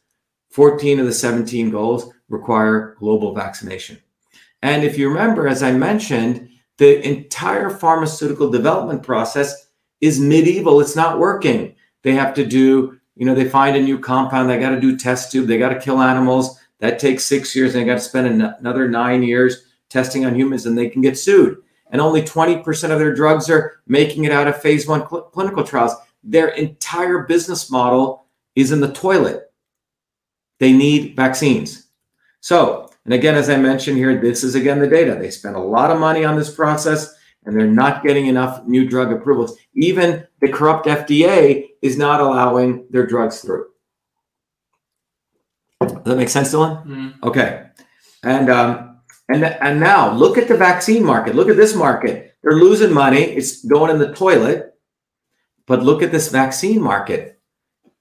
14 0.50 1.00
of 1.00 1.06
the 1.06 1.12
17 1.12 1.70
goals 1.70 2.12
require 2.28 2.94
global 2.98 3.34
vaccination. 3.34 3.98
And 4.62 4.84
if 4.84 4.96
you 4.96 5.08
remember, 5.08 5.48
as 5.48 5.62
I 5.62 5.72
mentioned, 5.72 6.48
the 6.78 7.06
entire 7.06 7.70
pharmaceutical 7.70 8.50
development 8.50 9.02
process 9.02 9.68
is 10.00 10.20
medieval. 10.20 10.80
It's 10.80 10.96
not 10.96 11.18
working. 11.18 11.74
They 12.02 12.12
have 12.12 12.34
to 12.34 12.46
do, 12.46 12.98
you 13.14 13.26
know, 13.26 13.34
they 13.34 13.48
find 13.48 13.76
a 13.76 13.82
new 13.82 13.98
compound, 13.98 14.48
they 14.48 14.58
got 14.58 14.70
to 14.70 14.80
do 14.80 14.96
test 14.96 15.30
tube, 15.30 15.46
they 15.46 15.58
got 15.58 15.70
to 15.70 15.80
kill 15.80 16.00
animals. 16.00 16.58
That 16.78 16.98
takes 16.98 17.24
six 17.24 17.54
years, 17.54 17.74
and 17.74 17.82
they 17.82 17.86
got 17.86 17.94
to 17.94 18.00
spend 18.00 18.42
another 18.42 18.88
nine 18.88 19.22
years 19.22 19.66
testing 19.88 20.24
on 20.24 20.34
humans, 20.34 20.66
and 20.66 20.76
they 20.76 20.88
can 20.88 21.02
get 21.02 21.16
sued. 21.16 21.58
And 21.90 22.00
only 22.00 22.22
20% 22.22 22.90
of 22.90 22.98
their 22.98 23.14
drugs 23.14 23.48
are 23.50 23.80
making 23.86 24.24
it 24.24 24.32
out 24.32 24.48
of 24.48 24.60
phase 24.60 24.88
one 24.88 25.08
cl- 25.08 25.22
clinical 25.22 25.62
trials. 25.62 25.92
Their 26.24 26.48
entire 26.48 27.20
business 27.20 27.70
model 27.70 28.26
is 28.56 28.72
in 28.72 28.80
the 28.80 28.92
toilet. 28.92 29.52
They 30.58 30.72
need 30.72 31.14
vaccines. 31.14 31.88
So, 32.40 32.91
and 33.04 33.14
again, 33.14 33.34
as 33.34 33.50
I 33.50 33.56
mentioned 33.56 33.96
here, 33.96 34.20
this 34.20 34.44
is 34.44 34.54
again 34.54 34.78
the 34.78 34.86
data. 34.86 35.16
They 35.16 35.30
spend 35.30 35.56
a 35.56 35.60
lot 35.60 35.90
of 35.90 35.98
money 35.98 36.24
on 36.24 36.36
this 36.36 36.54
process 36.54 37.14
and 37.44 37.58
they're 37.58 37.66
not 37.66 38.04
getting 38.04 38.26
enough 38.26 38.64
new 38.66 38.88
drug 38.88 39.12
approvals. 39.12 39.56
Even 39.74 40.24
the 40.40 40.48
corrupt 40.48 40.86
FDA 40.86 41.70
is 41.82 41.98
not 41.98 42.20
allowing 42.20 42.86
their 42.90 43.06
drugs 43.06 43.40
through. 43.40 43.66
Does 45.80 45.92
that 46.04 46.16
make 46.16 46.28
sense, 46.28 46.54
Dylan? 46.54 46.86
Mm. 46.86 47.22
Okay. 47.24 47.66
And 48.22 48.48
um, 48.48 49.00
and 49.28 49.44
and 49.44 49.80
now 49.80 50.12
look 50.12 50.38
at 50.38 50.46
the 50.46 50.56
vaccine 50.56 51.04
market. 51.04 51.34
Look 51.34 51.48
at 51.48 51.56
this 51.56 51.74
market. 51.74 52.36
They're 52.42 52.52
losing 52.52 52.92
money. 52.92 53.22
It's 53.22 53.64
going 53.64 53.90
in 53.90 53.98
the 53.98 54.14
toilet. 54.14 54.74
But 55.66 55.82
look 55.82 56.02
at 56.02 56.12
this 56.12 56.28
vaccine 56.28 56.80
market. 56.80 57.40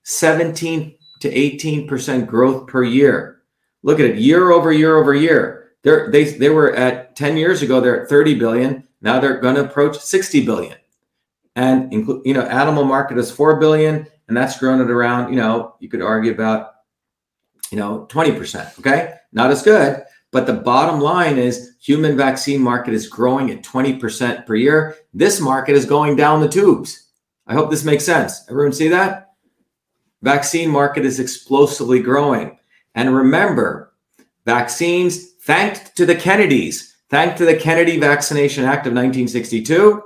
17 0.04 0.96
to 1.22 1.32
18% 1.32 2.26
growth 2.26 2.68
per 2.68 2.84
year. 2.84 3.41
Look 3.84 4.00
at 4.00 4.06
it 4.06 4.18
year 4.18 4.52
over 4.52 4.72
year 4.72 4.98
over 4.98 5.14
year. 5.14 5.72
They're, 5.84 6.12
they 6.12 6.26
they 6.26 6.50
were 6.50 6.74
at 6.76 7.16
10 7.16 7.38
years 7.38 7.62
ago, 7.62 7.82
they're 7.82 8.04
at 8.04 8.10
30 8.10 8.36
billion. 8.36 8.88
Now 9.02 9.20
they're 9.20 9.40
going 9.40 9.56
to 9.56 9.66
approach 9.66 9.98
60 9.98 10.46
billion. 10.46 10.78
And 11.56 11.92
include, 11.92 12.22
you 12.26 12.34
know, 12.34 12.44
animal 12.44 12.86
market 12.86 13.18
is 13.18 13.32
4 13.32 13.60
billion, 13.60 14.08
and 14.28 14.38
that's 14.38 14.58
grown 14.60 14.80
at 14.80 14.90
around, 14.90 15.32
you 15.32 15.36
know, 15.36 15.76
you 15.80 15.90
could 15.90 16.02
argue 16.02 16.32
about, 16.32 16.72
you 17.72 17.78
know, 17.78 18.08
20%. 18.10 18.80
Okay. 18.80 19.16
Not 19.34 19.52
as 19.52 19.64
good. 19.64 20.04
But 20.32 20.46
the 20.46 20.54
bottom 20.54 21.02
line 21.02 21.38
is 21.38 21.76
human 21.82 22.16
vaccine 22.16 22.62
market 22.62 22.94
is 22.94 23.10
growing 23.10 23.52
at 23.52 23.64
20% 23.64 24.46
per 24.46 24.56
year. 24.56 24.96
This 25.14 25.42
market 25.42 25.76
is 25.76 25.86
going 25.86 26.16
down 26.16 26.40
the 26.40 26.48
tubes. 26.48 27.10
I 27.48 27.54
hope 27.54 27.70
this 27.70 27.84
makes 27.84 28.06
sense. 28.06 28.46
Everyone 28.50 28.72
see 28.72 28.88
that? 28.90 29.34
Vaccine 30.22 30.70
market 30.70 31.04
is 31.04 31.20
explosively 31.20 32.00
growing. 32.00 32.58
And 32.96 33.16
remember, 33.16 33.94
vaccines, 34.46 35.32
thanks 35.42 35.90
to 35.92 36.06
the 36.06 36.16
Kennedys, 36.16 36.96
thanks 37.10 37.38
to 37.38 37.46
the 37.46 37.56
Kennedy 37.56 38.00
Vaccination 38.00 38.66
Act 38.66 38.88
of 38.88 38.94
1962, 38.94 40.04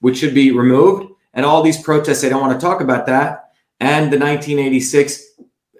which 0.00 0.18
should 0.18 0.34
be 0.34 0.50
removed, 0.52 1.12
and 1.34 1.44
all 1.44 1.62
these 1.62 1.82
protests, 1.82 2.22
they 2.22 2.28
don't 2.28 2.40
want 2.40 2.58
to 2.58 2.64
talk 2.64 2.80
about 2.80 3.06
that, 3.06 3.50
and 3.80 4.12
the 4.12 4.18
1986 4.18 5.22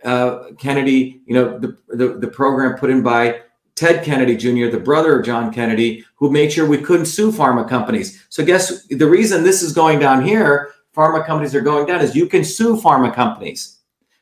uh, 0.05 0.53
Kennedy, 0.59 1.23
you 1.27 1.35
know, 1.35 1.59
the, 1.59 1.77
the, 1.89 2.09
the 2.19 2.29
program 2.29 2.79
put 2.79 2.91
in 2.91 3.03
by 3.03 3.41
Ted 3.75 4.05
Kennedy 4.05 4.37
Jr., 4.37 4.71
the 4.71 4.83
brother 4.83 5.19
of 5.19 5.27
John 5.27 5.53
Kennedy, 5.53 6.05
who 6.15 6.31
made 6.31 6.53
sure 6.53 6.67
we 6.67 6.79
couldn't 6.79 7.07
sue 7.07 7.31
pharma 7.31 7.69
companies. 7.69 8.25
So, 8.31 8.45
guess 8.45 8.87
the 8.87 9.07
reason 9.07 9.45
this 9.45 9.63
is 9.63 9.73
going 9.73 9.99
down 9.99 10.25
here, 10.25 10.73
pharma 10.95 11.27
companies 11.27 11.55
are 11.55 11.61
going 11.61 11.87
down, 11.87 12.01
is 12.01 12.15
you 12.15 12.27
can 12.27 12.45
sue 12.45 12.77
pharma 12.77 13.15
companies 13.15 13.76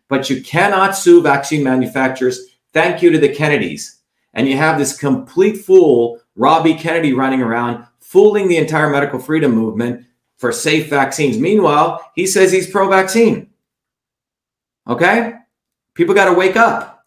but 0.09 0.29
you 0.31 0.43
cannot 0.43 0.97
sue 0.97 1.23
vaccine 1.23 1.63
manufacturers. 1.63 2.57
Thank 2.73 3.03
you 3.03 3.11
to 3.11 3.19
the 3.19 3.35
Kennedys. 3.35 4.01
And 4.35 4.49
you 4.49 4.57
have 4.57 4.79
this 4.79 4.99
complete 4.99 5.59
fool, 5.59 6.21
Robbie 6.35 6.75
Kennedy, 6.75 7.13
running 7.13 7.41
around 7.41 7.87
fooling 8.01 8.49
the 8.49 8.57
entire 8.59 8.91
medical 8.91 9.19
freedom 9.19 9.53
movement 9.53 10.07
for 10.37 10.53
safe 10.53 10.91
vaccines. 10.91 11.39
Meanwhile, 11.39 12.13
he 12.15 12.27
says 12.27 12.53
he's 12.53 12.71
pro 12.71 12.89
vaccine. 12.89 13.51
Okay? 14.87 15.35
People 15.95 16.15
got 16.15 16.27
to 16.27 16.35
wake 16.35 16.57
up. 16.57 17.05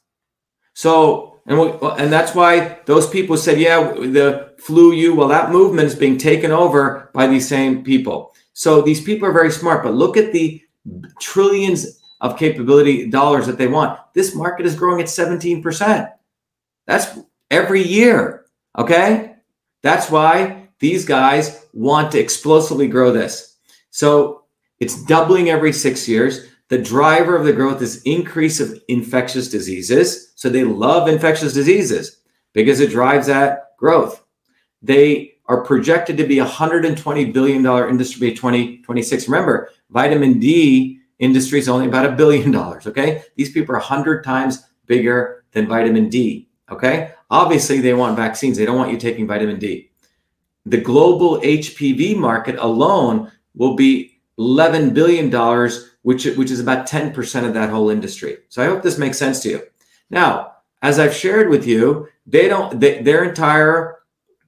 So, 0.73 1.39
and, 1.45 1.59
we, 1.59 1.67
and 1.97 2.11
that's 2.11 2.33
why 2.33 2.79
those 2.85 3.09
people 3.09 3.37
said, 3.37 3.59
yeah, 3.59 3.93
the 3.93 4.53
flu 4.59 4.91
you, 4.91 5.15
well, 5.15 5.27
that 5.27 5.51
movement 5.51 5.87
is 5.87 5.95
being 5.95 6.17
taken 6.17 6.51
over 6.51 7.09
by 7.13 7.27
these 7.27 7.47
same 7.47 7.83
people. 7.83 8.33
So 8.53 8.81
these 8.81 9.01
people 9.01 9.27
are 9.27 9.33
very 9.33 9.51
smart, 9.51 9.83
but 9.83 9.93
look 9.93 10.17
at 10.17 10.33
the 10.33 10.61
trillions 11.19 11.96
of 12.21 12.37
capability 12.37 13.09
dollars 13.09 13.45
that 13.47 13.57
they 13.57 13.67
want. 13.67 13.99
This 14.13 14.35
market 14.35 14.65
is 14.65 14.75
growing 14.75 14.99
at 15.01 15.07
17%. 15.07 16.11
That's 16.85 17.19
every 17.51 17.83
year. 17.83 18.45
Okay. 18.77 19.35
That's 19.83 20.09
why 20.09 20.69
these 20.79 21.05
guys 21.05 21.65
want 21.73 22.11
to 22.11 22.19
explosively 22.19 22.87
grow 22.87 23.11
this. 23.11 23.57
So 23.91 24.43
it's 24.79 25.03
doubling 25.05 25.49
every 25.49 25.73
six 25.73 26.07
years. 26.07 26.47
The 26.69 26.77
driver 26.77 27.35
of 27.35 27.45
the 27.45 27.53
growth 27.53 27.81
is 27.81 28.01
increase 28.03 28.59
of 28.59 28.79
infectious 28.87 29.49
diseases. 29.49 30.33
So 30.35 30.49
they 30.49 30.63
love 30.63 31.07
infectious 31.07 31.53
diseases 31.53 32.19
because 32.53 32.79
it 32.79 32.89
drives 32.89 33.27
that 33.27 33.77
growth. 33.77 34.23
They 34.81 35.35
are 35.45 35.63
projected 35.63 36.17
to 36.17 36.27
be 36.27 36.39
a 36.39 36.45
$120 36.45 37.33
billion 37.33 37.65
industry 37.89 38.29
by 38.29 38.35
2026. 38.35 39.29
Remember, 39.29 39.69
vitamin 39.89 40.39
D 40.39 40.99
industry 41.19 41.59
is 41.59 41.69
only 41.69 41.87
about 41.87 42.05
a 42.05 42.11
billion 42.11 42.51
dollars. 42.59 42.87
Okay. 42.87 43.23
These 43.35 43.51
people 43.51 43.75
are 43.75 43.79
100 43.79 44.23
times 44.23 44.65
bigger 44.85 45.45
than 45.51 45.67
vitamin 45.67 46.09
D. 46.09 46.49
Okay. 46.71 47.13
Obviously, 47.29 47.79
they 47.79 47.93
want 47.93 48.17
vaccines. 48.17 48.57
They 48.57 48.65
don't 48.65 48.77
want 48.77 48.91
you 48.91 48.97
taking 48.97 49.27
vitamin 49.27 49.59
D. 49.59 49.91
The 50.65 50.81
global 50.81 51.39
HPV 51.41 52.17
market 52.17 52.57
alone 52.59 53.31
will 53.55 53.75
be 53.75 54.19
$11 54.39 54.93
billion, 54.93 55.31
which, 56.01 56.25
which 56.25 56.51
is 56.51 56.59
about 56.59 56.87
10% 56.87 57.47
of 57.47 57.53
that 57.53 57.69
whole 57.69 57.89
industry. 57.89 58.37
So 58.49 58.61
I 58.61 58.67
hope 58.67 58.83
this 58.83 58.97
makes 58.97 59.17
sense 59.17 59.41
to 59.41 59.49
you. 59.49 59.61
Now, 60.09 60.53
as 60.81 60.99
I've 60.99 61.15
shared 61.15 61.49
with 61.49 61.65
you, 61.65 62.07
they 62.25 62.47
don't, 62.47 62.79
they, 62.79 63.01
their 63.01 63.23
entire, 63.23 63.99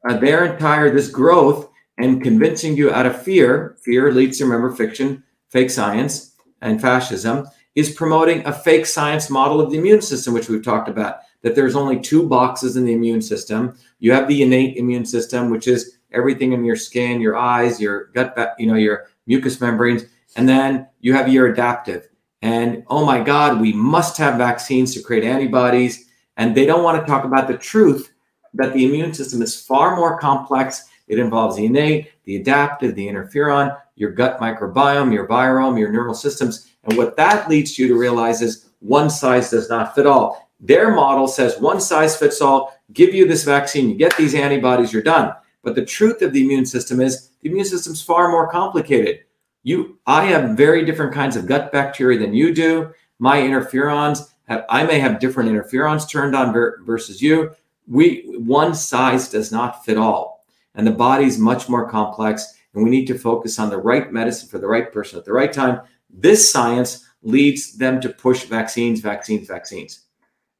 uh, 0.07 0.17
their 0.17 0.45
entire, 0.45 0.93
this 0.93 1.09
growth 1.09 1.69
and 1.97 2.21
convincing 2.21 2.77
you 2.77 2.91
out 2.91 3.05
of 3.05 3.21
fear, 3.21 3.77
fear 3.83 4.11
leads 4.11 4.37
to, 4.37 4.45
remember, 4.45 4.71
fiction, 4.71 5.23
fake 5.49 5.69
science, 5.69 6.28
and 6.61 6.81
fascism 6.81 7.47
is 7.75 7.91
promoting 7.91 8.45
a 8.45 8.53
fake 8.53 8.85
science 8.85 9.29
model 9.29 9.61
of 9.61 9.71
the 9.71 9.77
immune 9.77 10.01
system, 10.01 10.33
which 10.33 10.49
we've 10.49 10.63
talked 10.63 10.89
about. 10.89 11.19
that 11.41 11.55
there's 11.55 11.75
only 11.75 11.97
two 11.97 12.27
boxes 12.27 12.75
in 12.75 12.83
the 12.83 12.91
immune 12.91 13.21
system. 13.21 13.73
You 13.99 14.11
have 14.11 14.27
the 14.27 14.43
innate 14.43 14.75
immune 14.75 15.05
system, 15.05 15.49
which 15.49 15.67
is 15.67 15.97
everything 16.11 16.51
in 16.51 16.65
your 16.65 16.75
skin, 16.75 17.21
your 17.21 17.37
eyes, 17.37 17.79
your 17.79 18.07
gut, 18.07 18.55
you 18.57 18.67
know, 18.67 18.75
your 18.75 19.07
mucous 19.25 19.61
membranes, 19.61 20.03
and 20.35 20.49
then 20.49 20.87
you 20.99 21.13
have 21.13 21.31
your 21.31 21.47
adaptive. 21.47 22.09
And 22.41 22.83
oh 22.87 23.05
my 23.05 23.21
God, 23.21 23.61
we 23.61 23.73
must 23.73 24.17
have 24.17 24.37
vaccines 24.37 24.93
to 24.93 25.01
create 25.01 25.23
antibodies. 25.23 26.09
And 26.37 26.55
they 26.55 26.65
don't 26.65 26.83
want 26.83 26.99
to 26.99 27.09
talk 27.09 27.25
about 27.25 27.47
the 27.47 27.57
truth 27.57 28.11
that 28.53 28.73
the 28.73 28.85
immune 28.85 29.13
system 29.13 29.41
is 29.41 29.61
far 29.61 29.95
more 29.95 30.17
complex. 30.17 30.89
It 31.07 31.19
involves 31.19 31.57
the 31.57 31.65
innate, 31.65 32.11
the 32.23 32.37
adaptive, 32.37 32.95
the 32.95 33.07
interferon, 33.07 33.77
your 33.99 34.11
gut 34.11 34.39
microbiome, 34.39 35.13
your 35.13 35.27
virome, 35.27 35.77
your 35.77 35.91
neural 35.91 36.15
systems. 36.15 36.71
And 36.85 36.97
what 36.97 37.15
that 37.17 37.49
leads 37.49 37.77
you 37.77 37.87
to 37.89 37.99
realize 37.99 38.41
is 38.41 38.69
one 38.79 39.09
size 39.09 39.51
does 39.51 39.69
not 39.69 39.93
fit 39.93 40.07
all. 40.07 40.49
Their 40.61 40.91
model 40.93 41.27
says 41.27 41.59
one 41.59 41.79
size 41.79 42.17
fits 42.17 42.41
all, 42.41 42.73
give 42.93 43.13
you 43.13 43.27
this 43.27 43.43
vaccine, 43.43 43.89
you 43.89 43.95
get 43.95 44.15
these 44.17 44.33
antibodies, 44.33 44.91
you're 44.91 45.03
done. 45.03 45.33
But 45.63 45.75
the 45.75 45.85
truth 45.85 46.21
of 46.21 46.33
the 46.33 46.43
immune 46.43 46.65
system 46.65 47.01
is 47.01 47.29
the 47.41 47.49
immune 47.49 47.65
system's 47.65 48.01
far 48.01 48.31
more 48.31 48.49
complicated. 48.49 49.19
You, 49.63 49.99
I 50.07 50.25
have 50.25 50.57
very 50.57 50.85
different 50.85 51.13
kinds 51.13 51.35
of 51.35 51.45
gut 51.45 51.71
bacteria 51.71 52.17
than 52.17 52.33
you 52.33 52.53
do. 52.53 52.93
My 53.19 53.39
interferons, 53.41 54.29
have, 54.45 54.65
I 54.69 54.83
may 54.83 54.99
have 54.99 55.19
different 55.19 55.49
interferons 55.49 56.09
turned 56.09 56.35
on 56.35 56.53
ver- 56.53 56.81
versus 56.83 57.21
you. 57.21 57.51
We 57.87 58.23
one 58.37 58.73
size 58.73 59.29
does 59.29 59.51
not 59.51 59.83
fit 59.83 59.97
all, 59.97 60.45
and 60.75 60.87
the 60.87 60.91
body's 60.91 61.37
much 61.37 61.67
more 61.67 61.89
complex. 61.89 62.58
And 62.73 62.83
we 62.83 62.89
need 62.89 63.07
to 63.07 63.17
focus 63.17 63.59
on 63.59 63.69
the 63.69 63.77
right 63.77 64.11
medicine 64.11 64.49
for 64.49 64.59
the 64.59 64.67
right 64.67 64.91
person 64.91 65.17
at 65.17 65.25
the 65.25 65.33
right 65.33 65.51
time. 65.51 65.81
This 66.09 66.51
science 66.51 67.05
leads 67.23 67.77
them 67.77 67.99
to 68.01 68.09
push 68.09 68.43
vaccines, 68.43 69.01
vaccines, 69.01 69.47
vaccines. 69.47 70.05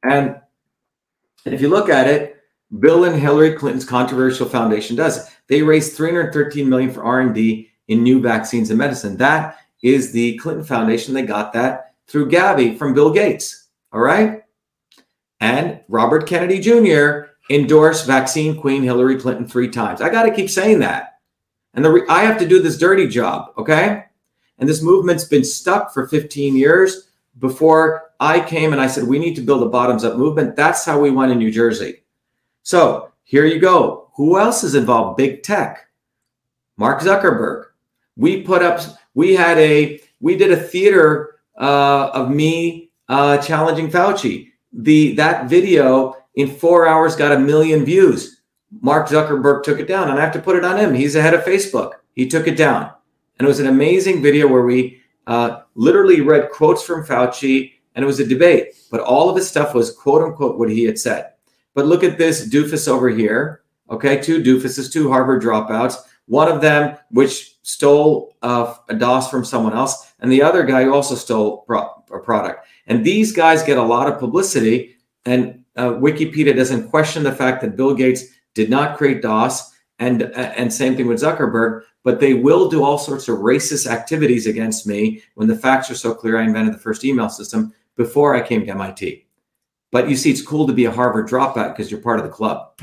And 0.02 0.40
if 1.44 1.60
you 1.60 1.68
look 1.68 1.88
at 1.88 2.08
it, 2.08 2.36
Bill 2.78 3.04
and 3.04 3.20
Hillary 3.20 3.54
Clinton's 3.54 3.84
controversial 3.84 4.48
foundation 4.48 4.94
does 4.96 5.18
it. 5.18 5.32
They 5.48 5.62
raised 5.62 5.96
313 5.96 6.68
million 6.68 6.92
for 6.92 7.02
R&D 7.02 7.68
in 7.88 8.02
new 8.02 8.20
vaccines 8.20 8.70
and 8.70 8.78
medicine. 8.78 9.16
That 9.16 9.58
is 9.82 10.12
the 10.12 10.36
Clinton 10.38 10.64
Foundation. 10.64 11.14
They 11.14 11.22
got 11.22 11.52
that 11.54 11.94
through 12.06 12.30
Gavi 12.30 12.78
from 12.78 12.94
Bill 12.94 13.12
Gates. 13.12 13.68
All 13.92 14.00
right. 14.00 14.42
And 15.40 15.80
Robert 15.88 16.28
Kennedy 16.28 16.60
Jr. 16.60 17.30
endorsed 17.48 18.06
vaccine 18.06 18.60
queen 18.60 18.82
Hillary 18.82 19.18
Clinton 19.18 19.48
three 19.48 19.68
times. 19.68 20.00
I 20.00 20.10
got 20.10 20.24
to 20.24 20.34
keep 20.34 20.50
saying 20.50 20.80
that. 20.80 21.19
And 21.74 21.84
the 21.84 21.90
re- 21.90 22.06
I 22.08 22.22
have 22.22 22.38
to 22.38 22.48
do 22.48 22.60
this 22.60 22.78
dirty 22.78 23.06
job. 23.06 23.52
Okay. 23.56 24.04
And 24.58 24.68
this 24.68 24.82
movement's 24.82 25.24
been 25.24 25.44
stuck 25.44 25.92
for 25.92 26.06
15 26.06 26.56
years 26.56 27.08
before 27.38 28.10
I 28.20 28.40
came 28.40 28.72
and 28.72 28.80
I 28.80 28.86
said, 28.86 29.04
we 29.04 29.18
need 29.18 29.34
to 29.36 29.42
build 29.42 29.62
a 29.62 29.68
bottoms 29.68 30.04
up 30.04 30.16
movement. 30.16 30.56
That's 30.56 30.84
how 30.84 31.00
we 31.00 31.10
won 31.10 31.30
in 31.30 31.38
New 31.38 31.50
Jersey. 31.50 32.02
So 32.62 33.12
here 33.24 33.46
you 33.46 33.58
go. 33.58 34.10
Who 34.16 34.38
else 34.38 34.62
is 34.64 34.74
involved? 34.74 35.16
Big 35.16 35.42
tech. 35.42 35.86
Mark 36.76 37.00
Zuckerberg. 37.00 37.66
We 38.16 38.42
put 38.42 38.62
up, 38.62 38.80
we 39.14 39.34
had 39.34 39.56
a, 39.58 40.00
we 40.20 40.36
did 40.36 40.52
a 40.52 40.56
theater 40.56 41.40
uh, 41.58 42.10
of 42.12 42.30
me 42.30 42.90
uh, 43.08 43.38
challenging 43.38 43.90
Fauci. 43.90 44.48
The 44.72 45.14
that 45.16 45.48
video 45.48 46.16
in 46.34 46.48
four 46.48 46.86
hours 46.86 47.16
got 47.16 47.32
a 47.32 47.38
million 47.38 47.84
views. 47.84 48.39
Mark 48.80 49.08
Zuckerberg 49.08 49.62
took 49.62 49.78
it 49.78 49.88
down, 49.88 50.08
and 50.08 50.18
I 50.18 50.22
have 50.22 50.32
to 50.32 50.42
put 50.42 50.56
it 50.56 50.64
on 50.64 50.78
him. 50.78 50.94
He's 50.94 51.14
the 51.14 51.22
head 51.22 51.34
of 51.34 51.42
Facebook. 51.42 51.94
He 52.14 52.28
took 52.28 52.46
it 52.46 52.56
down, 52.56 52.90
and 53.38 53.46
it 53.46 53.48
was 53.48 53.60
an 53.60 53.66
amazing 53.66 54.22
video 54.22 54.46
where 54.46 54.62
we 54.62 55.00
uh, 55.26 55.62
literally 55.74 56.20
read 56.20 56.50
quotes 56.50 56.82
from 56.82 57.04
Fauci, 57.04 57.72
and 57.94 58.02
it 58.02 58.06
was 58.06 58.20
a 58.20 58.26
debate. 58.26 58.74
But 58.90 59.00
all 59.00 59.28
of 59.28 59.36
his 59.36 59.48
stuff 59.48 59.74
was 59.74 59.94
quote 59.94 60.22
unquote 60.22 60.58
what 60.58 60.70
he 60.70 60.84
had 60.84 60.98
said. 60.98 61.32
But 61.74 61.86
look 61.86 62.04
at 62.04 62.18
this 62.18 62.48
doofus 62.48 62.88
over 62.88 63.08
here. 63.08 63.62
Okay, 63.90 64.20
two 64.20 64.42
doofuses, 64.42 64.92
two 64.92 65.10
Harvard 65.10 65.42
dropouts. 65.42 65.96
One 66.26 66.50
of 66.50 66.60
them, 66.60 66.96
which 67.10 67.56
stole 67.62 68.36
uh, 68.42 68.74
a 68.88 68.94
DOS 68.94 69.30
from 69.30 69.44
someone 69.44 69.72
else, 69.72 70.12
and 70.20 70.30
the 70.30 70.42
other 70.42 70.62
guy 70.64 70.84
who 70.84 70.94
also 70.94 71.14
stole 71.14 71.58
pro- 71.62 72.02
a 72.12 72.18
product. 72.18 72.66
And 72.86 73.04
these 73.04 73.32
guys 73.32 73.62
get 73.62 73.78
a 73.78 73.82
lot 73.82 74.08
of 74.08 74.18
publicity, 74.18 74.96
and 75.24 75.64
uh, 75.76 75.90
Wikipedia 75.90 76.54
doesn't 76.54 76.88
question 76.88 77.22
the 77.22 77.32
fact 77.32 77.60
that 77.62 77.76
Bill 77.76 77.94
Gates 77.94 78.24
did 78.54 78.70
not 78.70 78.96
create 78.96 79.22
DOS, 79.22 79.72
and 79.98 80.22
and 80.22 80.72
same 80.72 80.96
thing 80.96 81.06
with 81.06 81.20
Zuckerberg. 81.22 81.82
But 82.02 82.18
they 82.18 82.34
will 82.34 82.70
do 82.70 82.82
all 82.82 82.96
sorts 82.96 83.28
of 83.28 83.38
racist 83.38 83.86
activities 83.86 84.46
against 84.46 84.86
me 84.86 85.22
when 85.34 85.48
the 85.48 85.56
facts 85.56 85.90
are 85.90 85.94
so 85.94 86.14
clear. 86.14 86.38
I 86.38 86.44
invented 86.44 86.74
the 86.74 86.78
first 86.78 87.04
email 87.04 87.28
system 87.28 87.74
before 87.96 88.34
I 88.34 88.40
came 88.40 88.64
to 88.64 88.70
MIT. 88.70 89.26
But 89.92 90.08
you 90.08 90.16
see, 90.16 90.30
it's 90.30 90.40
cool 90.42 90.66
to 90.66 90.72
be 90.72 90.86
a 90.86 90.90
Harvard 90.90 91.28
dropout 91.28 91.76
because 91.76 91.90
you're 91.90 92.00
part 92.00 92.18
of 92.18 92.24
the 92.24 92.32
club. 92.32 92.80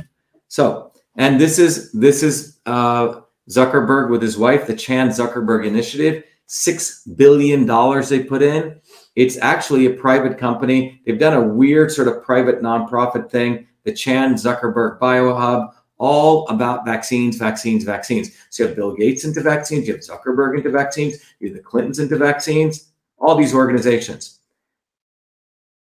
So, 0.48 0.92
and 1.16 1.40
this 1.40 1.58
is 1.58 1.92
this 1.92 2.22
is 2.22 2.60
uh, 2.66 3.22
Zuckerberg 3.50 4.10
with 4.10 4.22
his 4.22 4.38
wife, 4.38 4.68
the 4.68 4.76
Chan 4.76 5.10
Zuckerberg 5.10 5.66
Initiative. 5.66 6.24
Six 6.50 7.04
billion 7.04 7.66
dollars 7.66 8.08
they 8.08 8.24
put 8.24 8.42
in. 8.42 8.80
It's 9.16 9.38
actually 9.38 9.86
a 9.86 9.94
private 9.94 10.38
company. 10.38 11.02
They've 11.06 11.20
done 11.20 11.34
a 11.34 11.46
weird 11.46 11.92
sort 11.92 12.08
of 12.08 12.24
private 12.24 12.62
nonprofit 12.62 13.30
thing, 13.30 13.68
the 13.88 13.94
Chan 13.94 14.36
Zuckerberg 14.36 15.00
Biohub, 15.00 15.74
all 15.98 16.48
about 16.50 16.86
vaccines, 16.86 17.38
vaccines, 17.38 17.84
vaccines. 17.84 18.38
So 18.52 18.64
you 18.64 18.68
have 18.68 18.76
Bill 18.76 18.96
Gates 18.96 19.26
into 19.26 19.42
vaccines, 19.42 19.88
you 19.88 19.94
have 19.94 20.04
Zuckerberg 20.04 20.58
into 20.58 20.70
vaccines, 20.70 21.18
you 21.40 21.48
have 21.48 21.58
the 21.58 21.64
Clintons 21.64 21.98
into 21.98 22.18
vaccines, 22.18 22.90
all 23.18 23.36
these 23.36 23.56
organizations. 23.56 24.40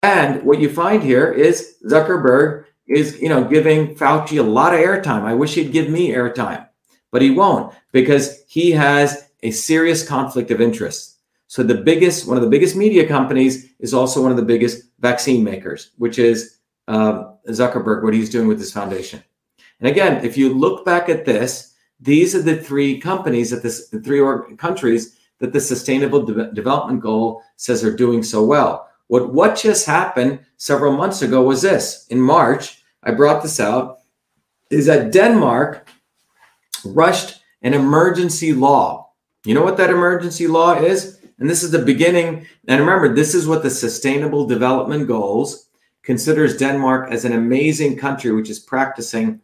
And 0.03 0.43
what 0.45 0.61
you 0.61 0.73
find 0.73 1.03
here 1.03 1.31
is 1.31 1.77
Zuckerberg 1.85 2.65
is, 2.87 3.21
you 3.21 3.29
know, 3.29 3.45
giving 3.45 3.95
Fauci 3.97 4.39
a 4.39 4.43
lot 4.43 4.73
of 4.73 4.81
airtime. 4.81 5.25
I 5.25 5.35
wish 5.35 5.55
he'd 5.55 5.73
give 5.73 5.91
me 5.91 6.13
airtime 6.13 6.69
but 7.11 7.23
he 7.23 7.31
won't 7.31 7.75
because 7.93 8.45
he 8.49 8.71
has 8.73 9.31
a 9.43 9.51
serious 9.51 10.07
conflict 10.07 10.51
of 10.51 10.61
interest. 10.61 11.17
So 11.47 11.63
the 11.63 11.75
biggest, 11.75 12.29
one 12.29 12.37
of 12.37 12.43
the 12.43 12.51
biggest 12.51 12.77
media 12.77 13.07
companies 13.07 13.73
is 13.79 13.95
also 13.95 14.21
one 14.21 14.31
of 14.31 14.37
the 14.37 14.45
biggest 14.45 14.85
vaccine 15.01 15.43
makers, 15.43 15.93
which 15.97 16.19
is 16.19 16.59
uh, 16.89 17.33
Zuckerberg, 17.53 18.03
what 18.03 18.15
he's 18.15 18.31
doing 18.31 18.49
with 18.49 18.59
this 18.59 18.73
foundation. 18.73 19.23
And 19.81 19.89
again, 19.89 20.25
if 20.25 20.37
you 20.37 20.53
look 20.53 20.85
back 20.85 21.09
at 21.09 21.25
this, 21.25 21.75
these 22.01 22.35
are 22.35 22.43
the 22.43 22.57
three 22.57 22.99
companies 22.99 23.51
that 23.51 23.63
this, 23.63 23.89
the 23.89 24.01
three 24.01 24.21
countries 24.57 25.19
that 25.39 25.53
the 25.53 25.61
Sustainable 25.61 26.23
De- 26.23 26.53
Development 26.53 27.01
Goal 27.01 27.43
says 27.57 27.85
are 27.85 27.95
doing 27.95 28.23
so 28.23 28.45
well. 28.45 28.89
What 29.09 29.33
what 29.33 29.57
just 29.57 29.87
happened 29.87 30.41
several 30.57 30.93
months 30.93 31.23
ago 31.23 31.43
was 31.43 31.63
this. 31.63 32.07
In 32.09 32.21
March, 32.21 32.83
I 33.03 33.13
brought 33.13 33.43
this 33.43 33.59
out. 33.59 34.01
Is 34.71 34.87
that 34.87 35.13
Denmark 35.13 35.89
rushed 36.85 37.41
an 37.63 37.75
emergency 37.75 38.53
law. 38.53 39.13
You 39.45 39.55
know 39.55 39.63
what 39.63 39.77
that 39.79 39.91
emergency 39.91 40.47
law 40.47 40.75
is? 40.75 41.21
And 41.39 41.49
this 41.49 41.63
is 41.63 41.71
the 41.71 41.79
beginning. 41.79 42.47
And 42.67 42.81
remember, 42.81 43.15
this 43.15 43.35
is 43.35 43.47
what 43.47 43.63
the 43.63 43.71
Sustainable 43.71 44.47
Development 44.47 45.07
Goals 45.07 45.68
considers 46.09 46.57
Denmark 46.57 47.13
as 47.13 47.27
an 47.27 47.35
amazing 47.35 47.95
country 47.95 48.33
which 48.33 48.49
is 48.49 48.59
practicing 48.59 49.39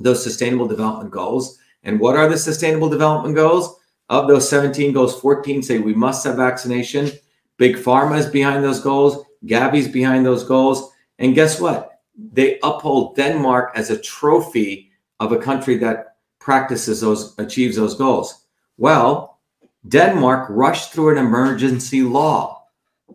those 0.00 0.24
Sustainable 0.24 0.66
Development 0.66 1.10
Goals. 1.10 1.58
And 1.82 2.00
what 2.00 2.16
are 2.16 2.26
the 2.26 2.38
Sustainable 2.38 2.88
Development 2.88 3.34
Goals? 3.34 3.78
Of 4.08 4.26
those 4.26 4.48
17 4.48 4.94
goals, 4.94 5.20
14 5.20 5.62
say 5.62 5.80
we 5.80 5.92
must 5.92 6.24
have 6.24 6.36
vaccination. 6.36 7.10
Big 7.58 7.76
Pharma 7.76 8.16
is 8.18 8.26
behind 8.26 8.64
those 8.64 8.80
goals. 8.80 9.26
Gavi's 9.44 9.86
behind 9.86 10.24
those 10.24 10.42
goals. 10.42 10.90
And 11.18 11.34
guess 11.34 11.60
what? 11.60 12.00
They 12.32 12.58
uphold 12.62 13.16
Denmark 13.16 13.72
as 13.74 13.90
a 13.90 14.00
trophy 14.00 14.90
of 15.20 15.32
a 15.32 15.38
country 15.38 15.76
that 15.78 16.16
practices 16.38 17.02
those 17.02 17.38
achieves 17.38 17.76
those 17.76 17.94
goals? 17.94 18.46
Well, 18.78 19.38
Denmark 19.86 20.46
rushed 20.48 20.94
through 20.94 21.10
an 21.10 21.18
emergency 21.18 22.00
law. 22.00 22.68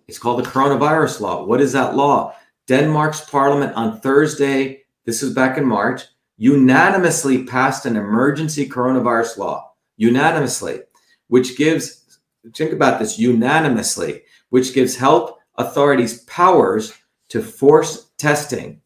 It's 0.07 0.19
called 0.19 0.37
the 0.37 0.49
coronavirus 0.49 1.21
law. 1.21 1.43
What 1.45 1.61
is 1.61 1.73
that 1.73 1.95
law? 1.95 2.35
Denmark's 2.69 3.21
parliament 3.21 3.73
on 3.75 3.99
Thursday, 3.99 4.83
this 5.03 5.21
is 5.21 5.33
back 5.33 5.57
in 5.57 5.65
March, 5.65 6.03
unanimously 6.37 7.43
passed 7.43 7.85
an 7.85 7.97
emergency 7.97 8.69
coronavirus 8.69 9.37
law. 9.37 9.73
Unanimously, 9.97 10.79
which 11.27 11.57
gives 11.57 12.19
think 12.55 12.71
about 12.71 12.99
this 12.99 13.19
unanimously, 13.19 14.21
which 14.49 14.73
gives 14.73 14.95
health 14.95 15.33
authorities 15.57 16.23
powers 16.23 16.93
to 17.27 17.41
force 17.41 18.11
testing 18.17 18.81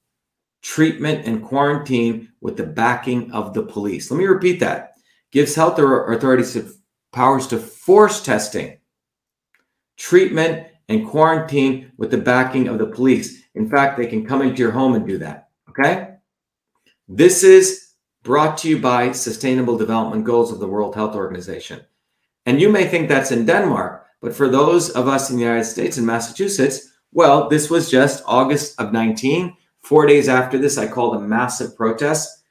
treatment, 0.64 1.28
and 1.28 1.44
quarantine 1.44 2.30
with 2.42 2.58
the 2.58 2.66
backing 2.66 3.32
of 3.32 3.54
the 3.54 3.62
police. 3.62 4.10
Let 4.10 4.18
me 4.18 4.26
repeat 4.26 4.60
that. 4.62 4.94
Gives 5.32 5.54
health 5.54 5.78
authorities 5.78 6.58
powers 7.12 7.48
to 7.48 7.60
force 7.60 8.24
testing, 8.24 8.80
treatment, 9.98 10.68
and 10.90 11.08
quarantine 11.08 11.92
with 11.98 12.12
the 12.12 12.18
backing 12.18 12.68
of 12.68 12.80
the 12.80 12.88
police. 12.88 13.43
In 13.56 13.70
fact, 13.70 13.98
they 13.98 14.08
can 14.08 14.26
come 14.26 14.42
into 14.42 14.62
your 14.62 14.72
home 14.72 14.96
and 14.96 15.08
do 15.08 15.18
that. 15.20 15.50
Okay? 15.70 16.16
This 17.08 17.44
is 17.44 17.94
brought 18.24 18.58
to 18.60 18.70
you 18.70 18.80
by 18.80 19.12
Sustainable 19.12 19.78
Development 19.78 20.24
Goals 20.24 20.52
of 20.52 20.60
the 20.60 20.68
World 20.68 20.96
Health 20.96 21.16
Organization. 21.16 21.82
And 22.46 22.60
you 22.60 22.70
may 22.70 22.86
think 22.86 23.08
that's 23.08 23.32
in 23.32 23.46
Denmark, 23.46 24.06
but 24.22 24.36
for 24.36 24.50
those 24.50 24.90
of 24.92 25.08
us 25.08 25.30
in 25.30 25.36
the 25.36 25.44
United 25.44 25.66
States 25.66 25.98
and 25.98 26.08
Massachusetts, 26.08 26.90
well, 27.12 27.50
this 27.50 27.70
was 27.70 27.92
just 27.92 28.24
August 28.26 28.80
of 28.80 28.92
19 28.92 29.56
Four 29.84 30.06
days 30.06 30.30
after 30.30 30.58
this, 30.58 30.78
I 30.78 30.88
called 30.88 31.18
a 31.18 31.20
massive 31.20 31.76
protest. 31.76 32.44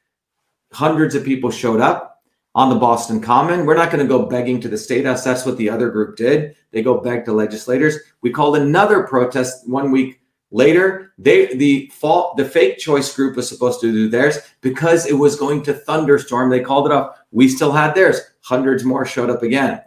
Hundreds 0.70 1.14
of 1.14 1.24
people 1.24 1.50
showed 1.50 1.80
up 1.80 2.22
on 2.54 2.68
the 2.68 2.76
Boston 2.78 3.22
Common. 3.22 3.64
We're 3.64 3.74
not 3.74 3.90
going 3.90 4.06
to 4.06 4.08
go 4.08 4.26
begging 4.26 4.60
to 4.60 4.68
the 4.68 4.76
State 4.76 5.06
House. 5.06 5.24
That's 5.24 5.46
what 5.46 5.56
the 5.56 5.70
other 5.70 5.90
group 5.90 6.16
did. 6.16 6.54
They 6.72 6.82
go 6.82 7.00
beg 7.00 7.24
to 7.24 7.32
legislators. 7.32 7.96
We 8.20 8.30
called 8.30 8.56
another 8.56 9.04
protest 9.04 9.66
one 9.66 9.90
week 9.90 10.20
later. 10.52 11.12
They 11.18 11.54
the 11.54 11.90
fault 11.92 12.36
the 12.36 12.44
fake 12.44 12.78
choice 12.78 13.14
group 13.14 13.36
was 13.36 13.48
supposed 13.48 13.80
to 13.80 13.90
do 13.90 14.08
theirs 14.08 14.38
because 14.60 15.06
it 15.06 15.14
was 15.14 15.34
going 15.34 15.62
to 15.64 15.74
thunderstorm. 15.74 16.50
They 16.50 16.60
called 16.60 16.86
it 16.86 16.92
off. 16.92 17.18
We 17.32 17.48
still 17.48 17.72
had 17.72 17.94
theirs. 17.94 18.20
Hundreds 18.42 18.84
more 18.84 19.04
showed 19.04 19.30
up 19.30 19.42
again. 19.42 19.82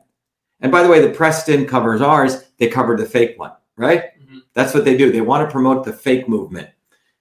And 0.60 0.72
by 0.72 0.84
the 0.84 0.90
way, 0.90 1.00
the 1.00 1.14
Preston 1.14 1.66
covers 1.66 2.02
ours. 2.02 2.46
They 2.58 2.68
covered 2.68 3.00
the 3.00 3.06
fake 3.06 3.38
one, 3.38 3.52
right? 3.78 4.06
Mhm. 4.20 4.42
That's 4.54 4.74
what 4.74 4.86
they 4.86 4.98
do. 4.98 5.12
They 5.12 5.22
want 5.22 5.48
to 5.48 5.52
promote 5.52 5.86
the 5.86 5.94
fake 5.94 6.28
movement. 6.28 6.70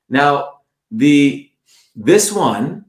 Now, 0.09 0.61
the 0.91 1.51
this 1.97 2.33
one, 2.33 2.85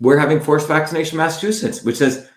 we're 0.00 0.18
having 0.18 0.40
forced 0.40 0.68
vaccination 0.68 1.14
in 1.14 1.18
Massachusetts, 1.18 1.82
which 1.82 1.96
says 1.96 2.28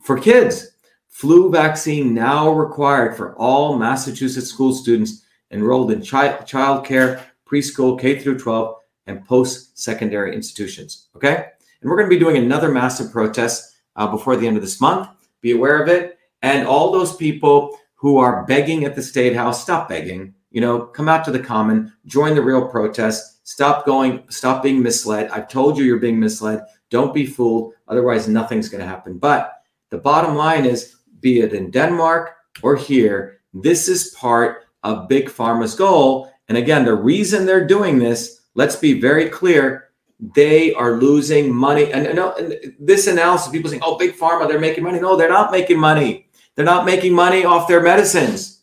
for 0.00 0.18
kids, 0.18 0.68
flu 1.08 1.50
vaccine 1.50 2.14
now 2.14 2.50
required 2.50 3.16
for 3.16 3.36
all 3.36 3.78
Massachusetts 3.78 4.48
school 4.48 4.74
students 4.74 5.22
enrolled 5.52 5.92
in 5.92 6.02
child 6.02 6.46
child 6.46 6.84
care, 6.84 7.24
preschool, 7.46 8.00
K 8.00 8.18
through 8.18 8.38
12, 8.38 8.76
and 9.06 9.24
post-secondary 9.24 10.34
institutions. 10.34 11.08
Okay, 11.16 11.46
and 11.80 11.90
we're 11.90 11.96
going 11.96 12.08
to 12.08 12.16
be 12.16 12.20
doing 12.20 12.36
another 12.36 12.70
massive 12.70 13.12
protest 13.12 13.76
uh, 13.96 14.06
before 14.06 14.36
the 14.36 14.46
end 14.46 14.56
of 14.56 14.62
this 14.62 14.80
month. 14.80 15.08
Be 15.40 15.52
aware 15.52 15.82
of 15.82 15.88
it, 15.88 16.18
and 16.42 16.66
all 16.66 16.92
those 16.92 17.16
people 17.16 17.78
who 17.94 18.18
are 18.18 18.44
begging 18.46 18.84
at 18.84 18.96
the 18.96 19.02
state 19.02 19.34
house, 19.34 19.62
stop 19.62 19.88
begging. 19.88 20.34
You 20.50 20.60
know, 20.60 20.80
come 20.80 21.08
out 21.08 21.24
to 21.24 21.30
the 21.30 21.38
common, 21.38 21.92
join 22.06 22.34
the 22.34 22.42
real 22.42 22.66
protest. 22.66 23.46
Stop 23.46 23.86
going, 23.86 24.24
stop 24.28 24.62
being 24.62 24.82
misled. 24.82 25.30
I've 25.30 25.48
told 25.48 25.78
you 25.78 25.84
you're 25.84 25.98
being 25.98 26.20
misled. 26.20 26.62
Don't 26.90 27.14
be 27.14 27.26
fooled. 27.26 27.74
Otherwise, 27.88 28.28
nothing's 28.28 28.68
going 28.68 28.80
to 28.80 28.86
happen. 28.86 29.18
But 29.18 29.54
the 29.90 29.98
bottom 29.98 30.36
line 30.36 30.64
is 30.64 30.96
be 31.20 31.40
it 31.40 31.52
in 31.52 31.70
Denmark 31.70 32.34
or 32.62 32.76
here, 32.76 33.40
this 33.54 33.88
is 33.88 34.14
part 34.18 34.66
of 34.82 35.08
Big 35.08 35.28
Pharma's 35.28 35.74
goal. 35.74 36.32
And 36.48 36.58
again, 36.58 36.84
the 36.84 36.94
reason 36.94 37.46
they're 37.46 37.66
doing 37.66 37.98
this, 37.98 38.42
let's 38.54 38.76
be 38.76 39.00
very 39.00 39.28
clear, 39.28 39.90
they 40.34 40.72
are 40.74 40.96
losing 40.96 41.54
money. 41.54 41.92
And, 41.92 42.06
and, 42.06 42.74
this 42.78 43.06
analysis, 43.06 43.50
people 43.50 43.70
saying, 43.70 43.82
oh, 43.84 43.98
Big 43.98 44.16
Pharma, 44.16 44.46
they're 44.48 44.60
making 44.60 44.84
money. 44.84 45.00
No, 45.00 45.16
they're 45.16 45.28
not 45.28 45.50
making 45.50 45.78
money. 45.78 46.28
They're 46.54 46.64
not 46.64 46.84
making 46.84 47.14
money 47.14 47.44
off 47.44 47.68
their 47.68 47.82
medicines. 47.82 48.62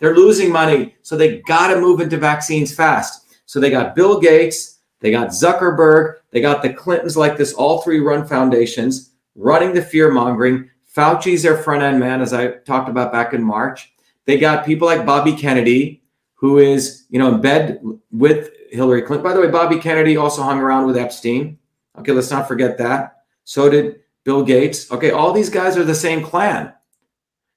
They're 0.00 0.16
losing 0.16 0.50
money. 0.50 0.96
So 1.02 1.16
they 1.16 1.40
got 1.42 1.68
to 1.72 1.80
move 1.80 2.00
into 2.00 2.16
vaccines 2.16 2.74
fast. 2.74 3.26
So 3.46 3.60
they 3.60 3.70
got 3.70 3.94
Bill 3.94 4.18
Gates, 4.18 4.80
they 5.00 5.10
got 5.10 5.28
Zuckerberg, 5.28 6.16
they 6.30 6.40
got 6.40 6.62
the 6.62 6.72
Clintons 6.72 7.16
like 7.16 7.36
this, 7.36 7.52
all 7.52 7.82
three 7.82 8.00
run 8.00 8.26
foundations 8.26 9.12
running 9.34 9.74
the 9.74 9.82
fear 9.82 10.10
mongering. 10.10 10.70
Fauci's 10.94 11.42
their 11.42 11.56
front 11.56 11.82
end 11.82 12.00
man, 12.00 12.20
as 12.20 12.32
I 12.32 12.48
talked 12.48 12.88
about 12.88 13.12
back 13.12 13.32
in 13.32 13.42
March. 13.42 13.91
They 14.26 14.38
got 14.38 14.64
people 14.64 14.86
like 14.86 15.06
Bobby 15.06 15.34
Kennedy, 15.34 16.02
who 16.34 16.58
is, 16.58 17.06
you 17.10 17.18
know, 17.18 17.34
in 17.34 17.40
bed 17.40 17.80
with 18.10 18.50
Hillary 18.70 19.02
Clinton. 19.02 19.24
By 19.24 19.34
the 19.34 19.40
way, 19.40 19.50
Bobby 19.50 19.78
Kennedy 19.78 20.16
also 20.16 20.42
hung 20.42 20.58
around 20.58 20.86
with 20.86 20.96
Epstein. 20.96 21.58
Okay, 21.98 22.12
let's 22.12 22.30
not 22.30 22.48
forget 22.48 22.78
that. 22.78 23.22
So 23.44 23.68
did 23.68 24.00
Bill 24.24 24.44
Gates. 24.44 24.90
Okay, 24.90 25.10
all 25.10 25.32
these 25.32 25.50
guys 25.50 25.76
are 25.76 25.84
the 25.84 25.94
same 25.94 26.22
clan. 26.22 26.72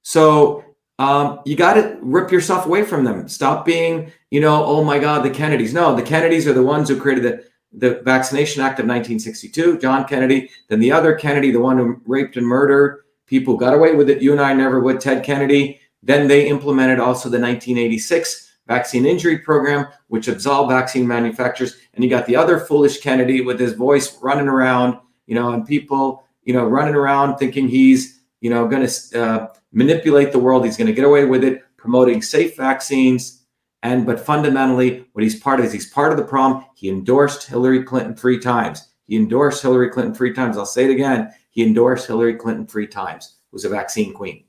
So 0.01 0.63
um, 0.99 1.39
you 1.45 1.55
got 1.55 1.73
to 1.75 1.97
rip 2.01 2.31
yourself 2.31 2.65
away 2.65 2.83
from 2.83 3.03
them. 3.03 3.27
Stop 3.27 3.65
being, 3.65 4.11
you 4.29 4.39
know, 4.39 4.63
oh 4.65 4.83
my 4.83 4.99
God, 4.99 5.23
the 5.23 5.29
Kennedys. 5.29 5.73
No, 5.73 5.95
the 5.95 6.01
Kennedys 6.01 6.47
are 6.47 6.53
the 6.53 6.63
ones 6.63 6.89
who 6.89 6.99
created 6.99 7.23
the, 7.23 7.43
the 7.77 8.01
Vaccination 8.01 8.61
Act 8.61 8.79
of 8.79 8.85
1962, 8.85 9.79
John 9.79 10.05
Kennedy. 10.05 10.49
Then 10.69 10.79
the 10.79 10.91
other 10.91 11.15
Kennedy, 11.15 11.51
the 11.51 11.59
one 11.59 11.77
who 11.77 12.01
raped 12.05 12.37
and 12.37 12.47
murdered 12.47 13.03
people, 13.25 13.57
got 13.57 13.73
away 13.73 13.93
with 13.93 14.09
it. 14.09 14.21
You 14.21 14.31
and 14.31 14.41
I 14.41 14.53
never 14.53 14.79
would, 14.79 15.01
Ted 15.01 15.23
Kennedy. 15.23 15.81
Then 16.05 16.27
they 16.27 16.47
implemented 16.47 16.99
also 16.99 17.29
the 17.29 17.39
1986 17.39 18.53
vaccine 18.67 19.05
injury 19.05 19.39
program, 19.39 19.87
which 20.07 20.27
absolved 20.27 20.71
vaccine 20.71 21.07
manufacturers. 21.07 21.77
And 21.93 22.03
you 22.03 22.09
got 22.09 22.27
the 22.27 22.35
other 22.35 22.59
foolish 22.59 23.01
Kennedy 23.01 23.41
with 23.41 23.59
his 23.59 23.73
voice 23.73 24.17
running 24.21 24.47
around, 24.47 24.99
you 25.25 25.35
know, 25.35 25.51
and 25.51 25.65
people, 25.65 26.23
you 26.43 26.53
know, 26.53 26.65
running 26.65 26.95
around 26.95 27.37
thinking 27.37 27.67
he's, 27.67 28.21
you 28.39 28.51
know, 28.51 28.67
going 28.67 28.87
to 28.87 29.21
uh, 29.21 29.47
manipulate 29.71 30.31
the 30.31 30.39
world. 30.39 30.63
He's 30.63 30.77
going 30.77 30.87
to 30.87 30.93
get 30.93 31.05
away 31.05 31.25
with 31.25 31.43
it, 31.43 31.63
promoting 31.75 32.21
safe 32.21 32.55
vaccines. 32.55 33.43
And 33.81 34.05
but 34.05 34.19
fundamentally, 34.19 35.05
what 35.13 35.23
he's 35.23 35.39
part 35.39 35.59
of 35.59 35.65
is 35.65 35.71
he's 35.71 35.89
part 35.89 36.11
of 36.11 36.17
the 36.17 36.23
problem. 36.23 36.65
He 36.75 36.89
endorsed 36.89 37.47
Hillary 37.47 37.83
Clinton 37.83 38.15
three 38.15 38.39
times. 38.39 38.89
He 39.07 39.15
endorsed 39.15 39.61
Hillary 39.61 39.89
Clinton 39.89 40.13
three 40.13 40.33
times. 40.33 40.57
I'll 40.57 40.65
say 40.65 40.85
it 40.85 40.91
again. 40.91 41.31
He 41.49 41.63
endorsed 41.63 42.07
Hillary 42.07 42.35
Clinton 42.35 42.65
three 42.65 42.87
times. 42.87 43.37
Was 43.51 43.63
a 43.63 43.69
vaccine 43.69 44.13
queen. 44.13 44.44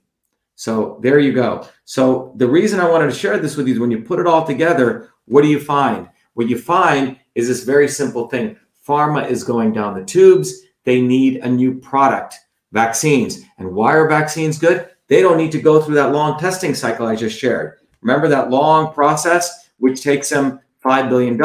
So 0.57 0.99
there 1.03 1.21
you 1.21 1.33
go. 1.33 1.69
So 1.85 2.33
the 2.37 2.49
reason 2.49 2.81
I 2.81 2.89
wanted 2.89 3.07
to 3.07 3.19
share 3.19 3.39
this 3.39 3.57
with 3.57 3.69
you 3.69 3.75
is 3.75 3.81
when 3.81 3.91
you 3.91 4.03
put 4.03 4.19
it 4.19 4.27
all 4.27 4.45
together, 4.45 5.11
what 5.27 5.43
do 5.43 5.49
you 5.49 5.61
find? 5.61 6.09
What 6.35 6.49
you 6.49 6.59
find 6.59 7.19
is 7.35 7.47
this 7.47 7.63
very 7.63 7.89
simple 7.89 8.29
thing. 8.29 8.57
Pharma 8.87 9.29
is 9.29 9.45
going 9.45 9.73
down 9.73 9.95
the 9.95 10.05
tubes. 10.05 10.63
They 10.85 11.01
need 11.01 11.39
a 11.39 11.49
new 11.49 11.79
product, 11.79 12.37
vaccines. 12.73 13.43
And 13.59 13.75
why 13.75 13.95
are 13.95 14.09
vaccines 14.09 14.59
good? 14.59 14.89
They 15.09 15.21
don't 15.21 15.37
need 15.37 15.53
to 15.53 15.61
go 15.61 15.81
through 15.81 15.97
that 15.97 16.13
long 16.13 16.39
testing 16.39 16.75
cycle 16.75 17.07
I 17.07 17.17
just 17.17 17.39
shared. 17.39 17.79
Remember 18.01 18.29
that 18.29 18.51
long 18.51 18.93
process, 18.93 19.71
which 19.79 20.03
takes 20.03 20.29
them 20.29 20.61
$5 20.85 21.09
billion, 21.09 21.37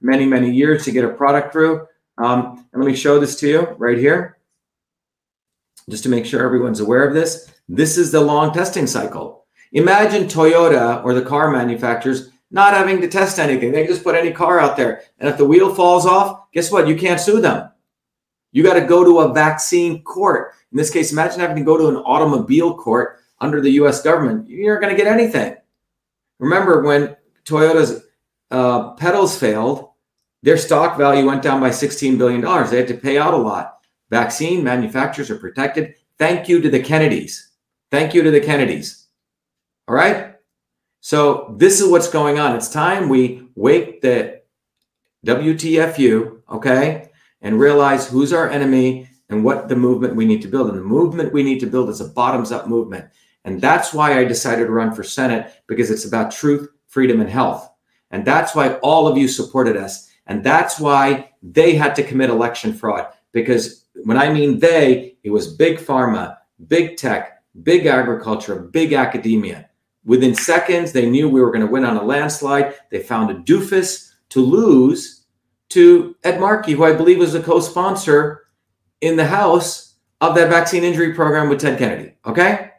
many, 0.00 0.26
many 0.26 0.50
years 0.50 0.84
to 0.84 0.90
get 0.90 1.04
a 1.04 1.10
product 1.10 1.52
through. 1.52 1.86
Um, 2.18 2.66
and 2.72 2.82
let 2.82 2.90
me 2.90 2.96
show 2.96 3.18
this 3.20 3.38
to 3.40 3.48
you 3.48 3.60
right 3.78 3.98
here, 3.98 4.38
just 5.90 6.02
to 6.04 6.08
make 6.08 6.24
sure 6.24 6.44
everyone's 6.44 6.80
aware 6.80 7.06
of 7.06 7.14
this. 7.14 7.52
This 7.68 7.98
is 7.98 8.10
the 8.10 8.20
long 8.20 8.52
testing 8.52 8.86
cycle. 8.86 9.46
Imagine 9.72 10.24
Toyota 10.24 11.04
or 11.04 11.14
the 11.14 11.22
car 11.22 11.50
manufacturers 11.50 12.30
not 12.50 12.74
having 12.74 13.00
to 13.00 13.08
test 13.08 13.38
anything. 13.38 13.70
They 13.72 13.86
just 13.86 14.02
put 14.02 14.16
any 14.16 14.32
car 14.32 14.58
out 14.58 14.76
there. 14.76 15.02
And 15.18 15.28
if 15.28 15.36
the 15.36 15.44
wheel 15.44 15.74
falls 15.74 16.06
off, 16.06 16.50
guess 16.52 16.70
what? 16.70 16.88
You 16.88 16.96
can't 16.96 17.20
sue 17.20 17.40
them. 17.40 17.70
You 18.52 18.64
got 18.64 18.74
to 18.74 18.84
go 18.84 19.04
to 19.04 19.20
a 19.20 19.32
vaccine 19.32 20.02
court. 20.02 20.54
In 20.72 20.78
this 20.78 20.90
case, 20.90 21.12
imagine 21.12 21.40
having 21.40 21.56
to 21.56 21.62
go 21.62 21.76
to 21.76 21.88
an 21.88 21.96
automobile 21.96 22.76
court 22.76 23.20
under 23.40 23.60
the 23.60 23.70
US 23.72 24.02
government. 24.02 24.48
You're 24.48 24.74
not 24.74 24.82
going 24.82 24.96
to 24.96 25.02
get 25.02 25.12
anything. 25.12 25.56
Remember 26.38 26.82
when 26.82 27.16
Toyota's 27.44 28.02
uh, 28.50 28.94
pedals 28.94 29.38
failed, 29.38 29.90
their 30.42 30.56
stock 30.56 30.96
value 30.96 31.26
went 31.26 31.42
down 31.42 31.60
by 31.60 31.70
$16 31.70 32.18
billion. 32.18 32.40
They 32.40 32.76
had 32.78 32.88
to 32.88 32.94
pay 32.94 33.18
out 33.18 33.34
a 33.34 33.36
lot. 33.36 33.79
Vaccine 34.10 34.62
manufacturers 34.62 35.30
are 35.30 35.38
protected. 35.38 35.94
Thank 36.18 36.48
you 36.48 36.60
to 36.60 36.68
the 36.68 36.80
Kennedys. 36.80 37.50
Thank 37.90 38.14
you 38.14 38.22
to 38.22 38.30
the 38.30 38.40
Kennedys. 38.40 39.06
All 39.88 39.94
right. 39.94 40.34
So 41.00 41.54
this 41.56 41.80
is 41.80 41.88
what's 41.88 42.10
going 42.10 42.38
on. 42.38 42.54
It's 42.54 42.68
time 42.68 43.08
we 43.08 43.48
wake 43.54 44.02
the 44.02 44.42
WTFU, 45.26 46.42
okay, 46.50 47.10
and 47.40 47.58
realize 47.58 48.08
who's 48.08 48.32
our 48.32 48.48
enemy 48.50 49.08
and 49.30 49.44
what 49.44 49.68
the 49.68 49.76
movement 49.76 50.16
we 50.16 50.26
need 50.26 50.42
to 50.42 50.48
build. 50.48 50.68
And 50.68 50.78
the 50.78 50.82
movement 50.82 51.32
we 51.32 51.42
need 51.42 51.60
to 51.60 51.66
build 51.66 51.88
is 51.88 52.00
a 52.00 52.08
bottoms 52.08 52.52
up 52.52 52.68
movement. 52.68 53.06
And 53.44 53.60
that's 53.60 53.94
why 53.94 54.18
I 54.18 54.24
decided 54.24 54.66
to 54.66 54.72
run 54.72 54.92
for 54.92 55.02
Senate 55.02 55.52
because 55.66 55.90
it's 55.90 56.04
about 56.04 56.30
truth, 56.30 56.68
freedom, 56.86 57.20
and 57.20 57.30
health. 57.30 57.70
And 58.10 58.24
that's 58.24 58.54
why 58.54 58.74
all 58.76 59.06
of 59.06 59.16
you 59.16 59.28
supported 59.28 59.76
us. 59.76 60.10
And 60.26 60.44
that's 60.44 60.78
why 60.78 61.30
they 61.42 61.74
had 61.74 61.94
to 61.96 62.02
commit 62.02 62.28
election 62.30 62.72
fraud. 62.72 63.06
Because 63.32 63.79
when 64.04 64.16
I 64.16 64.32
mean 64.32 64.58
they, 64.58 65.16
it 65.22 65.30
was 65.30 65.54
big 65.54 65.78
pharma, 65.78 66.36
big 66.68 66.96
tech, 66.96 67.42
big 67.62 67.86
agriculture, 67.86 68.56
big 68.56 68.92
academia. 68.92 69.68
Within 70.04 70.34
seconds, 70.34 70.92
they 70.92 71.08
knew 71.08 71.28
we 71.28 71.40
were 71.40 71.50
going 71.50 71.66
to 71.66 71.70
win 71.70 71.84
on 71.84 71.96
a 71.96 72.02
landslide. 72.02 72.74
They 72.90 73.02
found 73.02 73.30
a 73.30 73.34
doofus 73.34 74.12
to 74.30 74.40
lose 74.40 75.26
to 75.70 76.16
Ed 76.24 76.40
Markey, 76.40 76.72
who 76.72 76.84
I 76.84 76.92
believe 76.92 77.18
was 77.18 77.34
a 77.34 77.42
co 77.42 77.60
sponsor 77.60 78.46
in 79.00 79.16
the 79.16 79.26
House 79.26 79.94
of 80.20 80.34
that 80.34 80.50
vaccine 80.50 80.84
injury 80.84 81.14
program 81.14 81.48
with 81.48 81.60
Ted 81.60 81.78
Kennedy. 81.78 82.14
Okay? 82.26 82.70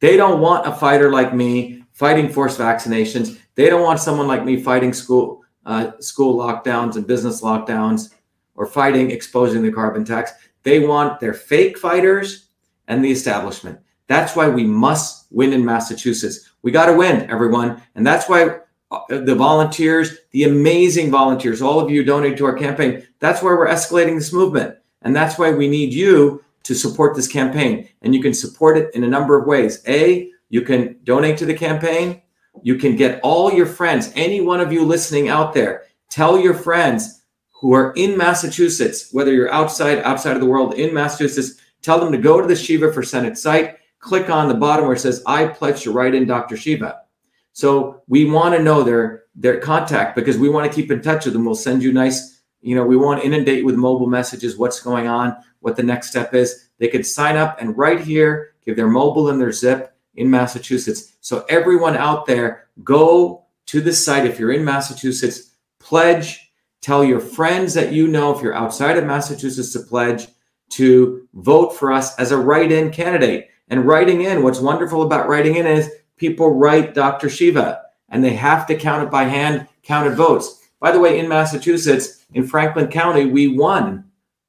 They 0.00 0.16
don't 0.16 0.40
want 0.40 0.66
a 0.66 0.72
fighter 0.72 1.10
like 1.10 1.34
me 1.34 1.84
fighting 1.92 2.28
forced 2.28 2.58
vaccinations. 2.58 3.38
They 3.54 3.68
don't 3.68 3.82
want 3.82 4.00
someone 4.00 4.26
like 4.26 4.44
me 4.44 4.62
fighting 4.62 4.92
school 4.92 5.42
uh, 5.64 5.92
school 6.00 6.36
lockdowns 6.36 6.96
and 6.96 7.06
business 7.06 7.40
lockdowns 7.40 8.12
or 8.54 8.66
fighting 8.66 9.10
exposing 9.10 9.62
the 9.62 9.72
carbon 9.72 10.04
tax. 10.04 10.32
They 10.62 10.80
want 10.80 11.20
their 11.20 11.34
fake 11.34 11.78
fighters 11.78 12.48
and 12.88 13.04
the 13.04 13.10
establishment. 13.10 13.78
That's 14.06 14.36
why 14.36 14.48
we 14.48 14.64
must 14.64 15.26
win 15.30 15.52
in 15.52 15.64
Massachusetts. 15.64 16.50
We 16.62 16.70
got 16.70 16.86
to 16.86 16.96
win, 16.96 17.28
everyone. 17.30 17.82
And 17.94 18.06
that's 18.06 18.28
why 18.28 18.58
uh, 18.90 19.00
the 19.08 19.34
volunteers, 19.34 20.18
the 20.32 20.44
amazing 20.44 21.10
volunteers, 21.10 21.62
all 21.62 21.80
of 21.80 21.90
you 21.90 22.04
donate 22.04 22.36
to 22.38 22.44
our 22.44 22.56
campaign. 22.56 23.06
That's 23.20 23.42
why 23.42 23.52
we're 23.52 23.68
escalating 23.68 24.16
this 24.16 24.32
movement. 24.32 24.76
And 25.02 25.16
that's 25.16 25.38
why 25.38 25.50
we 25.50 25.68
need 25.68 25.92
you 25.92 26.44
to 26.64 26.74
support 26.74 27.16
this 27.16 27.26
campaign. 27.26 27.88
And 28.02 28.14
you 28.14 28.22
can 28.22 28.34
support 28.34 28.76
it 28.76 28.94
in 28.94 29.02
a 29.02 29.08
number 29.08 29.38
of 29.38 29.46
ways. 29.46 29.82
A, 29.88 30.30
you 30.50 30.62
can 30.62 30.98
donate 31.04 31.38
to 31.38 31.46
the 31.46 31.54
campaign. 31.54 32.22
You 32.62 32.76
can 32.76 32.94
get 32.96 33.18
all 33.22 33.50
your 33.50 33.66
friends, 33.66 34.12
any 34.14 34.40
one 34.42 34.60
of 34.60 34.72
you 34.72 34.84
listening 34.84 35.28
out 35.28 35.54
there, 35.54 35.86
Tell 36.12 36.38
your 36.38 36.52
friends 36.52 37.21
who 37.62 37.72
are 37.72 37.92
in 37.92 38.18
Massachusetts, 38.18 39.10
whether 39.12 39.32
you're 39.32 39.52
outside, 39.52 40.00
outside 40.00 40.34
of 40.34 40.40
the 40.40 40.48
world, 40.48 40.74
in 40.74 40.92
Massachusetts, 40.92 41.60
tell 41.80 42.00
them 42.00 42.10
to 42.10 42.18
go 42.18 42.40
to 42.40 42.48
the 42.48 42.56
Shiva 42.56 42.92
for 42.92 43.04
Senate 43.04 43.38
site, 43.38 43.76
click 44.00 44.28
on 44.28 44.48
the 44.48 44.54
bottom 44.54 44.84
where 44.86 44.96
it 44.96 44.98
says, 44.98 45.22
I 45.26 45.46
pledge 45.46 45.82
to 45.82 45.92
write 45.92 46.12
in 46.16 46.26
Dr. 46.26 46.56
Shiva. 46.56 47.02
So 47.52 48.02
we 48.08 48.24
want 48.24 48.56
to 48.56 48.62
know 48.62 48.82
their 48.82 49.22
their 49.36 49.60
contact 49.60 50.16
because 50.16 50.36
we 50.38 50.48
want 50.48 50.70
to 50.70 50.74
keep 50.74 50.90
in 50.90 51.00
touch 51.00 51.24
with 51.24 51.34
them. 51.34 51.44
We'll 51.44 51.54
send 51.54 51.84
you 51.84 51.92
nice, 51.92 52.42
you 52.62 52.74
know, 52.74 52.84
we 52.84 52.96
want 52.96 53.20
to 53.20 53.26
inundate 53.26 53.64
with 53.64 53.76
mobile 53.76 54.08
messages, 54.08 54.58
what's 54.58 54.80
going 54.80 55.06
on, 55.06 55.36
what 55.60 55.76
the 55.76 55.84
next 55.84 56.10
step 56.10 56.34
is. 56.34 56.68
They 56.78 56.88
could 56.88 57.06
sign 57.06 57.36
up 57.36 57.60
and 57.60 57.78
right 57.78 58.00
here 58.00 58.54
give 58.64 58.74
their 58.76 58.88
mobile 58.88 59.30
and 59.30 59.40
their 59.40 59.52
zip 59.52 59.94
in 60.16 60.28
Massachusetts. 60.28 61.14
So 61.20 61.44
everyone 61.48 61.96
out 61.96 62.26
there, 62.26 62.66
go 62.82 63.44
to 63.66 63.80
the 63.80 63.92
site 63.92 64.26
if 64.26 64.40
you're 64.40 64.52
in 64.52 64.64
Massachusetts, 64.64 65.54
pledge, 65.78 66.41
tell 66.82 67.02
your 67.02 67.20
friends 67.20 67.72
that 67.74 67.92
you 67.92 68.08
know 68.08 68.36
if 68.36 68.42
you're 68.42 68.54
outside 68.54 68.98
of 68.98 69.06
Massachusetts 69.06 69.72
to 69.72 69.80
pledge 69.80 70.26
to 70.70 71.26
vote 71.34 71.70
for 71.70 71.92
us 71.92 72.18
as 72.18 72.32
a 72.32 72.36
write-in 72.36 72.90
candidate. 72.90 73.48
And 73.68 73.86
writing 73.86 74.22
in, 74.22 74.42
what's 74.42 74.58
wonderful 74.58 75.02
about 75.02 75.28
writing 75.28 75.56
in 75.56 75.66
is 75.66 75.90
people 76.16 76.54
write 76.54 76.94
Dr. 76.94 77.30
Shiva 77.30 77.82
and 78.08 78.22
they 78.22 78.34
have 78.34 78.66
to 78.66 78.76
count 78.76 79.04
it 79.04 79.10
by 79.10 79.24
hand 79.24 79.66
counted 79.82 80.14
votes. 80.14 80.68
By 80.80 80.92
the 80.92 81.00
way, 81.00 81.18
in 81.18 81.28
Massachusetts, 81.28 82.24
in 82.34 82.46
Franklin 82.46 82.88
County, 82.88 83.26
we 83.26 83.56
won 83.56 84.04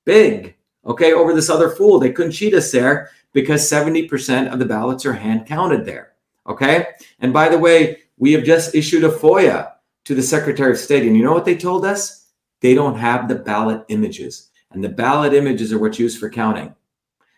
big, 0.06 0.56
okay, 0.86 1.14
over 1.14 1.34
this 1.34 1.50
other 1.50 1.70
fool. 1.70 2.00
They 2.00 2.12
couldn't 2.12 2.32
cheat 2.32 2.54
us 2.54 2.72
there 2.72 3.12
because 3.32 3.70
70% 3.70 4.52
of 4.52 4.60
the 4.60 4.66
ballots 4.66 5.06
are 5.06 5.14
hand 5.14 5.46
counted 5.46 5.86
there, 5.86 6.14
okay? 6.48 6.88
And 7.20 7.32
by 7.32 7.50
the 7.50 7.60
way, 7.60 8.00
we 8.18 8.34
have 8.34 8.44
just 8.44 8.76
issued 8.76 9.04
a 9.04 9.10
FOIA 9.10 9.74
to 10.06 10.16
the 10.16 10.24
Secretary 10.24 10.72
of 10.72 10.78
State. 10.78 11.06
And 11.06 11.16
you 11.16 11.24
know 11.24 11.34
what 11.34 11.46
they 11.46 11.56
told 11.56 11.86
us? 11.86 12.23
They 12.64 12.74
don't 12.74 12.98
have 12.98 13.28
the 13.28 13.36
ballot 13.36 13.84
images. 13.90 14.50
And 14.72 14.82
the 14.82 14.90
ballot 14.90 15.34
images 15.34 15.74
are 15.74 15.78
what's 15.78 16.00
used 16.00 16.18
for 16.18 16.30
counting. 16.30 16.74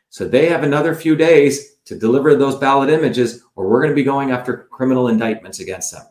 So 0.10 0.28
they 0.28 0.48
have 0.50 0.64
another 0.64 0.94
few 0.94 1.16
days 1.16 1.78
to 1.86 1.98
deliver 1.98 2.36
those 2.36 2.56
ballot 2.56 2.92
images, 2.92 3.44
or 3.56 3.68
we're 3.68 3.82
going 3.82 3.92
to 3.92 3.96
be 3.96 4.04
going 4.04 4.30
after 4.30 4.70
criminal 4.72 5.08
indictments 5.08 5.60
against 5.60 5.92
them. 5.92 6.04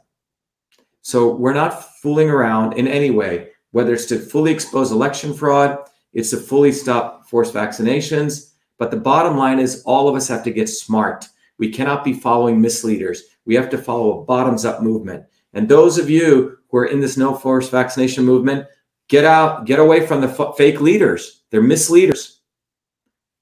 So 1.02 1.32
we're 1.32 1.54
not 1.54 1.84
fooling 2.00 2.28
around 2.28 2.72
in 2.72 2.88
any 2.88 3.10
way, 3.10 3.50
whether 3.70 3.94
it's 3.94 4.06
to 4.06 4.18
fully 4.18 4.50
expose 4.50 4.90
election 4.90 5.32
fraud, 5.32 5.78
it's 6.12 6.30
to 6.30 6.36
fully 6.36 6.72
stop 6.72 7.28
forced 7.28 7.54
vaccinations. 7.54 8.50
But 8.78 8.90
the 8.90 8.96
bottom 8.96 9.36
line 9.36 9.60
is 9.60 9.82
all 9.84 10.08
of 10.08 10.16
us 10.16 10.26
have 10.26 10.42
to 10.42 10.50
get 10.50 10.68
smart. 10.68 11.28
We 11.58 11.70
cannot 11.70 12.02
be 12.02 12.14
following 12.14 12.60
misleaders. 12.60 13.22
We 13.44 13.54
have 13.54 13.70
to 13.70 13.78
follow 13.78 14.18
a 14.18 14.24
bottoms 14.24 14.64
up 14.64 14.82
movement. 14.82 15.24
And 15.52 15.68
those 15.68 15.98
of 15.98 16.10
you 16.10 16.58
who 16.68 16.78
are 16.78 16.86
in 16.86 16.98
this 16.98 17.16
no 17.16 17.36
forced 17.36 17.70
vaccination 17.70 18.24
movement, 18.24 18.66
get 19.08 19.24
out, 19.24 19.66
get 19.66 19.78
away 19.78 20.06
from 20.06 20.20
the 20.20 20.28
f- 20.28 20.56
fake 20.56 20.80
leaders. 20.80 21.42
They're 21.50 21.62
misleaders. 21.62 22.40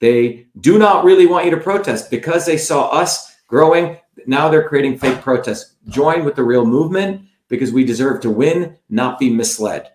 They 0.01 0.49
do 0.61 0.79
not 0.79 1.05
really 1.05 1.27
want 1.27 1.45
you 1.45 1.51
to 1.53 1.57
protest 1.57 2.11
because 2.11 2.45
they 2.45 2.59
saw 2.59 2.89
us 2.89 3.37
growing. 3.47 3.99
Now 4.27 4.49
they're 4.49 4.69
creating 4.69 4.99
fake 4.99 5.21
protests. 5.21 5.77
Join 5.89 6.25
with 6.25 6.35
the 6.35 6.43
real 6.43 6.67
movement 6.67 7.23
because 7.49 7.73
we 7.73 7.85
deserve 7.85 8.21
to 8.23 8.31
win, 8.31 8.77
not 8.89 9.19
be 9.19 9.31
misled. 9.31 9.93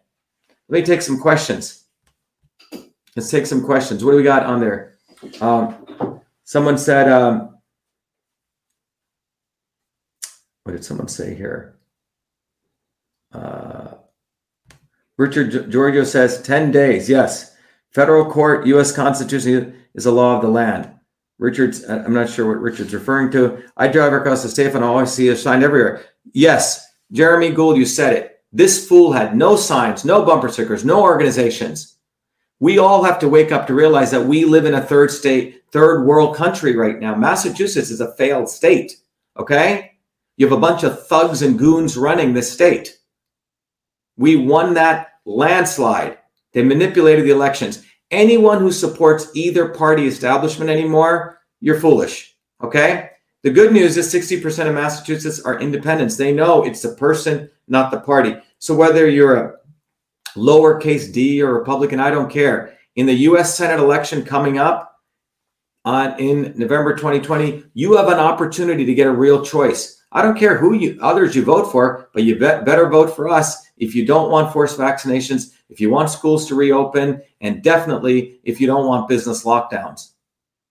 Let 0.70 0.80
me 0.80 0.86
take 0.86 1.02
some 1.02 1.20
questions. 1.20 1.86
Let's 3.16 3.30
take 3.32 3.46
some 3.46 3.66
questions. 3.66 4.04
What 4.04 4.12
do 4.12 4.18
we 4.18 4.24
got 4.24 4.46
on 4.46 4.60
there? 4.60 4.94
Um, 5.42 6.22
someone 6.44 6.78
said, 6.78 7.10
um, 7.10 7.58
what 10.64 10.74
did 10.74 10.86
someone 10.86 11.08
say 11.08 11.34
here? 11.34 11.78
Uh, 13.34 13.96
Richard 15.18 15.72
Giorgio 15.72 16.04
says 16.04 16.42
10 16.42 16.72
days. 16.72 17.10
Yes. 17.10 17.56
Federal 17.92 18.30
court, 18.30 18.68
U.S. 18.68 18.92
Constitution 18.92 19.76
is 19.96 20.06
a 20.06 20.12
law 20.12 20.36
of 20.36 20.42
the 20.42 20.50
land. 20.50 20.92
Richard's, 21.40 21.84
uh, 21.84 22.04
I'm 22.06 22.14
not 22.14 22.30
sure 22.30 22.48
what 22.48 22.62
Richard's 22.62 22.94
referring 22.94 23.32
to. 23.32 23.64
I 23.76 23.88
drive 23.88 24.14
across 24.14 24.44
the 24.44 24.50
state 24.50 24.74
and 24.74 24.84
all 24.84 24.92
I 24.92 24.94
always 24.94 25.12
see 25.12 25.30
a 25.30 25.36
sign 25.36 25.64
everywhere. 25.64 26.06
Yes, 26.34 26.88
Jeremy 27.12 27.52
Gould, 27.52 27.78
you 27.78 27.86
said 27.86 28.14
it. 28.14 28.42
This 28.52 28.88
fool 28.88 29.12
had 29.12 29.36
no 29.36 29.56
signs, 29.56 30.06
no 30.06 30.24
bumper 30.24 30.50
stickers, 30.50 30.86
no 30.86 31.02
organizations. 31.02 31.98
We 32.60 32.80
all 32.80 33.04
have 33.04 33.20
to 33.20 33.30
wake 33.30 33.52
up 33.52 33.68
to 33.68 33.74
realize 33.74 34.10
that 34.12 34.26
we 34.26 34.46
live 34.46 34.66
in 34.66 34.74
a 34.74 34.82
third 34.82 35.12
state, 35.12 35.64
third 35.72 36.06
world 36.06 36.36
country 36.36 36.76
right 36.76 37.00
now. 37.00 37.16
Massachusetts 37.16 37.92
is 37.92 38.02
a 38.02 38.16
failed 38.16 38.50
state. 38.50 38.98
Okay? 39.38 39.92
You 40.38 40.48
have 40.48 40.58
a 40.58 40.62
bunch 40.62 40.84
of 40.84 41.08
thugs 41.08 41.42
and 41.42 41.60
goons 41.60 41.98
running 41.98 42.34
this 42.34 42.52
state. 42.52 42.97
We 44.18 44.36
won 44.36 44.74
that 44.74 45.10
landslide. 45.26 46.18
They 46.54 46.64
manipulated 46.64 47.26
the 47.26 47.32
elections. 47.32 47.86
Anyone 48.10 48.60
who 48.60 48.72
supports 48.72 49.30
either 49.36 49.70
party 49.70 50.08
establishment 50.08 50.70
anymore, 50.70 51.40
you're 51.60 51.80
foolish. 51.80 52.36
Okay? 52.64 53.12
The 53.44 53.52
good 53.52 53.72
news 53.72 53.98
is 53.98 54.12
60% 54.14 54.68
of 54.68 54.74
Massachusetts 54.74 55.42
are 55.42 55.60
independents. 55.60 56.18
They 56.18 56.34
know 56.34 56.64
it's 56.64 56.82
the 56.82 56.96
person, 56.96 57.50
not 57.68 57.92
the 57.92 58.00
party. 58.00 58.36
So 58.60 58.74
whether 58.74 59.08
you're 59.10 59.36
a 59.36 59.54
lowercase 60.36 61.14
d 61.14 61.42
or 61.42 61.54
Republican, 61.54 62.00
I 62.00 62.10
don't 62.10 62.32
care. 62.32 62.78
In 62.96 63.06
the 63.06 63.14
US 63.14 63.56
Senate 63.56 63.80
election 63.80 64.24
coming 64.24 64.58
up 64.58 64.96
on 65.86 66.20
in 66.20 66.54
November 66.58 66.96
2020, 66.96 67.66
you 67.74 67.96
have 67.96 68.08
an 68.08 68.20
opportunity 68.20 68.86
to 68.86 68.96
get 68.96 69.08
a 69.08 69.12
real 69.12 69.46
choice. 69.46 70.02
I 70.12 70.22
don't 70.22 70.38
care 70.38 70.58
who 70.58 70.74
you 70.74 70.98
others 71.02 71.36
you 71.36 71.44
vote 71.44 71.72
for, 71.72 72.10
but 72.14 72.24
you 72.24 72.40
bet, 72.40 72.66
better 72.66 72.90
vote 72.90 73.16
for 73.16 73.30
us 73.30 73.67
if 73.78 73.96
you 73.96 74.06
don't 74.06 74.32
want 74.32 74.52
forced 74.52 74.78
vaccinations, 74.78 75.54
if 75.70 75.80
you 75.80 75.90
want 75.90 76.10
schools 76.10 76.48
to 76.48 76.56
reopen, 76.56 77.22
and 77.42 77.64
definitely 77.64 78.40
if 78.44 78.60
you 78.60 78.68
don't 78.68 78.88
want 78.88 79.08
business 79.08 79.44
lockdowns. 79.44 80.12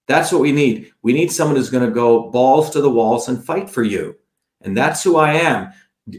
That's 0.09 0.31
what 0.31 0.41
we 0.41 0.53
need. 0.53 0.93
We 1.03 1.13
need 1.13 1.33
someone 1.33 1.57
who's 1.57 1.71
going 1.71 1.87
to 1.87 1.95
go 1.95 2.31
balls 2.31 2.71
to 2.71 2.81
the 2.81 2.91
walls 2.91 3.29
and 3.29 3.45
fight 3.45 3.69
for 3.69 3.83
you. 3.83 4.17
And 4.63 4.77
that's 4.77 5.03
who 5.03 5.17
I 5.17 5.35
am. 5.35 5.73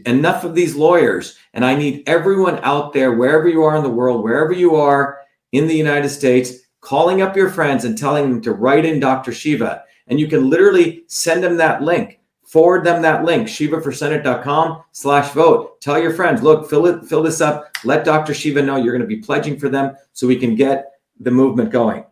Enough 0.04 0.44
of 0.44 0.54
these 0.54 0.76
lawyers. 0.76 1.38
And 1.54 1.64
I 1.64 1.74
need 1.74 2.02
everyone 2.06 2.60
out 2.62 2.92
there, 2.92 3.12
wherever 3.12 3.48
you 3.48 3.62
are 3.62 3.76
in 3.76 3.82
the 3.82 3.88
world, 3.88 4.22
wherever 4.22 4.52
you 4.52 4.76
are 4.76 5.20
in 5.52 5.66
the 5.66 5.76
United 5.76 6.10
States, 6.10 6.52
calling 6.80 7.22
up 7.22 7.36
your 7.36 7.50
friends 7.50 7.84
and 7.84 7.96
telling 7.96 8.30
them 8.30 8.42
to 8.42 8.52
write 8.52 8.84
in 8.84 9.00
Dr. 9.00 9.32
Shiva. 9.32 9.84
And 10.06 10.20
you 10.20 10.28
can 10.28 10.48
literally 10.50 11.04
send 11.06 11.42
them 11.42 11.56
that 11.56 11.82
link, 11.82 12.20
forward 12.48 12.82
them 12.82 13.02
that 13.02 13.24
link, 13.24 13.46
shivaforsenate.com 13.46 14.82
slash 14.92 15.32
vote. 15.32 15.80
Tell 15.82 16.00
your 16.00 16.14
friends, 16.14 16.42
look, 16.42 16.68
fill 16.68 16.86
it, 16.86 17.04
fill 17.04 17.22
this 17.22 17.40
up. 17.40 17.76
Let 17.84 18.04
Dr. 18.04 18.32
Shiva 18.32 18.62
know 18.62 18.76
you're 18.76 18.96
going 18.96 19.02
to 19.02 19.06
be 19.06 19.22
pledging 19.22 19.58
for 19.58 19.68
them 19.68 19.94
so 20.14 20.26
we 20.26 20.36
can 20.36 20.54
get 20.54 20.92
the 21.20 21.30
movement 21.30 21.70
going. 21.70 22.04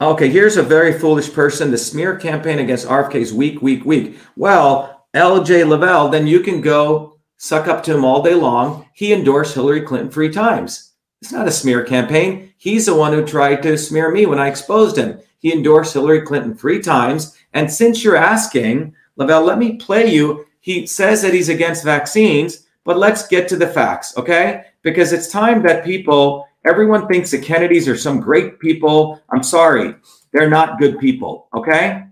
Okay, 0.00 0.28
here's 0.28 0.56
a 0.56 0.62
very 0.62 0.98
foolish 0.98 1.32
person. 1.32 1.70
The 1.70 1.78
smear 1.78 2.16
campaign 2.16 2.58
against 2.58 2.88
RFK 2.88 3.14
is 3.14 3.32
weak, 3.32 3.62
weak, 3.62 3.84
weak. 3.84 4.18
Well, 4.36 5.06
LJ 5.14 5.68
Lavelle, 5.68 6.08
then 6.08 6.26
you 6.26 6.40
can 6.40 6.60
go 6.60 7.20
suck 7.36 7.68
up 7.68 7.84
to 7.84 7.94
him 7.94 8.04
all 8.04 8.20
day 8.20 8.34
long. 8.34 8.88
He 8.94 9.12
endorsed 9.12 9.54
Hillary 9.54 9.82
Clinton 9.82 10.10
three 10.10 10.30
times. 10.30 10.93
It's 11.24 11.32
not 11.32 11.48
a 11.48 11.50
smear 11.50 11.82
campaign. 11.82 12.52
He's 12.58 12.84
the 12.84 12.94
one 12.94 13.14
who 13.14 13.24
tried 13.24 13.62
to 13.62 13.78
smear 13.78 14.10
me 14.10 14.26
when 14.26 14.38
I 14.38 14.48
exposed 14.48 14.98
him. 14.98 15.18
He 15.38 15.54
endorsed 15.54 15.94
Hillary 15.94 16.20
Clinton 16.20 16.54
three 16.54 16.82
times. 16.82 17.34
And 17.54 17.72
since 17.72 18.04
you're 18.04 18.14
asking, 18.14 18.94
Lavelle, 19.16 19.42
let 19.42 19.56
me 19.56 19.76
play 19.76 20.12
you. 20.12 20.44
He 20.60 20.86
says 20.86 21.22
that 21.22 21.32
he's 21.32 21.48
against 21.48 21.82
vaccines, 21.82 22.66
but 22.84 22.98
let's 22.98 23.26
get 23.26 23.48
to 23.48 23.56
the 23.56 23.66
facts, 23.66 24.14
okay? 24.18 24.66
Because 24.82 25.14
it's 25.14 25.32
time 25.32 25.62
that 25.62 25.82
people 25.82 26.46
Everyone 26.66 27.08
thinks 27.08 27.30
the 27.30 27.38
Kennedys 27.38 27.88
are 27.88 27.96
some 27.96 28.20
great 28.20 28.58
people. 28.58 29.22
I'm 29.30 29.42
sorry, 29.42 29.94
they're 30.32 30.50
not 30.50 30.78
good 30.78 30.98
people, 30.98 31.48
okay? 31.54 32.04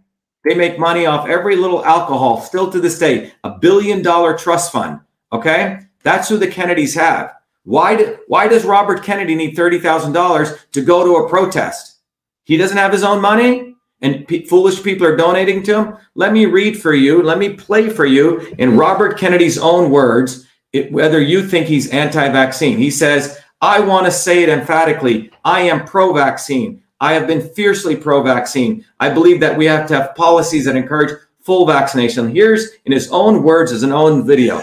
They 0.45 0.55
make 0.55 0.79
money 0.79 1.05
off 1.05 1.29
every 1.29 1.57
little 1.57 1.85
alcohol, 1.85 2.41
still 2.41 2.71
to 2.71 2.81
this 2.81 2.99
day, 2.99 3.33
a 3.45 3.59
billion 3.59 4.01
dollar 4.03 4.37
trust 4.37 4.73
fund, 4.73 5.01
okay? 5.33 5.81
That's 6.03 6.29
who 6.31 6.37
the 6.37 6.49
Kennedys 6.49 6.95
have. 6.95 7.35
Why, 7.65 7.97
do, 7.97 8.19
why 8.27 8.49
does 8.49 8.65
Robert 8.65 9.05
Kennedy 9.05 9.35
need 9.35 9.57
$30,000 9.57 10.71
to 10.73 10.83
go 10.83 11.05
to 11.05 11.25
a 11.25 11.29
protest? 11.29 12.01
He 12.45 12.57
doesn't 12.57 12.77
have 12.77 12.93
his 12.93 13.05
own 13.05 13.21
money 13.21 13.73
and 14.03 14.27
foolish 14.49 14.83
people 14.83 15.07
are 15.07 15.17
donating 15.17 15.63
to 15.63 15.79
him. 15.79 15.97
Let 16.15 16.33
me 16.33 16.47
read 16.47 16.81
for 16.81 16.93
you, 16.93 17.23
let 17.23 17.39
me 17.39 17.55
play 17.55 17.89
for 17.89 18.05
you 18.05 18.41
in 18.59 18.77
Robert 18.77 19.17
Kennedy's 19.17 19.59
own 19.59 19.91
words, 19.91 20.47
it, 20.73 20.93
whether 20.93 21.21
you 21.21 21.47
think 21.47 21.67
he's 21.67 21.91
anti 21.91 22.29
vaccine. 22.29 22.77
He 22.77 22.91
says, 22.91 23.39
I 23.61 23.79
want 23.81 24.07
to 24.07 24.11
say 24.13 24.43
it 24.43 24.49
emphatically. 24.49 25.31
I 25.45 25.61
am 25.61 25.85
pro 25.85 26.13
vaccine. 26.13 26.83
I 27.01 27.13
have 27.15 27.27
been 27.27 27.49
fiercely 27.51 27.95
pro 27.95 28.23
vaccine. 28.23 28.85
I 28.99 29.11
believe 29.11 29.41
that 29.41 29.57
we 29.57 29.67
have 29.67 29.87
to 29.89 30.01
have 30.01 30.15
policies 30.17 30.65
that 30.65 30.77
encourage 30.77 31.17
full 31.41 31.67
vaccination. 31.67 32.35
Here's 32.35 32.71
in 32.85 32.93
his 32.93 33.11
own 33.11 33.43
words, 33.43 33.73
as 33.73 33.83
an 33.83 33.93
own 33.93 34.27
video. 34.27 34.63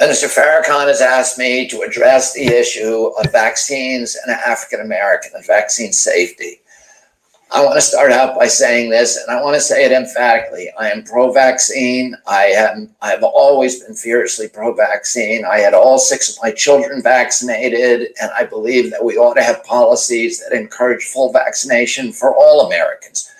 Minister 0.00 0.28
Farrakhan 0.28 0.86
has 0.86 1.02
asked 1.02 1.36
me 1.36 1.68
to 1.68 1.82
address 1.82 2.32
the 2.32 2.46
issue 2.46 3.08
of 3.18 3.30
vaccines 3.30 4.16
and 4.16 4.34
African 4.34 4.80
American 4.80 5.32
and 5.34 5.46
vaccine 5.46 5.92
safety. 5.92 6.62
I 7.52 7.62
want 7.62 7.74
to 7.74 7.82
start 7.82 8.10
out 8.10 8.38
by 8.38 8.46
saying 8.46 8.88
this, 8.88 9.18
and 9.18 9.36
I 9.36 9.42
want 9.42 9.56
to 9.56 9.60
say 9.60 9.84
it 9.84 9.92
emphatically. 9.92 10.70
I 10.78 10.88
am 10.88 11.02
pro-vaccine. 11.02 12.16
I 12.26 12.44
am. 12.44 12.94
I 13.02 13.10
have 13.10 13.24
always 13.24 13.82
been 13.84 13.94
fiercely 13.94 14.48
pro-vaccine. 14.48 15.44
I 15.44 15.58
had 15.58 15.74
all 15.74 15.98
six 15.98 16.30
of 16.30 16.42
my 16.42 16.52
children 16.52 17.02
vaccinated, 17.02 18.14
and 18.22 18.30
I 18.30 18.44
believe 18.44 18.90
that 18.92 19.04
we 19.04 19.18
ought 19.18 19.34
to 19.34 19.42
have 19.42 19.64
policies 19.64 20.42
that 20.42 20.56
encourage 20.56 21.04
full 21.04 21.30
vaccination 21.32 22.12
for 22.12 22.34
all 22.34 22.66
Americans. 22.68 23.30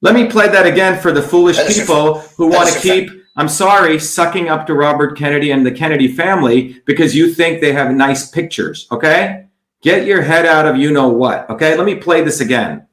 Let 0.00 0.14
me 0.14 0.26
play 0.28 0.48
that 0.48 0.64
again 0.64 0.98
for 0.98 1.12
the 1.12 1.20
foolish 1.20 1.58
a- 1.58 1.66
people 1.66 2.20
who 2.38 2.48
want 2.48 2.70
to 2.70 2.80
keep, 2.80 3.10
I'm 3.40 3.48
sorry, 3.48 3.98
sucking 3.98 4.50
up 4.50 4.66
to 4.66 4.74
Robert 4.74 5.16
Kennedy 5.16 5.50
and 5.50 5.64
the 5.64 5.72
Kennedy 5.72 6.08
family 6.08 6.82
because 6.84 7.16
you 7.16 7.32
think 7.32 7.62
they 7.62 7.72
have 7.72 7.90
nice 7.90 8.28
pictures, 8.28 8.86
okay? 8.92 9.46
Get 9.80 10.04
your 10.04 10.20
head 10.20 10.44
out 10.44 10.66
of 10.66 10.76
you 10.76 10.92
know 10.92 11.08
what, 11.08 11.48
okay? 11.48 11.74
Let 11.74 11.86
me 11.86 11.94
play 11.94 12.20
this 12.20 12.42
again. 12.42 12.86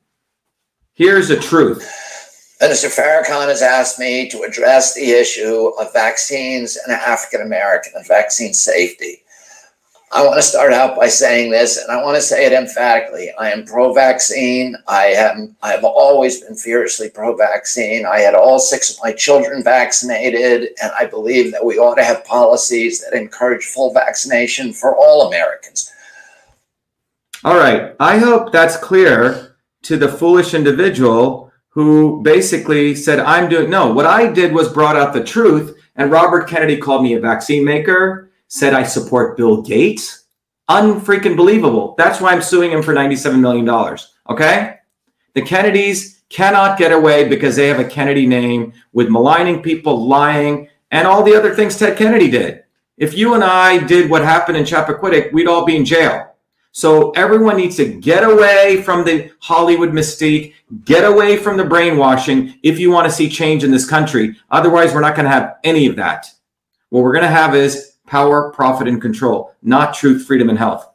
Here's 0.93 1.27
the 1.27 1.35
truth. 1.35 1.85
Minister 2.61 2.87
Farrakhan 2.87 3.49
has 3.49 3.61
asked 3.61 3.99
me 3.99 4.29
to 4.29 4.43
address 4.43 4.93
the 4.93 5.11
issue 5.11 5.73
of 5.77 5.91
vaccines 5.91 6.77
and 6.77 6.95
African 6.95 7.41
American 7.41 7.91
and 7.97 8.07
vaccine 8.07 8.53
safety. 8.53 9.23
I 10.09 10.25
want 10.25 10.37
to 10.37 10.41
start 10.41 10.71
out 10.71 10.95
by 10.95 11.09
saying 11.09 11.51
this, 11.51 11.77
and 11.77 11.91
I 11.91 12.01
want 12.01 12.15
to 12.15 12.21
say 12.21 12.45
it 12.45 12.53
emphatically. 12.53 13.29
I 13.37 13.51
am 13.51 13.65
pro-vaccine. 13.65 14.75
I 14.87 15.07
am. 15.07 15.55
I 15.61 15.71
have 15.71 15.83
always 15.83 16.39
been 16.39 16.55
fiercely 16.55 17.09
pro-vaccine. 17.09 18.05
I 18.05 18.19
had 18.19 18.33
all 18.33 18.57
six 18.57 18.89
of 18.89 19.03
my 19.03 19.11
children 19.11 19.61
vaccinated, 19.61 20.69
and 20.81 20.91
I 20.97 21.07
believe 21.07 21.51
that 21.51 21.63
we 21.63 21.77
ought 21.77 21.95
to 21.95 22.05
have 22.05 22.23
policies 22.23 23.03
that 23.03 23.17
encourage 23.17 23.65
full 23.65 23.93
vaccination 23.93 24.71
for 24.71 24.95
all 24.95 25.27
Americans. 25.27 25.91
All 27.43 27.57
right. 27.57 27.93
I 27.99 28.17
hope 28.17 28.53
that's 28.53 28.77
clear 28.77 29.57
to 29.83 29.97
the 29.97 30.07
foolish 30.07 30.53
individual 30.53 31.51
who 31.69 32.23
basically 32.23 32.95
said, 32.95 33.19
I'm 33.19 33.49
doing 33.49 33.69
no. 33.69 33.91
What 33.93 34.05
I 34.05 34.31
did 34.31 34.53
was 34.53 34.71
brought 34.71 34.95
out 34.95 35.13
the 35.13 35.23
truth, 35.23 35.77
and 35.97 36.11
Robert 36.11 36.47
Kennedy 36.47 36.77
called 36.77 37.03
me 37.03 37.13
a 37.13 37.19
vaccine 37.19 37.65
maker, 37.65 38.26
said 38.47 38.73
I 38.73 38.83
support 38.83 39.37
Bill 39.37 39.61
Gates. 39.61 40.25
Unfreaking 40.69 41.37
believable. 41.37 41.95
That's 41.97 42.19
why 42.19 42.33
I'm 42.33 42.41
suing 42.41 42.71
him 42.71 42.83
for 42.83 42.93
$97 42.93 43.39
million. 43.39 43.69
Okay? 44.29 44.75
The 45.33 45.41
Kennedys 45.41 46.23
cannot 46.29 46.77
get 46.77 46.91
away 46.91 47.27
because 47.27 47.55
they 47.55 47.67
have 47.67 47.79
a 47.79 47.85
Kennedy 47.85 48.25
name 48.25 48.73
with 48.91 49.09
maligning 49.09 49.61
people, 49.61 50.07
lying, 50.07 50.67
and 50.91 51.07
all 51.07 51.23
the 51.23 51.35
other 51.35 51.53
things 51.53 51.77
Ted 51.77 51.97
Kennedy 51.97 52.29
did. 52.29 52.63
If 52.97 53.15
you 53.15 53.33
and 53.33 53.43
I 53.43 53.85
did 53.85 54.09
what 54.09 54.23
happened 54.23 54.57
in 54.57 54.63
Chappaquiddick, 54.63 55.31
we'd 55.31 55.47
all 55.47 55.65
be 55.65 55.75
in 55.75 55.85
jail. 55.85 56.33
So 56.71 57.11
everyone 57.11 57.57
needs 57.57 57.75
to 57.77 57.85
get 57.85 58.23
away 58.23 58.81
from 58.83 59.03
the 59.03 59.31
Hollywood 59.39 59.91
mystique, 59.91 60.53
get 60.85 61.05
away 61.05 61.37
from 61.37 61.57
the 61.57 61.65
brainwashing 61.65 62.59
if 62.61 62.77
you 62.77 62.91
want 62.91 63.05
to 63.05 63.11
see 63.11 63.29
change 63.29 63.63
in 63.63 63.71
this 63.71 63.89
country. 63.89 64.35
Otherwise, 64.51 64.93
we're 64.93 65.01
not 65.01 65.15
going 65.15 65.25
to 65.25 65.31
have 65.31 65.55
any 65.63 65.87
of 65.87 65.95
that. 65.95 66.27
What 66.89 67.03
we're 67.03 67.13
going 67.13 67.23
to 67.23 67.29
have 67.29 67.55
is 67.55 67.96
power, 68.07 68.51
profit, 68.51 68.87
and 68.87 69.01
control, 69.01 69.53
not 69.61 69.93
truth, 69.93 70.25
freedom, 70.25 70.49
and 70.49 70.57
health. 70.57 70.89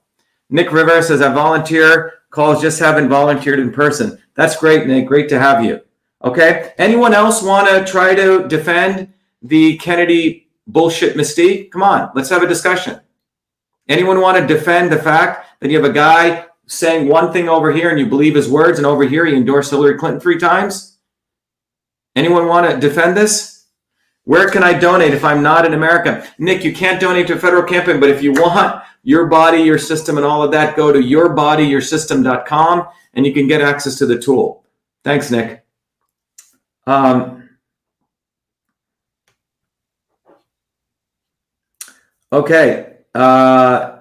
Nick 0.51 0.73
Rivera 0.73 1.03
says, 1.03 1.23
I 1.23 1.33
volunteer. 1.33 2.15
Calls 2.31 2.61
just 2.61 2.81
haven't 2.81 3.09
volunteered 3.09 3.61
in 3.61 3.73
person. 3.73 4.19
That's 4.35 4.57
great, 4.57 4.87
Nick. 4.87 5.07
Great 5.07 5.29
to 5.29 5.39
have 5.39 5.65
you. 5.65 5.81
Okay. 6.25 6.73
Anyone 6.79 7.15
else 7.15 7.43
want 7.43 7.69
to 7.69 7.91
try 7.91 8.15
to 8.15 8.49
defend 8.49 9.13
the 9.43 9.77
Kennedy 9.79 10.49
bullshit 10.67 11.17
mystique? 11.17 11.71
Come 11.71 11.83
on, 11.83 12.11
let's 12.15 12.31
have 12.31 12.43
a 12.43 12.49
discussion. 12.49 13.01
Anyone 13.89 14.21
want 14.21 14.39
to 14.39 14.47
defend 14.47 14.91
the 14.91 14.99
fact 14.99 15.61
that 15.61 15.71
you 15.71 15.81
have 15.81 15.91
a 15.91 15.93
guy 15.93 16.47
saying 16.67 17.09
one 17.09 17.33
thing 17.33 17.49
over 17.49 17.73
here 17.73 17.91
and 17.91 17.99
you 17.99 18.07
believe 18.07 18.35
his 18.35 18.49
words, 18.49 18.79
and 18.79 18.87
over 18.87 19.05
here 19.05 19.27
he 19.27 19.35
endorsed 19.35 19.71
Hillary 19.71 19.99
Clinton 19.99 20.21
three 20.21 20.39
times? 20.39 20.99
Anyone 22.15 22.47
want 22.47 22.71
to 22.71 22.79
defend 22.79 23.17
this? 23.17 23.62
Where 24.25 24.49
can 24.49 24.63
I 24.63 24.73
donate 24.79 25.15
if 25.15 25.25
I'm 25.25 25.43
not 25.43 25.67
in 25.67 25.75
America? 25.75 26.27
Nick, 26.39 26.63
you 26.65 26.73
can't 26.73 27.01
donate 27.01 27.27
to 27.27 27.35
a 27.35 27.39
federal 27.39 27.65
campaign, 27.65 27.99
but 27.99 28.11
if 28.11 28.23
you 28.23 28.33
want 28.33 28.83
your 29.03 29.27
body, 29.27 29.59
your 29.59 29.79
system, 29.79 30.17
and 30.17 30.25
all 30.25 30.43
of 30.43 30.53
that, 30.53 30.77
go 30.77 30.93
to 30.93 30.99
yourbodyyoursystem.com 30.99 32.89
and 33.15 33.27
you 33.27 33.33
can 33.33 33.49
get 33.49 33.61
access 33.61 33.97
to 33.99 34.07
the 34.07 34.19
tool. 34.19 34.65
Thanks, 35.03 35.31
Nick. 35.31 35.65
Um, 36.87 37.49
okay. 42.33 42.95
Uh, 43.15 43.99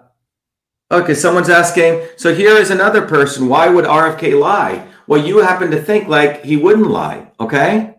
okay, 0.91 1.15
someone's 1.15 1.49
asking. 1.49 2.07
So 2.17 2.33
here 2.33 2.55
is 2.55 2.69
another 2.69 3.01
person. 3.01 3.47
Why 3.47 3.69
would 3.69 3.85
RFK 3.85 4.39
lie? 4.39 4.87
Well, 5.07 5.25
you 5.25 5.39
happen 5.39 5.71
to 5.71 5.81
think 5.81 6.07
like 6.07 6.43
he 6.43 6.57
wouldn't 6.57 6.89
lie. 6.89 7.31
Okay. 7.39 7.95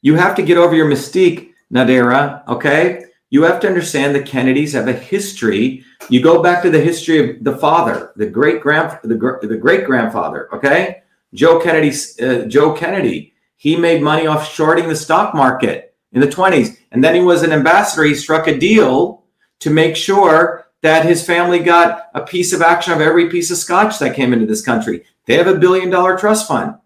You 0.00 0.14
have 0.14 0.34
to 0.36 0.42
get 0.42 0.56
over 0.56 0.74
your 0.74 0.88
mystique, 0.90 1.52
Nadera. 1.72 2.46
Okay. 2.48 3.06
You 3.30 3.42
have 3.42 3.60
to 3.60 3.68
understand 3.68 4.14
the 4.14 4.22
Kennedys 4.22 4.72
have 4.74 4.88
a 4.88 4.92
history. 4.92 5.84
You 6.08 6.22
go 6.22 6.42
back 6.42 6.62
to 6.62 6.70
the 6.70 6.80
history 6.80 7.36
of 7.36 7.44
the 7.44 7.56
father, 7.56 8.12
the 8.16 8.26
great 8.26 8.60
grand, 8.60 8.98
the, 9.02 9.16
the 9.42 9.56
great 9.56 9.84
grandfather. 9.84 10.48
Okay, 10.54 11.02
Joe 11.34 11.60
Kennedy. 11.60 11.92
Uh, 12.22 12.46
Joe 12.46 12.72
Kennedy. 12.72 13.34
He 13.56 13.74
made 13.74 14.02
money 14.02 14.26
off 14.26 14.52
shorting 14.52 14.88
the 14.88 14.94
stock 14.94 15.34
market 15.34 15.94
in 16.12 16.20
the 16.20 16.28
20s, 16.28 16.76
and 16.92 17.02
then 17.02 17.14
he 17.14 17.22
was 17.22 17.42
an 17.42 17.52
ambassador. 17.52 18.04
He 18.04 18.14
struck 18.14 18.46
a 18.46 18.58
deal 18.58 19.24
to 19.60 19.70
make 19.70 19.96
sure 19.96 20.68
that 20.82 21.06
his 21.06 21.24
family 21.26 21.58
got 21.58 22.10
a 22.14 22.20
piece 22.20 22.52
of 22.52 22.62
action 22.62 22.92
of 22.92 23.00
every 23.00 23.28
piece 23.28 23.50
of 23.50 23.56
scotch 23.56 23.98
that 23.98 24.14
came 24.14 24.32
into 24.32 24.46
this 24.46 24.62
country. 24.62 25.04
They 25.24 25.34
have 25.34 25.46
a 25.48 25.58
billion 25.58 25.90
dollar 25.90 26.16
trust 26.16 26.46
fund. 26.46 26.76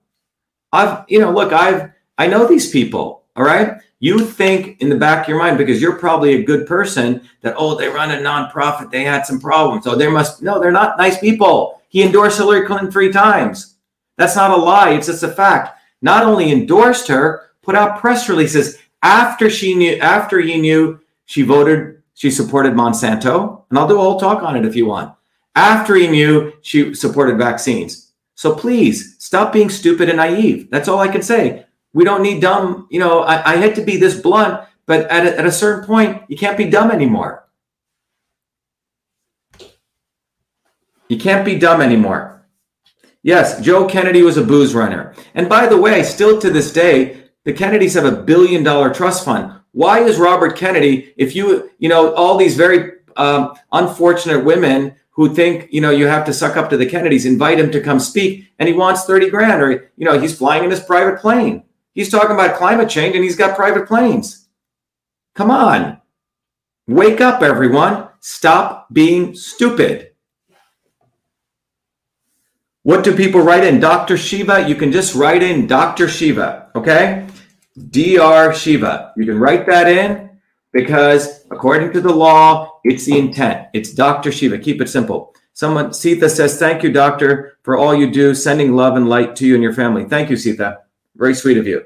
I've, 0.72 1.04
you 1.08 1.18
know, 1.18 1.32
look, 1.32 1.52
I've, 1.52 1.90
I 2.16 2.28
know 2.28 2.46
these 2.46 2.70
people. 2.70 3.24
All 3.36 3.44
right. 3.44 3.78
You 4.01 4.24
think 4.24 4.80
in 4.80 4.88
the 4.88 4.96
back 4.96 5.22
of 5.22 5.28
your 5.28 5.38
mind, 5.38 5.59
because 5.59 5.80
you're 5.80 5.98
probably 5.98 6.34
a 6.34 6.42
good 6.42 6.66
person, 6.66 7.28
that, 7.42 7.55
oh, 7.57 7.76
they 7.76 7.88
run 7.88 8.11
a 8.11 8.16
nonprofit, 8.16 8.90
they 8.90 9.05
had 9.05 9.26
some 9.26 9.38
problems. 9.38 9.84
So 9.84 9.94
there 9.94 10.11
must, 10.11 10.42
no, 10.42 10.59
they're 10.59 10.72
not 10.72 10.96
nice 10.96 11.18
people. 11.18 11.82
He 11.90 12.03
endorsed 12.03 12.38
Hillary 12.38 12.66
Clinton 12.66 12.90
three 12.90 13.12
times. 13.12 13.76
That's 14.16 14.36
not 14.36 14.53
a 14.53 14.57
lie. 14.57 14.90
It's 14.90 15.07
just 15.07 15.22
a 15.22 15.28
fact. 15.28 15.78
Not 16.01 16.24
only 16.24 16.51
endorsed 16.51 17.09
her, 17.09 17.51
put 17.62 17.74
out 17.74 18.01
press 18.01 18.28
releases 18.28 18.78
after 19.03 19.51
she 19.51 19.74
knew, 19.74 19.96
after 19.96 20.40
he 20.40 20.59
knew 20.59 21.01
she 21.26 21.42
voted, 21.42 22.03
she 22.14 22.30
supported 22.30 22.72
Monsanto. 22.72 23.64
And 23.68 23.78
I'll 23.78 23.88
do 23.88 23.98
a 23.98 24.01
whole 24.01 24.18
talk 24.18 24.42
on 24.42 24.57
it 24.57 24.64
if 24.64 24.74
you 24.74 24.86
want. 24.86 25.14
After 25.55 25.94
he 25.94 26.09
knew 26.09 26.53
she 26.62 26.94
supported 26.94 27.36
vaccines. 27.36 28.12
So 28.34 28.55
please 28.55 29.16
stop 29.18 29.53
being 29.53 29.68
stupid 29.68 30.09
and 30.09 30.16
naive. 30.16 30.70
That's 30.70 30.88
all 30.88 31.01
I 31.01 31.09
can 31.09 31.22
say. 31.22 31.66
We 31.93 32.05
don't 32.05 32.22
need 32.22 32.41
dumb, 32.41 32.86
you 32.91 33.01
know, 33.01 33.20
I, 33.20 33.55
I 33.55 33.57
hate 33.57 33.74
to 33.76 33.82
be 33.82 33.97
this 33.97 34.20
blunt, 34.20 34.64
but 34.86 35.11
at 35.11 35.26
a, 35.26 35.38
at 35.38 35.47
a 35.47 35.53
certain 35.53 35.86
point, 35.86 36.22
you 36.28 36.36
can't 36.36 36.57
be 36.57 36.66
dumb 36.66 36.91
anymore. 36.91 37.49
You 41.09 41.18
can't 41.18 41.45
be 41.45 41.59
dumb 41.59 41.80
anymore. 41.80 42.47
Yes, 43.22 43.61
Joe 43.61 43.86
Kennedy 43.86 44.22
was 44.22 44.36
a 44.36 44.45
booze 44.45 44.74
runner. 44.74 45.14
And 45.34 45.49
by 45.49 45.66
the 45.66 45.76
way, 45.76 46.03
still 46.03 46.41
to 46.41 46.51
this 46.51 46.72
day, 46.72 47.24
the 47.45 47.53
Kennedys 47.53 47.95
have 47.95 48.05
a 48.05 48.22
billion 48.22 48.62
dollar 48.62 48.93
trust 48.95 49.24
fund. 49.24 49.53
Why 49.72 50.01
is 50.01 50.18
Robert 50.18 50.57
Kennedy, 50.57 51.12
if 51.16 51.34
you, 51.34 51.70
you 51.78 51.88
know, 51.88 52.14
all 52.14 52.36
these 52.36 52.57
very 52.57 52.93
um, 53.16 53.55
unfortunate 53.72 54.45
women 54.45 54.95
who 55.11 55.34
think, 55.34 55.68
you 55.70 55.80
know, 55.80 55.91
you 55.91 56.07
have 56.07 56.24
to 56.26 56.32
suck 56.32 56.57
up 56.57 56.70
to 56.70 56.76
the 56.76 56.86
Kennedys, 56.86 57.26
invite 57.26 57.59
him 57.59 57.70
to 57.72 57.80
come 57.80 58.01
speak, 58.01 58.47
and 58.59 58.68
he 58.68 58.74
wants 58.74 59.05
30 59.05 59.30
grand, 59.30 59.62
or, 59.62 59.91
you 59.97 60.05
know, 60.05 60.18
he's 60.18 60.36
flying 60.36 60.64
in 60.64 60.70
his 60.70 60.80
private 60.80 61.20
plane. 61.20 61.64
He's 61.95 62.11
talking 62.11 62.32
about 62.32 62.57
climate 62.57 62.88
change 62.88 63.14
and 63.14 63.24
he's 63.24 63.36
got 63.36 63.57
private 63.57 63.86
planes. 63.86 64.49
Come 65.34 65.51
on. 65.51 66.01
Wake 66.86 67.20
up, 67.20 67.43
everyone. 67.43 68.09
Stop 68.20 68.93
being 68.93 69.34
stupid. 69.34 70.12
What 72.82 73.05
do 73.05 73.14
people 73.14 73.41
write 73.41 73.64
in? 73.64 73.78
Dr. 73.78 74.16
Shiva, 74.16 74.68
you 74.68 74.74
can 74.74 74.91
just 74.91 75.14
write 75.14 75.43
in 75.43 75.66
Dr. 75.66 76.09
Shiva, 76.09 76.70
okay? 76.74 77.26
Dr. 77.91 78.55
Shiva. 78.55 79.12
You 79.16 79.26
can 79.26 79.38
write 79.38 79.66
that 79.66 79.86
in 79.86 80.30
because 80.72 81.45
according 81.51 81.93
to 81.93 82.01
the 82.01 82.12
law, 82.12 82.80
it's 82.84 83.05
the 83.05 83.18
intent. 83.18 83.68
It's 83.74 83.93
Dr. 83.93 84.32
Shiva. 84.32 84.59
Keep 84.59 84.80
it 84.80 84.88
simple. 84.88 85.34
Someone, 85.53 85.93
Sita 85.93 86.28
says, 86.28 86.59
Thank 86.59 86.82
you, 86.82 86.91
doctor, 86.91 87.59
for 87.62 87.76
all 87.76 87.95
you 87.95 88.11
do, 88.11 88.34
sending 88.34 88.74
love 88.74 88.97
and 88.97 89.09
light 89.09 89.36
to 89.36 89.47
you 89.47 89.55
and 89.55 89.62
your 89.62 89.74
family. 89.74 90.05
Thank 90.05 90.30
you, 90.30 90.36
Sita. 90.36 90.80
Very 91.20 91.34
sweet 91.34 91.58
of 91.58 91.66
you. 91.66 91.84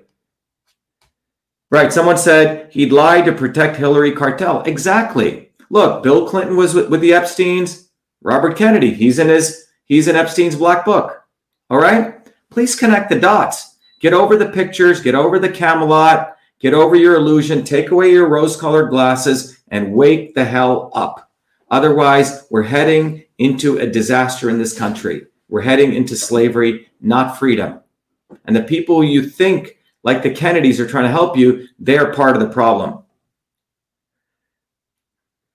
Right. 1.70 1.92
Someone 1.92 2.16
said 2.16 2.72
he'd 2.72 2.92
lie 2.92 3.20
to 3.22 3.32
protect 3.32 3.76
Hillary 3.76 4.12
cartel. 4.12 4.62
Exactly. 4.62 5.50
Look, 5.70 6.04
Bill 6.04 6.28
Clinton 6.28 6.56
was 6.56 6.72
with, 6.72 6.88
with 6.88 7.00
the 7.00 7.10
Epsteins. 7.10 7.88
Robert 8.22 8.56
Kennedy, 8.56 8.94
he's 8.94 9.18
in 9.18 9.28
his 9.28 9.66
he's 9.86 10.06
in 10.06 10.14
Epstein's 10.14 10.54
black 10.54 10.84
book. 10.84 11.24
All 11.68 11.78
right. 11.78 12.20
Please 12.48 12.76
connect 12.76 13.10
the 13.10 13.18
dots. 13.18 13.76
Get 13.98 14.12
over 14.12 14.36
the 14.36 14.50
pictures. 14.50 15.00
Get 15.00 15.16
over 15.16 15.40
the 15.40 15.48
Camelot. 15.48 16.36
Get 16.60 16.72
over 16.72 16.94
your 16.94 17.16
illusion. 17.16 17.64
Take 17.64 17.90
away 17.90 18.12
your 18.12 18.28
rose-colored 18.28 18.90
glasses 18.90 19.58
and 19.68 19.92
wake 19.92 20.34
the 20.34 20.44
hell 20.44 20.92
up. 20.94 21.32
Otherwise, 21.70 22.46
we're 22.50 22.62
heading 22.62 23.24
into 23.38 23.78
a 23.78 23.86
disaster 23.86 24.48
in 24.48 24.58
this 24.58 24.78
country. 24.78 25.26
We're 25.48 25.62
heading 25.62 25.92
into 25.92 26.14
slavery, 26.14 26.88
not 27.00 27.36
freedom. 27.36 27.80
And 28.44 28.54
the 28.54 28.62
people 28.62 29.02
you 29.04 29.22
think, 29.22 29.78
like 30.02 30.22
the 30.22 30.30
Kennedys, 30.30 30.80
are 30.80 30.86
trying 30.86 31.04
to 31.04 31.10
help 31.10 31.36
you, 31.36 31.66
they're 31.78 32.12
part 32.12 32.36
of 32.36 32.42
the 32.42 32.48
problem. 32.48 33.02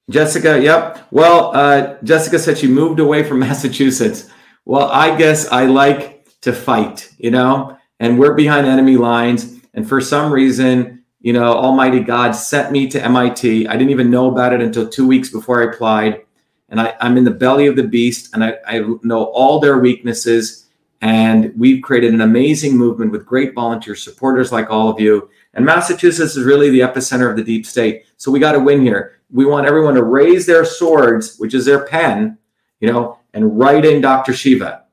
Jessica, 0.10 0.60
yep. 0.60 1.08
Well, 1.12 1.56
uh, 1.56 1.98
Jessica 2.04 2.40
said 2.40 2.58
she 2.58 2.68
moved 2.68 3.00
away 3.00 3.24
from 3.24 3.40
Massachusetts. 3.48 4.30
Well, 4.66 4.90
I 4.90 5.16
guess 5.16 5.48
I 5.52 5.66
like 5.66 6.40
to 6.42 6.54
fight, 6.54 7.12
you 7.18 7.32
know, 7.32 7.78
and 8.00 8.18
we're 8.18 8.34
behind 8.34 8.66
enemy 8.66 8.98
lines. 8.98 9.60
And 9.74 9.88
for 9.88 10.02
some 10.02 10.32
reason, 10.32 11.04
you 11.22 11.34
know, 11.34 11.54
Almighty 11.54 12.00
God 12.00 12.32
sent 12.32 12.72
me 12.72 12.88
to 12.90 13.04
MIT. 13.04 13.68
I 13.68 13.74
didn't 13.74 13.92
even 13.92 14.10
know 14.10 14.32
about 14.32 14.54
it 14.54 14.62
until 14.62 14.88
two 14.88 15.08
weeks 15.08 15.30
before 15.30 15.62
I 15.62 15.74
applied. 15.74 16.22
And 16.70 16.80
I, 16.80 16.94
am 17.02 17.18
in 17.18 17.24
the 17.24 17.32
belly 17.32 17.66
of 17.68 17.76
the 17.76 17.84
beast, 17.84 18.34
and 18.34 18.44
I, 18.44 18.54
I 18.68 18.80
know 19.02 19.26
all 19.26 19.60
their 19.60 19.80
weaknesses. 19.80 20.69
And 21.02 21.54
we've 21.58 21.82
created 21.82 22.14
an 22.14 22.22
amazing 22.22 22.76
movement 22.76 23.12
with 23.12 23.26
great 23.26 23.54
volunteer 23.54 23.96
supporters 23.96 24.52
like 24.52 24.70
all 24.70 24.90
of 24.90 25.00
you. 25.00 25.30
And 25.54 25.66
Massachusetts 25.66 26.36
is 26.36 26.46
really 26.46 26.70
the 26.70 26.82
epicenter 26.82 27.30
of 27.30 27.38
the 27.38 27.44
deep 27.44 27.66
state. 27.66 28.06
So 28.18 28.32
we 28.32 28.40
got 28.40 28.52
to 28.52 28.60
win 28.60 28.82
here. 28.82 29.22
We 29.32 29.46
want 29.46 29.66
everyone 29.66 29.96
to 29.96 30.04
raise 30.04 30.46
their 30.46 30.66
swords, 30.66 31.38
which 31.38 31.54
is 31.54 31.66
their 31.66 31.86
pen, 31.86 32.38
you 32.80 32.92
know, 32.92 33.18
and 33.34 33.58
write 33.58 33.86
in 33.86 34.02
Dr. 34.02 34.34
Shiva. 34.34 34.86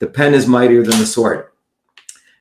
The 0.00 0.08
pen 0.08 0.34
is 0.34 0.48
mightier 0.48 0.82
than 0.82 0.98
the 0.98 1.06
sword. 1.06 1.48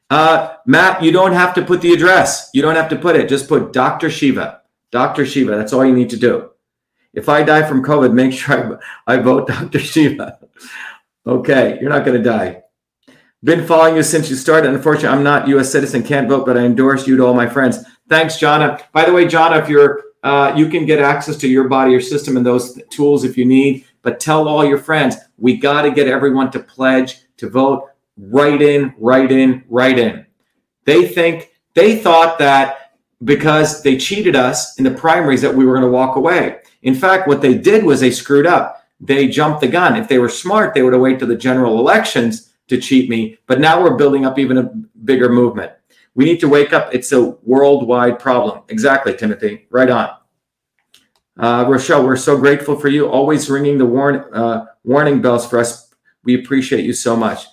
Uh, 0.10 0.56
Matt, 0.66 1.04
you 1.04 1.12
don't 1.12 1.34
have 1.34 1.54
to 1.54 1.64
put 1.64 1.82
the 1.82 1.94
address. 1.94 2.50
You 2.54 2.62
don't 2.62 2.76
have 2.76 2.90
to 2.90 2.96
put 2.96 3.16
it. 3.16 3.30
Just 3.30 3.48
put 3.48 3.72
Dr. 3.72 4.10
Shiva. 4.10 4.62
Dr. 4.90 5.26
Shiva. 5.26 5.56
That's 5.56 5.74
all 5.74 5.86
you 5.86 5.96
need 5.96 6.10
to 6.10 6.18
do. 6.18 6.50
If 7.14 7.30
I 7.30 7.44
die 7.44 7.64
from 7.64 7.84
COVID, 7.84 8.14
make 8.14 8.34
sure 8.34 8.82
I, 9.08 9.14
I 9.14 9.18
vote 9.18 9.48
Dr. 9.48 9.80
Shiva. 9.80 10.40
okay, 11.26 11.78
you're 11.80 11.90
not 11.90 12.06
going 12.06 12.18
to 12.18 12.24
die. 12.24 12.64
Been 13.44 13.66
following 13.66 13.96
you 13.96 14.04
since 14.04 14.30
you 14.30 14.36
started. 14.36 14.72
Unfortunately, 14.72 15.18
I'm 15.18 15.24
not 15.24 15.48
U.S. 15.48 15.72
citizen, 15.72 16.04
can't 16.04 16.30
vote, 16.30 16.46
but 16.46 16.58
I 16.58 16.62
endorse 16.62 17.08
you 17.08 17.18
to 17.18 17.26
all 17.26 17.34
my 17.34 17.48
friends. 17.48 17.80
Thanks, 18.08 18.38
Jonna. 18.38 18.84
By 18.92 19.04
the 19.04 19.14
way, 19.14 19.26
Jonna, 19.26 19.60
if 19.60 19.68
you're 19.68 20.04
uh, 20.24 20.54
you 20.56 20.70
can 20.70 20.86
get 20.86 21.00
access 21.00 21.36
to 21.38 21.48
your 21.48 21.68
body, 21.68 21.92
your 21.92 22.02
system, 22.02 22.38
and 22.38 22.46
those 22.46 22.80
tools 22.92 23.24
if 23.24 23.38
you 23.38 23.46
need. 23.46 23.86
But 24.04 24.20
tell 24.20 24.48
all 24.48 24.64
your 24.64 24.78
friends. 24.78 25.16
We 25.38 25.58
got 25.58 25.84
to 25.84 25.92
get 25.92 26.08
everyone 26.08 26.52
to 26.52 26.60
pledge 26.60 27.22
to 27.38 27.50
vote. 27.50 27.89
Write 28.18 28.62
in, 28.62 28.94
write 29.00 29.32
in, 29.32 29.64
write 29.70 29.98
in. 29.98 30.26
They 30.86 31.08
think 31.08 31.52
they 31.74 31.98
thought 31.98 32.38
that 32.39 32.94
because 33.24 33.82
they 33.82 33.98
cheated 33.98 34.36
us 34.36 34.78
in 34.78 34.84
the 34.84 34.92
primaries 34.92 35.42
that 35.42 35.56
we 35.56 35.66
were 35.66 35.74
going 35.74 35.86
to 35.86 35.92
walk 35.92 36.16
away. 36.16 36.60
In 36.84 36.96
fact, 36.96 37.28
what 37.28 37.42
they 37.42 37.56
did 37.56 37.84
was 37.84 38.00
they 38.00 38.12
screwed 38.12 38.46
up. 38.46 38.86
They 39.00 39.28
jumped 39.28 39.62
the 39.62 39.68
gun. 39.68 39.96
If 39.96 40.08
they 40.08 40.20
were 40.20 40.30
smart, 40.30 40.74
they 40.74 40.84
would 40.84 40.94
have 40.94 41.02
waited 41.02 41.20
to 41.20 41.26
the 41.26 41.36
general 41.36 41.80
elections 41.80 42.51
to 42.72 42.80
cheat 42.80 43.10
me. 43.10 43.38
But 43.48 43.60
now 43.60 43.84
we're 43.84 43.98
building 43.98 44.26
up 44.26 44.40
even 44.40 44.58
a 44.58 44.64
bigger 45.04 45.30
movement. 45.30 45.74
We 46.16 46.24
need 46.24 46.40
to 46.40 46.48
wake 46.48 46.72
up. 46.72 46.94
It's 46.94 47.12
a 47.12 47.32
worldwide 47.44 48.18
problem. 48.18 48.64
Exactly, 48.70 49.14
Timothy. 49.14 49.68
Right 49.70 49.90
on. 49.90 50.10
Uh, 51.38 51.66
Rochelle, 51.68 52.06
we're 52.06 52.16
so 52.16 52.38
grateful 52.38 52.80
for 52.80 52.88
you, 52.88 53.10
always 53.10 53.50
ringing 53.50 53.78
the 53.78 53.86
warn, 53.86 54.24
uh, 54.34 54.66
warning 54.84 55.22
bells 55.22 55.48
for 55.48 55.60
us. 55.60 55.94
We 56.24 56.36
appreciate 56.36 56.86
you 56.86 56.94
so 56.94 57.16
much. 57.16 57.46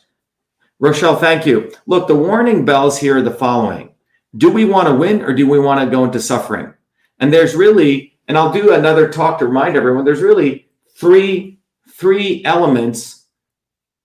Rochelle, 0.79 1.16
thank 1.16 1.47
you. 1.47 1.73
Look, 1.87 2.07
the 2.07 2.14
warning 2.14 2.64
bells 2.64 2.99
here 2.99 3.19
are 3.19 3.23
the 3.23 3.31
following 3.31 3.95
Do 4.37 4.51
we 4.51 4.64
want 4.64 4.87
to 4.89 4.95
win 4.95 5.23
or 5.23 5.33
do 5.33 5.49
we 5.49 5.59
want 5.59 5.81
to 5.81 5.91
go 5.91 6.05
into 6.05 6.21
suffering? 6.21 6.75
And 7.19 7.33
there's 7.33 7.57
really, 7.57 8.19
and 8.29 8.39
I'll 8.39 8.53
do 8.53 8.73
another 8.73 9.09
talk 9.11 9.39
to 9.39 9.47
remind 9.47 9.77
everyone, 9.77 10.05
there's 10.05 10.23
really 10.23 10.69
three, 10.97 11.59
three 11.89 12.45
elements 12.45 13.18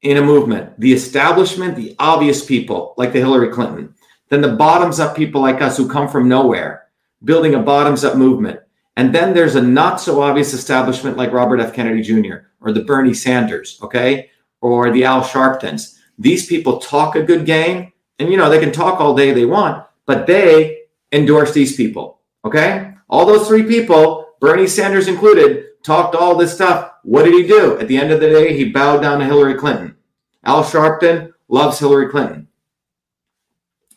in 0.04 0.18
a 0.18 0.22
movement 0.22 0.80
the 0.80 0.94
establishment, 0.94 1.76
the 1.76 1.96
obvious 1.98 2.46
people, 2.46 2.94
like 2.98 3.14
the 3.14 3.20
Hillary 3.20 3.50
Clinton, 3.50 3.96
then 4.30 4.42
the 4.42 4.56
bottoms 4.56 5.00
up 5.00 5.16
people 5.16 5.42
like 5.42 5.62
us 5.62 5.78
who 5.78 5.90
come 5.90 6.08
from 6.08 6.30
nowhere, 6.30 6.88
building 7.24 7.56
a 7.56 7.60
bottoms 7.60 8.04
up 8.04 8.18
movement. 8.18 8.60
And 8.96 9.14
then 9.14 9.34
there's 9.34 9.56
a 9.56 9.62
not 9.62 10.00
so 10.00 10.22
obvious 10.22 10.54
establishment 10.54 11.18
like 11.18 11.32
Robert 11.32 11.60
F. 11.60 11.74
Kennedy 11.74 12.02
Jr. 12.02 12.48
or 12.62 12.72
the 12.72 12.84
Bernie 12.84 13.14
Sanders, 13.14 13.80
okay, 13.82 14.30
or 14.62 14.92
the 14.92 15.04
Al 15.04 15.24
Sharptons. 15.24 16.00
These 16.20 16.46
people 16.46 16.78
talk 16.78 17.16
a 17.16 17.24
good 17.24 17.46
game, 17.46 17.92
and 18.20 18.30
you 18.30 18.38
know 18.38 18.50
they 18.50 18.60
can 18.60 18.72
talk 18.72 19.00
all 19.00 19.16
day 19.16 19.32
they 19.32 19.46
want, 19.46 19.84
but 20.06 20.28
they 20.28 20.84
endorse 21.12 21.54
these 21.54 21.76
people, 21.76 22.20
okay? 22.46 22.94
All 23.10 23.26
those 23.26 23.48
three 23.48 23.64
people, 23.64 24.28
Bernie 24.40 24.68
Sanders 24.68 25.08
included, 25.08 25.66
talked 25.84 26.16
all 26.16 26.36
this 26.36 26.54
stuff. 26.54 26.94
What 27.04 27.24
did 27.24 27.34
he 27.34 27.46
do? 27.46 27.80
At 27.80 27.88
the 27.88 27.98
end 27.98 28.12
of 28.12 28.20
the 28.20 28.30
day, 28.30 28.56
he 28.56 28.70
bowed 28.70 29.02
down 29.02 29.20
to 29.20 29.26
Hillary 29.26 29.56
Clinton. 29.56 29.96
Al 30.44 30.64
Sharpton 30.64 31.34
loves 31.48 31.80
Hillary 31.80 32.10
Clinton. 32.10 32.48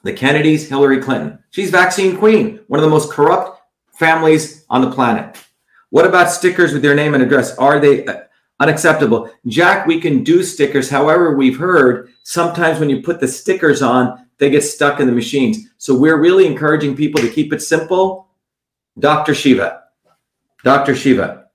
The 0.02 0.12
Kennedys, 0.12 0.68
Hillary 0.68 1.00
Clinton. 1.00 1.38
She's 1.50 1.70
vaccine 1.70 2.16
queen, 2.16 2.60
one 2.68 2.78
of 2.78 2.84
the 2.84 2.90
most 2.90 3.10
corrupt 3.10 3.60
families 3.92 4.64
on 4.68 4.82
the 4.82 4.90
planet. 4.90 5.38
What 5.90 6.06
about 6.06 6.30
stickers 6.30 6.72
with 6.72 6.84
your 6.84 6.94
name 6.94 7.14
and 7.14 7.22
address? 7.22 7.56
Are 7.58 7.80
they 7.80 8.06
uh, 8.06 8.20
unacceptable? 8.60 9.30
Jack, 9.46 9.86
we 9.86 10.00
can 10.00 10.22
do 10.22 10.42
stickers. 10.42 10.90
However, 10.90 11.36
we've 11.36 11.58
heard 11.58 12.10
sometimes 12.22 12.78
when 12.78 12.90
you 12.90 13.02
put 13.02 13.20
the 13.20 13.28
stickers 13.28 13.82
on, 13.82 14.26
they 14.38 14.50
get 14.50 14.62
stuck 14.62 15.00
in 15.00 15.06
the 15.06 15.12
machines. 15.12 15.70
So 15.78 15.94
we're 15.94 16.20
really 16.20 16.46
encouraging 16.46 16.96
people 16.96 17.20
to 17.20 17.30
keep 17.30 17.52
it 17.52 17.62
simple. 17.62 18.28
Dr. 18.98 19.34
Shiva. 19.34 19.84
Dr. 20.62 20.94
Shiva. 20.94 21.45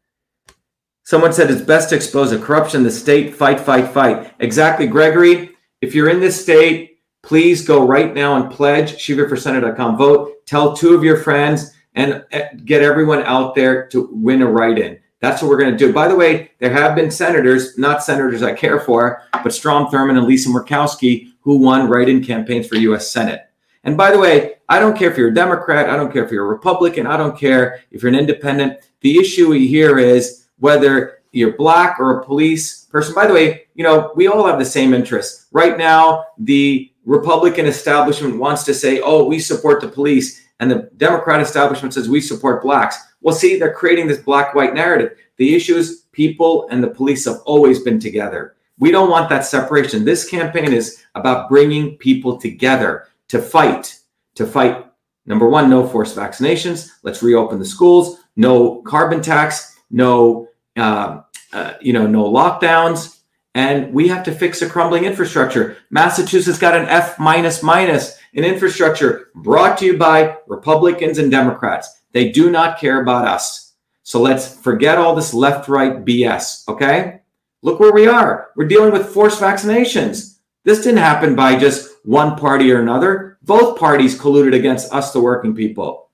Someone 1.03 1.33
said 1.33 1.49
it's 1.49 1.61
best 1.61 1.89
to 1.89 1.95
expose 1.95 2.31
the 2.31 2.37
corruption 2.39 2.81
in 2.81 2.83
the 2.83 2.91
state. 2.91 3.35
Fight, 3.35 3.59
fight, 3.59 3.87
fight. 3.91 4.33
Exactly, 4.39 4.87
Gregory. 4.87 5.51
If 5.81 5.95
you're 5.95 6.09
in 6.09 6.19
this 6.19 6.41
state, 6.41 6.99
please 7.23 7.65
go 7.65 7.85
right 7.85 8.13
now 8.13 8.35
and 8.35 8.51
pledge 8.51 8.93
shivaforsenate.com. 8.93 9.97
Vote. 9.97 10.45
Tell 10.45 10.75
two 10.75 10.93
of 10.93 11.03
your 11.03 11.17
friends 11.17 11.73
and 11.95 12.23
eh, 12.31 12.49
get 12.65 12.81
everyone 12.81 13.23
out 13.23 13.55
there 13.55 13.87
to 13.87 14.09
win 14.11 14.41
a 14.41 14.47
write-in. 14.47 14.99
That's 15.19 15.41
what 15.41 15.49
we're 15.49 15.59
going 15.59 15.71
to 15.71 15.77
do. 15.77 15.93
By 15.93 16.07
the 16.07 16.15
way, 16.15 16.51
there 16.59 16.71
have 16.71 16.95
been 16.95 17.11
senators, 17.11 17.77
not 17.77 18.03
senators 18.03 18.41
I 18.41 18.53
care 18.53 18.79
for, 18.79 19.21
but 19.43 19.53
Strom 19.53 19.87
Thurmond 19.87 20.17
and 20.17 20.25
Lisa 20.25 20.49
Murkowski, 20.49 21.31
who 21.41 21.57
won 21.57 21.87
write-in 21.87 22.23
campaigns 22.23 22.67
for 22.67 22.75
U.S. 22.75 23.11
Senate. 23.11 23.47
And 23.83 23.97
by 23.97 24.11
the 24.11 24.19
way, 24.19 24.55
I 24.69 24.79
don't 24.79 24.97
care 24.97 25.11
if 25.11 25.17
you're 25.17 25.29
a 25.29 25.33
Democrat, 25.33 25.89
I 25.89 25.95
don't 25.95 26.11
care 26.11 26.23
if 26.23 26.31
you're 26.31 26.45
a 26.45 26.49
Republican, 26.49 27.07
I 27.07 27.17
don't 27.17 27.37
care 27.37 27.81
if 27.91 28.01
you're 28.01 28.11
an 28.11 28.17
independent. 28.17 28.79
The 29.01 29.17
issue 29.17 29.51
here 29.51 29.97
is 29.99 30.40
whether 30.61 31.19
you're 31.31 31.57
black 31.57 31.99
or 31.99 32.19
a 32.19 32.25
police 32.25 32.85
person. 32.85 33.13
By 33.13 33.27
the 33.27 33.33
way, 33.33 33.67
you 33.75 33.83
know, 33.83 34.11
we 34.15 34.27
all 34.27 34.45
have 34.47 34.59
the 34.59 34.65
same 34.65 34.93
interests. 34.93 35.47
Right 35.51 35.77
now, 35.77 36.25
the 36.37 36.91
Republican 37.05 37.65
establishment 37.65 38.37
wants 38.37 38.63
to 38.63 38.73
say, 38.73 39.01
oh, 39.01 39.25
we 39.25 39.39
support 39.39 39.81
the 39.81 39.87
police, 39.87 40.41
and 40.59 40.69
the 40.69 40.89
Democrat 40.97 41.41
establishment 41.41 41.93
says 41.93 42.07
we 42.07 42.21
support 42.21 42.61
blacks. 42.61 42.97
Well, 43.21 43.35
see, 43.35 43.57
they're 43.57 43.73
creating 43.73 44.07
this 44.07 44.19
black 44.19 44.53
white 44.53 44.73
narrative. 44.73 45.17
The 45.37 45.55
issue 45.55 45.75
is 45.75 46.05
people 46.11 46.67
and 46.69 46.83
the 46.83 46.89
police 46.89 47.25
have 47.25 47.39
always 47.45 47.81
been 47.81 47.99
together. 47.99 48.55
We 48.77 48.91
don't 48.91 49.09
want 49.09 49.29
that 49.29 49.45
separation. 49.45 50.05
This 50.05 50.29
campaign 50.29 50.73
is 50.73 51.03
about 51.15 51.49
bringing 51.49 51.97
people 51.97 52.37
together 52.37 53.07
to 53.29 53.39
fight, 53.39 53.99
to 54.35 54.45
fight. 54.45 54.85
Number 55.25 55.47
one, 55.49 55.69
no 55.69 55.87
forced 55.87 56.15
vaccinations. 56.15 56.89
Let's 57.03 57.23
reopen 57.23 57.59
the 57.59 57.65
schools. 57.65 58.19
No 58.35 58.81
carbon 58.83 59.21
tax. 59.21 59.79
No, 59.91 60.47
uh, 60.77 61.21
uh, 61.53 61.73
you 61.81 61.93
know, 61.93 62.07
no 62.07 62.23
lockdowns 62.23 63.21
and 63.53 63.93
we 63.93 64.07
have 64.07 64.23
to 64.23 64.31
fix 64.31 64.61
a 64.61 64.69
crumbling 64.69 65.03
infrastructure. 65.03 65.77
Massachusetts 65.89 66.57
got 66.59 66.75
an 66.75 66.87
F 66.87 67.19
minus 67.19 67.61
minus 67.61 68.17
in 68.33 68.43
infrastructure 68.45 69.29
brought 69.35 69.77
to 69.77 69.85
you 69.85 69.97
by 69.97 70.37
Republicans 70.47 71.17
and 71.17 71.29
Democrats. 71.29 72.01
They 72.13 72.31
do 72.31 72.49
not 72.49 72.79
care 72.79 73.01
about 73.01 73.27
us. 73.27 73.73
So 74.03 74.21
let's 74.21 74.57
forget 74.59 74.97
all 74.97 75.15
this 75.15 75.33
left 75.33 75.67
right 75.67 76.03
BS, 76.03 76.67
okay? 76.67 77.21
Look 77.61 77.79
where 77.79 77.93
we 77.93 78.07
are. 78.07 78.49
We're 78.55 78.67
dealing 78.67 78.91
with 78.91 79.07
forced 79.07 79.41
vaccinations. 79.41 80.39
This 80.63 80.83
didn't 80.83 80.97
happen 80.97 81.35
by 81.35 81.57
just 81.57 81.89
one 82.03 82.35
party 82.35 82.71
or 82.71 82.81
another. 82.81 83.37
Both 83.43 83.79
parties 83.79 84.19
colluded 84.19 84.55
against 84.55 84.93
us, 84.93 85.11
the 85.11 85.19
working 85.19 85.55
people. 85.55 86.09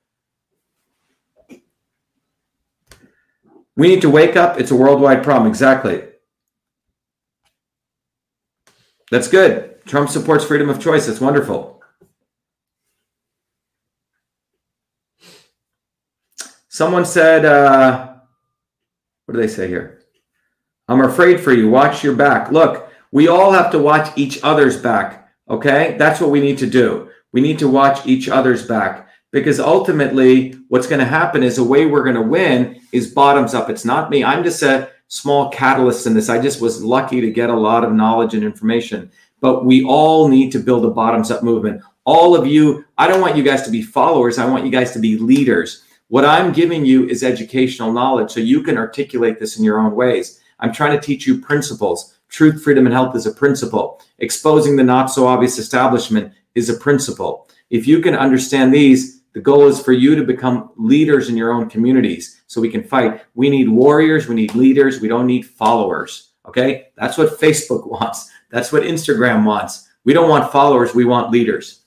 We 3.78 3.88
need 3.88 4.02
to 4.02 4.10
wake 4.10 4.36
up. 4.36 4.60
It's 4.60 4.72
a 4.72 4.76
worldwide 4.76 5.24
problem. 5.24 5.48
Exactly. 5.48 6.04
That's 9.12 9.28
good. 9.28 9.86
Trump 9.86 10.10
supports 10.10 10.44
freedom 10.44 10.68
of 10.68 10.82
choice. 10.82 11.06
That's 11.06 11.22
wonderful. 11.22 11.82
Someone 16.68 17.06
said, 17.06 17.46
uh, 17.46 18.16
what 19.26 19.36
do 19.36 19.42
they 19.42 19.48
say 19.48 19.68
here? 19.68 20.02
I'm 20.88 21.02
afraid 21.02 21.40
for 21.40 21.54
you. 21.54 21.70
Watch 21.70 22.04
your 22.04 22.16
back. 22.16 22.52
Look, 22.52 22.92
we 23.12 23.28
all 23.28 23.52
have 23.52 23.72
to 23.72 23.80
watch 23.80 24.12
each 24.18 24.44
other's 24.44 24.78
back. 24.78 25.30
Okay? 25.50 25.96
That's 26.00 26.20
what 26.20 26.32
we 26.32 26.40
need 26.40 26.58
to 26.60 26.68
do. 26.68 27.10
We 27.32 27.42
need 27.42 27.60
to 27.60 27.68
watch 27.68 28.06
each 28.08 28.28
other's 28.28 28.66
back 28.66 29.07
because 29.40 29.60
ultimately, 29.60 30.56
what's 30.70 30.88
going 30.88 31.00
to 31.00 31.06
happen 31.06 31.44
is 31.44 31.58
the 31.58 31.64
way 31.64 31.86
we're 31.86 32.04
going 32.04 32.16
to 32.16 32.22
win 32.22 32.82
is 32.92 33.14
bottoms 33.14 33.54
up. 33.54 33.70
It's 33.70 33.86
not 33.86 34.10
me. 34.10 34.24
I'm 34.24 34.44
just 34.44 34.64
a 34.64 34.90
small 35.08 35.50
catalyst 35.50 36.08
in 36.08 36.14
this. 36.14 36.30
I 36.30 36.42
just 36.42 36.60
was 36.62 36.84
lucky 36.84 37.22
to 37.22 37.32
get 37.32 37.50
a 37.50 37.56
lot 37.56 37.84
of 37.84 37.94
knowledge 37.94 38.34
and 38.34 38.44
information. 38.44 39.12
but 39.40 39.66
we 39.66 39.84
all 39.84 40.28
need 40.28 40.52
to 40.52 40.60
build 40.60 40.84
a 40.86 40.90
bottoms 40.90 41.30
up 41.30 41.44
movement. 41.44 41.82
All 42.06 42.36
of 42.36 42.48
you, 42.48 42.84
I 42.98 43.08
don't 43.08 43.22
want 43.22 43.38
you 43.38 43.44
guys 43.44 43.62
to 43.64 43.72
be 43.72 43.82
followers. 43.82 44.40
I 44.40 44.46
want 44.46 44.66
you 44.66 44.72
guys 44.72 44.92
to 44.94 45.00
be 45.00 45.18
leaders. 45.18 45.84
What 46.08 46.26
I'm 46.26 46.54
giving 46.54 46.86
you 46.86 47.08
is 47.08 47.24
educational 47.24 47.92
knowledge 47.92 48.32
so 48.32 48.40
you 48.40 48.64
can 48.64 48.78
articulate 48.78 49.40
this 49.40 49.58
in 49.58 49.64
your 49.64 49.80
own 49.80 49.94
ways. 49.96 50.40
I'm 50.60 50.74
trying 50.74 50.98
to 50.98 51.06
teach 51.06 51.28
you 51.28 51.40
principles. 51.40 52.18
Truth, 52.30 52.64
freedom, 52.64 52.88
and 52.88 52.94
health 52.94 53.16
is 53.16 53.28
a 53.28 53.32
principle. 53.32 54.02
Exposing 54.20 54.76
the 54.76 54.84
not 54.84 55.12
so 55.12 55.28
obvious 55.28 55.60
establishment 55.60 56.34
is 56.56 56.70
a 56.70 56.78
principle. 56.78 57.48
If 57.70 57.88
you 57.88 58.00
can 58.00 58.16
understand 58.16 58.74
these, 58.74 59.17
the 59.38 59.44
goal 59.44 59.68
is 59.68 59.80
for 59.80 59.92
you 59.92 60.16
to 60.16 60.24
become 60.24 60.72
leaders 60.78 61.30
in 61.30 61.38
your 61.38 61.54
own 61.54 61.70
communities 61.70 62.42
so 62.48 62.60
we 62.60 62.72
can 62.72 62.84
fight. 62.84 63.22
We 63.36 63.52
need 63.52 63.70
warriors, 63.70 64.28
we 64.28 64.34
need 64.34 64.56
leaders, 64.56 65.00
we 65.00 65.08
don't 65.08 65.28
need 65.28 65.44
followers. 65.46 66.32
Okay? 66.48 66.88
That's 66.96 67.20
what 67.20 67.40
Facebook 67.40 67.88
wants. 67.92 68.32
That's 68.50 68.72
what 68.72 68.82
Instagram 68.82 69.46
wants. 69.46 69.90
We 70.06 70.14
don't 70.14 70.28
want 70.28 70.52
followers, 70.52 70.96
we 70.96 71.06
want 71.06 71.30
leaders. 71.30 71.84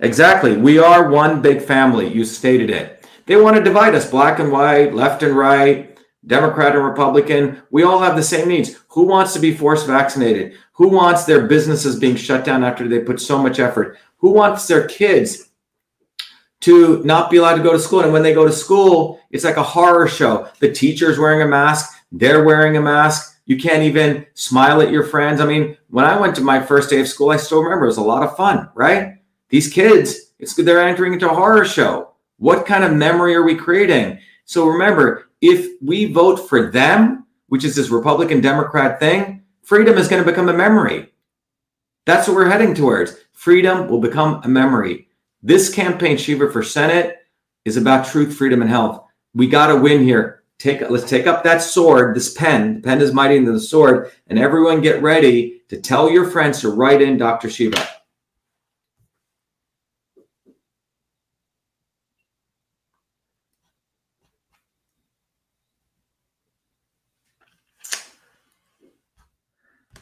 Exactly. 0.00 0.58
We 0.58 0.78
are 0.78 1.08
one 1.08 1.40
big 1.40 1.62
family. 1.62 2.06
You 2.06 2.26
stated 2.26 2.68
it. 2.68 3.08
They 3.24 3.36
want 3.36 3.56
to 3.56 3.64
divide 3.64 3.94
us 3.94 4.10
black 4.10 4.40
and 4.40 4.52
white, 4.52 4.92
left 4.92 5.22
and 5.22 5.34
right, 5.34 5.98
Democrat 6.26 6.76
and 6.76 6.84
Republican. 6.84 7.62
We 7.70 7.82
all 7.82 8.00
have 8.00 8.16
the 8.16 8.22
same 8.22 8.48
needs. 8.48 8.76
Who 8.88 9.04
wants 9.04 9.32
to 9.32 9.38
be 9.38 9.56
forced 9.56 9.86
vaccinated? 9.86 10.58
Who 10.80 10.88
wants 10.88 11.26
their 11.26 11.46
businesses 11.46 11.98
being 11.98 12.16
shut 12.16 12.42
down 12.42 12.64
after 12.64 12.88
they 12.88 13.00
put 13.00 13.20
so 13.20 13.36
much 13.36 13.58
effort? 13.58 13.98
Who 14.16 14.30
wants 14.30 14.66
their 14.66 14.88
kids 14.88 15.50
to 16.60 17.04
not 17.04 17.30
be 17.30 17.36
allowed 17.36 17.56
to 17.56 17.62
go 17.62 17.74
to 17.74 17.78
school? 17.78 18.00
And 18.00 18.14
when 18.14 18.22
they 18.22 18.32
go 18.32 18.46
to 18.46 18.52
school, 18.52 19.20
it's 19.30 19.44
like 19.44 19.58
a 19.58 19.62
horror 19.62 20.08
show. 20.08 20.48
The 20.58 20.72
teacher's 20.72 21.18
wearing 21.18 21.42
a 21.42 21.46
mask, 21.46 22.02
they're 22.10 22.44
wearing 22.44 22.78
a 22.78 22.80
mask. 22.80 23.42
You 23.44 23.58
can't 23.58 23.82
even 23.82 24.24
smile 24.32 24.80
at 24.80 24.90
your 24.90 25.04
friends. 25.04 25.42
I 25.42 25.44
mean, 25.44 25.76
when 25.90 26.06
I 26.06 26.18
went 26.18 26.34
to 26.36 26.42
my 26.42 26.62
first 26.62 26.88
day 26.88 27.00
of 27.00 27.08
school, 27.08 27.28
I 27.28 27.36
still 27.36 27.62
remember 27.62 27.84
it 27.84 27.88
was 27.88 27.98
a 27.98 28.02
lot 28.02 28.22
of 28.22 28.34
fun, 28.34 28.70
right? 28.74 29.18
These 29.50 29.70
kids, 29.70 30.32
it's 30.38 30.54
they're 30.54 30.80
entering 30.80 31.12
into 31.12 31.30
a 31.30 31.34
horror 31.34 31.66
show. 31.66 32.12
What 32.38 32.64
kind 32.64 32.84
of 32.84 32.94
memory 32.94 33.34
are 33.34 33.44
we 33.44 33.54
creating? 33.54 34.18
So 34.46 34.66
remember, 34.66 35.28
if 35.42 35.78
we 35.82 36.06
vote 36.06 36.48
for 36.48 36.70
them, 36.70 37.26
which 37.48 37.66
is 37.66 37.76
this 37.76 37.90
Republican 37.90 38.40
Democrat 38.40 38.98
thing, 38.98 39.39
freedom 39.62 39.98
is 39.98 40.08
going 40.08 40.22
to 40.22 40.30
become 40.30 40.48
a 40.48 40.54
memory. 40.54 41.12
That's 42.06 42.26
what 42.26 42.36
we're 42.36 42.50
heading 42.50 42.74
towards. 42.74 43.16
Freedom 43.32 43.88
will 43.88 44.00
become 44.00 44.40
a 44.44 44.48
memory. 44.48 45.08
This 45.42 45.72
campaign, 45.72 46.16
Shiva 46.16 46.50
for 46.50 46.62
Senate, 46.62 47.16
is 47.64 47.76
about 47.76 48.06
truth, 48.06 48.34
freedom, 48.34 48.62
and 48.62 48.70
health. 48.70 49.04
We 49.34 49.46
got 49.46 49.68
to 49.68 49.76
win 49.76 50.02
here. 50.02 50.42
Take 50.58 50.88
let's 50.90 51.08
take 51.08 51.26
up 51.26 51.42
that 51.44 51.62
sword, 51.62 52.14
this 52.14 52.34
pen. 52.34 52.76
The 52.76 52.80
pen 52.82 53.00
is 53.00 53.14
mightier 53.14 53.42
than 53.42 53.54
the 53.54 53.60
sword, 53.60 54.10
and 54.26 54.38
everyone 54.38 54.82
get 54.82 55.00
ready 55.00 55.62
to 55.68 55.80
tell 55.80 56.10
your 56.10 56.28
friends 56.28 56.60
to 56.60 56.68
write 56.68 57.00
in 57.00 57.16
Dr. 57.16 57.48
Shiva. 57.48 57.88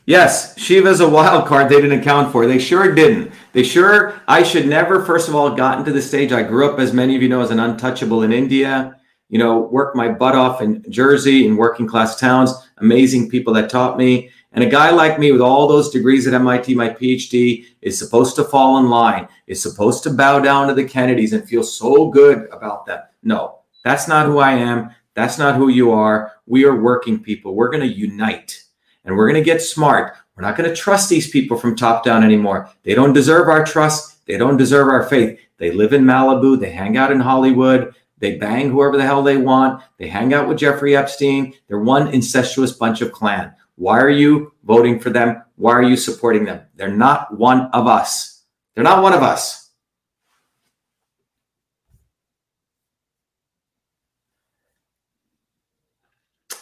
Yes, 0.08 0.58
Shiva's 0.58 1.00
a 1.00 1.08
wild 1.08 1.46
card 1.46 1.68
they 1.68 1.82
didn't 1.82 2.00
account 2.00 2.32
for. 2.32 2.46
They 2.46 2.58
sure 2.58 2.94
didn't. 2.94 3.30
They 3.52 3.62
sure, 3.62 4.18
I 4.26 4.42
should 4.42 4.66
never, 4.66 5.04
first 5.04 5.28
of 5.28 5.34
all, 5.34 5.54
gotten 5.54 5.84
to 5.84 5.92
the 5.92 6.00
stage. 6.00 6.32
I 6.32 6.42
grew 6.44 6.66
up, 6.66 6.78
as 6.78 6.94
many 6.94 7.14
of 7.14 7.20
you 7.20 7.28
know, 7.28 7.42
as 7.42 7.50
an 7.50 7.60
untouchable 7.60 8.22
in 8.22 8.32
India. 8.32 8.98
You 9.28 9.38
know, 9.38 9.58
worked 9.58 9.94
my 9.94 10.08
butt 10.08 10.34
off 10.34 10.62
in 10.62 10.82
Jersey 10.88 11.44
in 11.44 11.58
working 11.58 11.86
class 11.86 12.18
towns, 12.18 12.54
amazing 12.78 13.28
people 13.28 13.52
that 13.52 13.68
taught 13.68 13.98
me. 13.98 14.30
And 14.52 14.64
a 14.64 14.70
guy 14.70 14.88
like 14.92 15.18
me 15.18 15.30
with 15.30 15.42
all 15.42 15.68
those 15.68 15.90
degrees 15.90 16.26
at 16.26 16.32
MIT, 16.32 16.74
my 16.74 16.88
PhD, 16.88 17.66
is 17.82 17.98
supposed 17.98 18.34
to 18.36 18.44
fall 18.44 18.78
in 18.78 18.88
line, 18.88 19.28
is 19.46 19.62
supposed 19.62 20.02
to 20.04 20.10
bow 20.10 20.38
down 20.38 20.68
to 20.68 20.74
the 20.74 20.88
Kennedys 20.88 21.34
and 21.34 21.46
feel 21.46 21.62
so 21.62 22.08
good 22.08 22.48
about 22.50 22.86
them. 22.86 23.02
No, 23.22 23.58
that's 23.84 24.08
not 24.08 24.24
who 24.24 24.38
I 24.38 24.52
am. 24.52 24.88
That's 25.12 25.36
not 25.36 25.56
who 25.56 25.68
you 25.68 25.92
are. 25.92 26.32
We 26.46 26.64
are 26.64 26.80
working 26.80 27.22
people. 27.22 27.54
We're 27.54 27.70
going 27.70 27.86
to 27.86 27.94
unite 27.94 28.64
and 29.08 29.16
we're 29.16 29.26
going 29.26 29.42
to 29.42 29.50
get 29.50 29.62
smart. 29.62 30.14
We're 30.36 30.42
not 30.42 30.56
going 30.56 30.68
to 30.68 30.76
trust 30.76 31.08
these 31.08 31.30
people 31.30 31.56
from 31.56 31.74
top 31.74 32.04
down 32.04 32.22
anymore. 32.22 32.70
They 32.82 32.94
don't 32.94 33.14
deserve 33.14 33.48
our 33.48 33.64
trust. 33.64 34.24
They 34.26 34.36
don't 34.36 34.58
deserve 34.58 34.88
our 34.88 35.02
faith. 35.08 35.40
They 35.56 35.72
live 35.72 35.94
in 35.94 36.04
Malibu. 36.04 36.60
They 36.60 36.70
hang 36.70 36.98
out 36.98 37.10
in 37.10 37.18
Hollywood. 37.18 37.94
They 38.18 38.36
bang 38.36 38.70
whoever 38.70 38.98
the 38.98 39.06
hell 39.06 39.22
they 39.22 39.38
want. 39.38 39.82
They 39.98 40.08
hang 40.08 40.34
out 40.34 40.46
with 40.46 40.58
Jeffrey 40.58 40.94
Epstein. 40.94 41.54
They're 41.66 41.80
one 41.80 42.08
incestuous 42.08 42.72
bunch 42.72 43.00
of 43.00 43.10
clan. 43.10 43.54
Why 43.76 43.98
are 43.98 44.10
you 44.10 44.52
voting 44.64 45.00
for 45.00 45.08
them? 45.08 45.42
Why 45.56 45.72
are 45.72 45.82
you 45.82 45.96
supporting 45.96 46.44
them? 46.44 46.60
They're 46.76 46.94
not 46.94 47.36
one 47.36 47.70
of 47.72 47.86
us. 47.86 48.44
They're 48.74 48.84
not 48.84 49.02
one 49.02 49.14
of 49.14 49.22
us. 49.22 49.70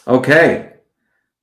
Okay, 0.07 0.75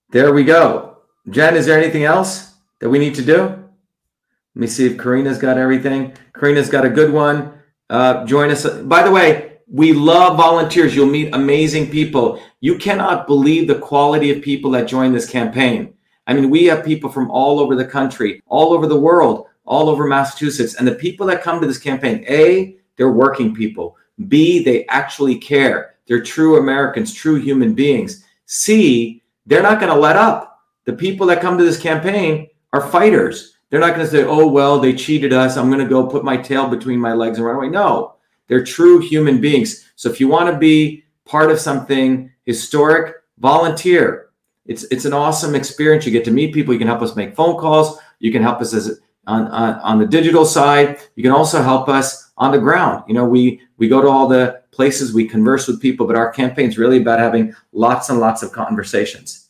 there 0.09 0.33
we 0.33 0.45
go. 0.45 0.84
Jen, 1.31 1.57
is 1.57 1.66
there 1.66 1.79
anything 1.79 2.05
else 2.05 2.55
that 2.81 2.89
we 2.89 2.99
need 2.99 3.14
to 3.14 3.22
do? 3.22 3.39
Let 3.41 4.61
me 4.61 4.66
see 4.66 4.87
if 4.87 4.99
Karina's 4.99 5.39
got 5.39 5.59
everything. 5.59 6.14
Karina's 6.33 6.68
got 6.68 6.85
a 6.85 6.91
good 6.91 7.12
one. 7.12 7.55
Uh, 7.91 8.25
join 8.25 8.51
us. 8.51 8.66
By 8.66 9.03
the 9.03 9.11
way, 9.11 9.59
we 9.66 9.93
love 9.93 10.37
volunteers. 10.37 10.95
You'll 10.95 11.07
meet 11.07 11.35
amazing 11.35 11.91
people. 11.91 12.41
You 12.61 12.79
cannot 12.79 13.27
believe 13.27 13.66
the 13.66 13.79
quality 13.79 14.31
of 14.31 14.43
people 14.43 14.70
that 14.72 14.87
join 14.87 15.12
this 15.12 15.29
campaign. 15.29 15.95
I 16.27 16.35
mean, 16.35 16.51
we 16.51 16.64
have 16.66 16.85
people 16.85 17.11
from 17.11 17.31
all 17.31 17.59
over 17.59 17.75
the 17.75 17.85
country, 17.85 18.43
all 18.47 18.72
over 18.72 18.87
the 18.87 19.01
world, 19.01 19.47
all 19.64 19.89
over 19.89 20.07
Massachusetts. 20.07 20.75
And 20.75 20.87
the 20.87 20.95
people 20.95 21.27
that 21.27 21.43
come 21.43 21.61
to 21.61 21.66
this 21.66 21.79
campaign, 21.79 22.25
A, 22.29 22.77
they're 22.97 23.12
working 23.12 23.55
people. 23.55 23.97
B, 24.29 24.62
they 24.62 24.87
actually 24.87 25.37
care. 25.37 25.97
They're 26.07 26.22
true 26.22 26.59
Americans, 26.59 27.12
true 27.12 27.37
human 27.37 27.75
beings. 27.75 28.25
C, 28.47 29.22
they're 29.47 29.62
not 29.62 29.81
going 29.81 29.93
to 29.93 29.99
let 29.99 30.16
up 30.16 30.54
the 30.85 30.93
people 30.93 31.26
that 31.26 31.41
come 31.41 31.59
to 31.59 31.64
this 31.64 31.80
campaign 31.80 32.49
are 32.72 32.89
fighters. 32.89 33.57
They're 33.70 33.80
not 33.80 33.95
going 33.95 34.07
to 34.07 34.11
say, 34.11 34.24
oh, 34.24 34.47
well, 34.47 34.78
they 34.78 34.95
cheated 34.95 35.32
us. 35.32 35.57
I'm 35.57 35.68
going 35.68 35.82
to 35.82 35.89
go 35.89 36.07
put 36.07 36.24
my 36.24 36.37
tail 36.37 36.68
between 36.68 36.99
my 36.99 37.12
legs 37.12 37.39
and 37.39 37.47
run 37.47 37.57
away. 37.57 37.68
No, 37.68 38.16
they're 38.47 38.64
true 38.64 38.99
human 38.99 39.41
beings. 39.41 39.91
So 39.97 40.11
if 40.11 40.20
you 40.20 40.28
want 40.28 40.53
to 40.53 40.59
be 40.59 41.05
part 41.24 41.51
of 41.51 41.59
something 41.59 42.30
historic, 42.45 43.16
volunteer. 43.39 44.28
It's, 44.66 44.85
it's 44.85 45.05
an 45.05 45.12
awesome 45.12 45.55
experience. 45.55 46.07
You 46.07 46.12
get 46.12 46.24
to 46.26 46.30
meet 46.30 46.55
people. 46.55 46.72
You 46.72 46.78
can 46.78 46.89
help 46.89 47.03
us 47.03 47.16
make 47.16 47.35
phone 47.35 47.59
calls. 47.59 47.99
You 48.18 48.32
can 48.32 48.43
help 48.43 48.61
us 48.61 48.72
as 48.72 49.01
on, 49.26 49.49
on, 49.49 49.74
on 49.80 49.99
the 49.99 50.07
digital 50.07 50.45
side. 50.45 51.01
You 51.16 51.22
can 51.22 51.32
also 51.32 51.62
help 51.62 51.89
us 51.89 52.32
on 52.37 52.53
the 52.53 52.59
ground. 52.59 53.05
You 53.09 53.14
know, 53.14 53.24
we, 53.24 53.61
we 53.78 53.89
go 53.89 54.01
to 54.01 54.09
all 54.09 54.28
the 54.28 54.62
places, 54.70 55.14
we 55.14 55.26
converse 55.26 55.66
with 55.68 55.80
people, 55.80 56.07
but 56.07 56.16
our 56.16 56.30
campaign 56.30 56.68
is 56.68 56.78
really 56.78 56.99
about 56.99 57.18
having 57.18 57.54
lots 57.72 58.09
and 58.09 58.18
lots 58.18 58.42
of 58.42 58.53
conversations. 58.53 59.43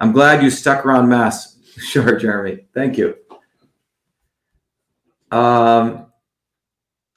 I'm 0.00 0.12
glad 0.12 0.42
you 0.42 0.50
stuck 0.50 0.84
around 0.84 1.08
Mass. 1.08 1.56
Sure, 1.80 2.18
Jeremy. 2.18 2.66
Thank 2.74 2.98
you. 2.98 3.16
Um, 5.30 6.06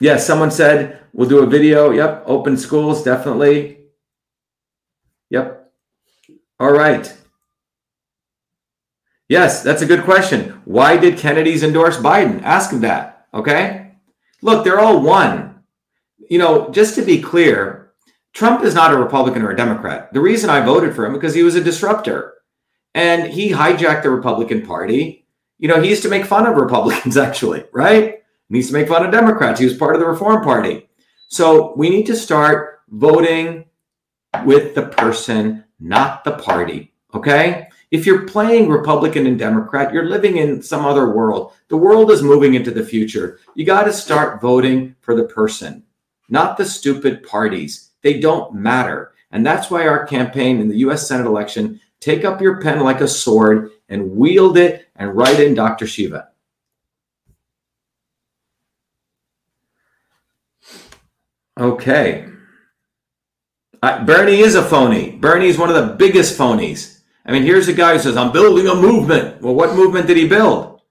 yeah, 0.00 0.16
someone 0.16 0.50
said 0.52 1.00
we'll 1.12 1.28
do 1.28 1.40
a 1.40 1.46
video. 1.46 1.90
Yep. 1.90 2.22
Open 2.26 2.56
schools, 2.56 3.02
definitely. 3.02 3.80
Yep. 5.28 5.70
All 6.60 6.72
right. 6.72 7.14
Yes, 9.28 9.62
that's 9.62 9.82
a 9.82 9.86
good 9.86 10.04
question. 10.04 10.62
Why 10.64 10.96
did 10.96 11.18
Kennedy's 11.18 11.64
endorse 11.64 11.98
Biden? 11.98 12.40
Ask 12.42 12.72
him 12.72 12.80
that. 12.82 13.26
Okay. 13.34 13.90
Look, 14.40 14.64
they're 14.64 14.80
all 14.80 15.02
one. 15.02 15.62
You 16.30 16.38
know, 16.38 16.70
just 16.70 16.94
to 16.94 17.02
be 17.02 17.20
clear, 17.20 17.92
Trump 18.32 18.64
is 18.64 18.74
not 18.74 18.92
a 18.94 18.96
Republican 18.96 19.42
or 19.42 19.50
a 19.50 19.56
Democrat. 19.56 20.12
The 20.12 20.20
reason 20.20 20.48
I 20.48 20.60
voted 20.64 20.94
for 20.94 21.04
him 21.04 21.12
because 21.12 21.34
he 21.34 21.42
was 21.42 21.56
a 21.56 21.64
disruptor 21.64 22.33
and 22.94 23.32
he 23.32 23.50
hijacked 23.50 24.02
the 24.02 24.10
Republican 24.10 24.64
Party. 24.64 25.26
You 25.58 25.68
know, 25.68 25.80
he 25.80 25.90
used 25.90 26.02
to 26.02 26.08
make 26.08 26.24
fun 26.24 26.46
of 26.46 26.56
Republicans, 26.56 27.16
actually, 27.28 27.64
right? 27.72 28.22
He 28.48 28.56
used 28.56 28.70
to 28.70 28.74
make 28.74 28.88
fun 28.88 29.04
of 29.04 29.12
Democrats. 29.12 29.58
He 29.58 29.66
was 29.66 29.76
part 29.76 29.94
of 29.94 30.00
the 30.00 30.06
Reform 30.06 30.44
Party. 30.44 30.88
So 31.28 31.74
we 31.76 31.90
need 31.90 32.06
to 32.06 32.16
start 32.16 32.80
voting 32.88 33.64
with 34.44 34.74
the 34.74 34.86
person, 34.86 35.64
not 35.80 36.24
the 36.24 36.32
party. 36.32 36.92
Okay? 37.14 37.68
If 37.90 38.06
you're 38.06 38.26
playing 38.26 38.68
Republican 38.68 39.26
and 39.26 39.38
Democrat, 39.38 39.92
you're 39.92 40.08
living 40.08 40.36
in 40.36 40.62
some 40.62 40.84
other 40.84 41.10
world. 41.10 41.52
The 41.68 41.76
world 41.76 42.10
is 42.10 42.22
moving 42.22 42.54
into 42.54 42.70
the 42.70 42.84
future. 42.84 43.38
You 43.54 43.64
got 43.64 43.84
to 43.84 43.92
start 43.92 44.40
voting 44.40 44.96
for 45.00 45.14
the 45.14 45.24
person, 45.24 45.84
not 46.28 46.56
the 46.56 46.64
stupid 46.64 47.22
parties. 47.22 47.90
They 48.02 48.18
don't 48.18 48.54
matter. 48.54 49.12
And 49.30 49.44
that's 49.44 49.70
why 49.70 49.86
our 49.86 50.06
campaign 50.06 50.60
in 50.60 50.68
the 50.68 50.78
US 50.78 51.08
Senate 51.08 51.26
election 51.26 51.80
Take 52.04 52.26
up 52.26 52.42
your 52.42 52.60
pen 52.60 52.80
like 52.80 53.00
a 53.00 53.08
sword 53.08 53.70
and 53.88 54.10
wield 54.10 54.58
it 54.58 54.90
and 54.94 55.16
write 55.16 55.40
in 55.40 55.54
Dr. 55.54 55.86
Shiva. 55.86 56.28
Okay. 61.58 62.28
Uh, 63.82 64.04
Bernie 64.04 64.40
is 64.40 64.54
a 64.54 64.62
phony. 64.62 65.12
Bernie 65.12 65.48
is 65.48 65.56
one 65.56 65.70
of 65.70 65.76
the 65.76 65.94
biggest 65.94 66.38
phonies. 66.38 67.00
I 67.24 67.32
mean, 67.32 67.42
here's 67.42 67.68
a 67.68 67.72
guy 67.72 67.94
who 67.94 68.00
says, 68.00 68.18
I'm 68.18 68.32
building 68.32 68.66
a 68.66 68.74
movement. 68.74 69.40
Well, 69.40 69.54
what 69.54 69.74
movement 69.74 70.06
did 70.06 70.18
he 70.18 70.28
build? 70.28 70.82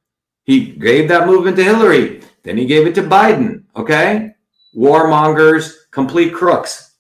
He 0.46 0.72
gave 0.72 1.10
that 1.10 1.28
movement 1.28 1.58
to 1.58 1.64
Hillary. 1.64 2.24
Then 2.42 2.58
he 2.58 2.66
gave 2.66 2.88
it 2.88 2.96
to 2.96 3.04
Biden. 3.04 3.66
Okay? 3.76 4.32
Warmongers, 4.76 5.74
complete 5.92 6.34
crooks. 6.34 6.93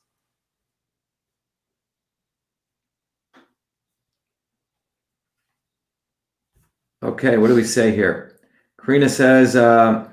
Okay, 7.03 7.35
what 7.35 7.49
do 7.49 7.55
we 7.55 7.65
say 7.65 7.93
here? 7.93 8.39
Karina 8.81 9.09
says, 9.09 9.57
uh, 9.57 10.07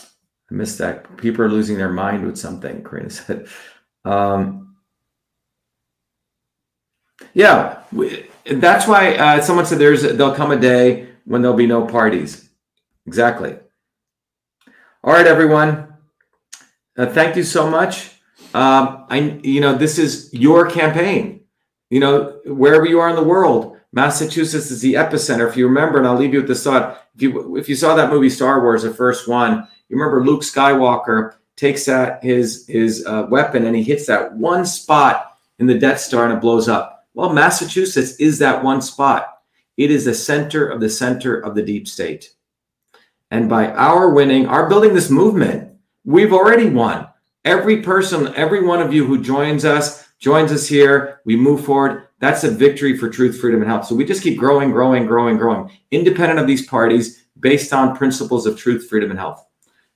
I 0.00 0.54
missed 0.54 0.78
that. 0.78 1.16
People 1.18 1.44
are 1.44 1.48
losing 1.48 1.78
their 1.78 1.92
mind 1.92 2.26
with 2.26 2.36
something, 2.36 2.82
Karina 2.82 3.10
said. 3.10 3.46
Um, 4.04 4.76
yeah, 7.32 7.82
we, 7.92 8.26
that's 8.44 8.88
why 8.88 9.14
uh, 9.14 9.40
someone 9.40 9.66
said 9.66 9.78
there's 9.78 10.02
there'll 10.02 10.34
come 10.34 10.50
a 10.50 10.58
day 10.58 11.08
when 11.26 11.42
there'll 11.42 11.56
be 11.56 11.68
no 11.68 11.86
parties. 11.86 12.50
Exactly. 13.06 13.56
All 15.04 15.12
right, 15.12 15.26
everyone. 15.28 15.94
Uh, 16.98 17.06
thank 17.06 17.36
you 17.36 17.44
so 17.44 17.70
much. 17.70 18.10
Um, 18.52 19.06
I, 19.08 19.40
you 19.44 19.60
know, 19.60 19.76
this 19.76 19.96
is 19.98 20.28
your 20.34 20.68
campaign. 20.68 21.44
You 21.88 22.00
know, 22.00 22.40
wherever 22.46 22.84
you 22.84 22.98
are 22.98 23.08
in 23.08 23.16
the 23.16 23.22
world, 23.22 23.78
Massachusetts 23.92 24.70
is 24.70 24.80
the 24.80 24.94
epicenter. 24.94 25.48
If 25.48 25.56
you 25.56 25.68
remember, 25.68 25.98
and 25.98 26.06
I'll 26.06 26.16
leave 26.16 26.32
you 26.32 26.40
with 26.40 26.48
this 26.48 26.64
thought: 26.64 27.06
if 27.14 27.22
you 27.22 27.56
if 27.56 27.68
you 27.68 27.76
saw 27.76 27.94
that 27.94 28.10
movie 28.10 28.30
Star 28.30 28.62
Wars, 28.62 28.82
the 28.82 28.94
first 28.94 29.28
one, 29.28 29.68
you 29.88 29.96
remember 29.96 30.24
Luke 30.24 30.42
Skywalker 30.42 31.34
takes 31.56 31.84
that 31.84 32.22
his 32.24 32.66
his 32.66 33.04
uh, 33.06 33.26
weapon 33.30 33.66
and 33.66 33.76
he 33.76 33.82
hits 33.82 34.06
that 34.06 34.32
one 34.34 34.64
spot 34.64 35.38
in 35.58 35.66
the 35.66 35.78
Death 35.78 36.00
Star 36.00 36.24
and 36.24 36.32
it 36.32 36.40
blows 36.40 36.68
up. 36.68 37.06
Well, 37.14 37.32
Massachusetts 37.32 38.16
is 38.16 38.38
that 38.38 38.64
one 38.64 38.80
spot. 38.80 39.42
It 39.76 39.90
is 39.90 40.06
the 40.06 40.14
center 40.14 40.66
of 40.66 40.80
the 40.80 40.88
center 40.88 41.38
of 41.38 41.54
the 41.54 41.62
deep 41.62 41.86
state. 41.86 42.34
And 43.30 43.48
by 43.48 43.68
our 43.72 44.10
winning, 44.10 44.46
our 44.46 44.68
building 44.68 44.94
this 44.94 45.10
movement, 45.10 45.72
we've 46.04 46.32
already 46.32 46.68
won. 46.68 47.08
Every 47.44 47.82
person, 47.82 48.34
every 48.34 48.62
one 48.62 48.80
of 48.80 48.92
you 48.92 49.06
who 49.06 49.22
joins 49.22 49.64
us, 49.64 50.01
joins 50.22 50.52
us 50.52 50.68
here, 50.68 51.20
we 51.24 51.34
move 51.34 51.64
forward. 51.64 52.06
That's 52.20 52.44
a 52.44 52.50
victory 52.50 52.96
for 52.96 53.10
truth, 53.10 53.40
freedom, 53.40 53.60
and 53.60 53.68
health. 53.68 53.86
So 53.86 53.96
we 53.96 54.04
just 54.04 54.22
keep 54.22 54.38
growing, 54.38 54.70
growing, 54.70 55.04
growing, 55.04 55.36
growing, 55.36 55.68
independent 55.90 56.38
of 56.38 56.46
these 56.46 56.64
parties, 56.64 57.24
based 57.40 57.72
on 57.72 57.96
principles 57.96 58.46
of 58.46 58.56
truth, 58.56 58.88
freedom, 58.88 59.10
and 59.10 59.18
health. 59.18 59.44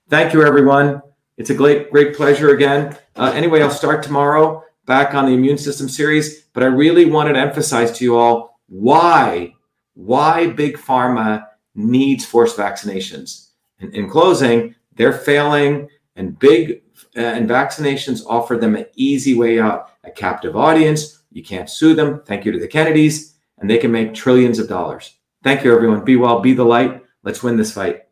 Thank 0.09 0.33
you, 0.33 0.43
everyone. 0.43 1.01
It's 1.37 1.49
a 1.49 1.55
great, 1.55 1.89
great 1.91 2.13
pleasure 2.13 2.49
again. 2.49 2.97
Uh, 3.15 3.31
anyway, 3.33 3.61
I'll 3.61 3.69
start 3.69 4.03
tomorrow 4.03 4.63
back 4.85 5.15
on 5.15 5.27
the 5.27 5.31
immune 5.31 5.57
system 5.57 5.87
series, 5.87 6.43
but 6.53 6.61
I 6.61 6.67
really 6.67 7.05
wanted 7.05 7.33
to 7.33 7.39
emphasize 7.39 7.91
to 7.93 8.03
you 8.03 8.17
all 8.17 8.59
why, 8.67 9.53
why 9.93 10.47
big 10.47 10.77
pharma 10.77 11.47
needs 11.73 12.25
forced 12.25 12.57
vaccinations. 12.57 13.51
In, 13.79 13.93
in 13.93 14.09
closing, 14.09 14.75
they're 14.95 15.13
failing, 15.13 15.87
and 16.17 16.37
big 16.37 16.81
Uh, 17.17 17.21
and 17.21 17.49
vaccinations 17.49 18.21
offer 18.27 18.57
them 18.57 18.75
an 18.75 18.85
easy 18.95 19.33
way 19.33 19.59
out. 19.59 19.89
A 20.03 20.11
captive 20.11 20.55
audience, 20.55 21.23
you 21.31 21.43
can't 21.43 21.69
sue 21.69 21.95
them. 21.95 22.21
Thank 22.25 22.45
you 22.45 22.51
to 22.51 22.59
the 22.59 22.67
Kennedys, 22.67 23.35
and 23.57 23.67
they 23.67 23.79
can 23.79 23.91
make 23.91 24.13
trillions 24.13 24.59
of 24.59 24.69
dollars. 24.69 25.15
Thank 25.43 25.63
you, 25.63 25.73
everyone. 25.73 26.05
Be 26.05 26.15
well, 26.15 26.39
be 26.39 26.53
the 26.53 26.63
light. 26.63 27.03
Let's 27.23 27.41
win 27.41 27.57
this 27.57 27.73
fight. 27.73 28.06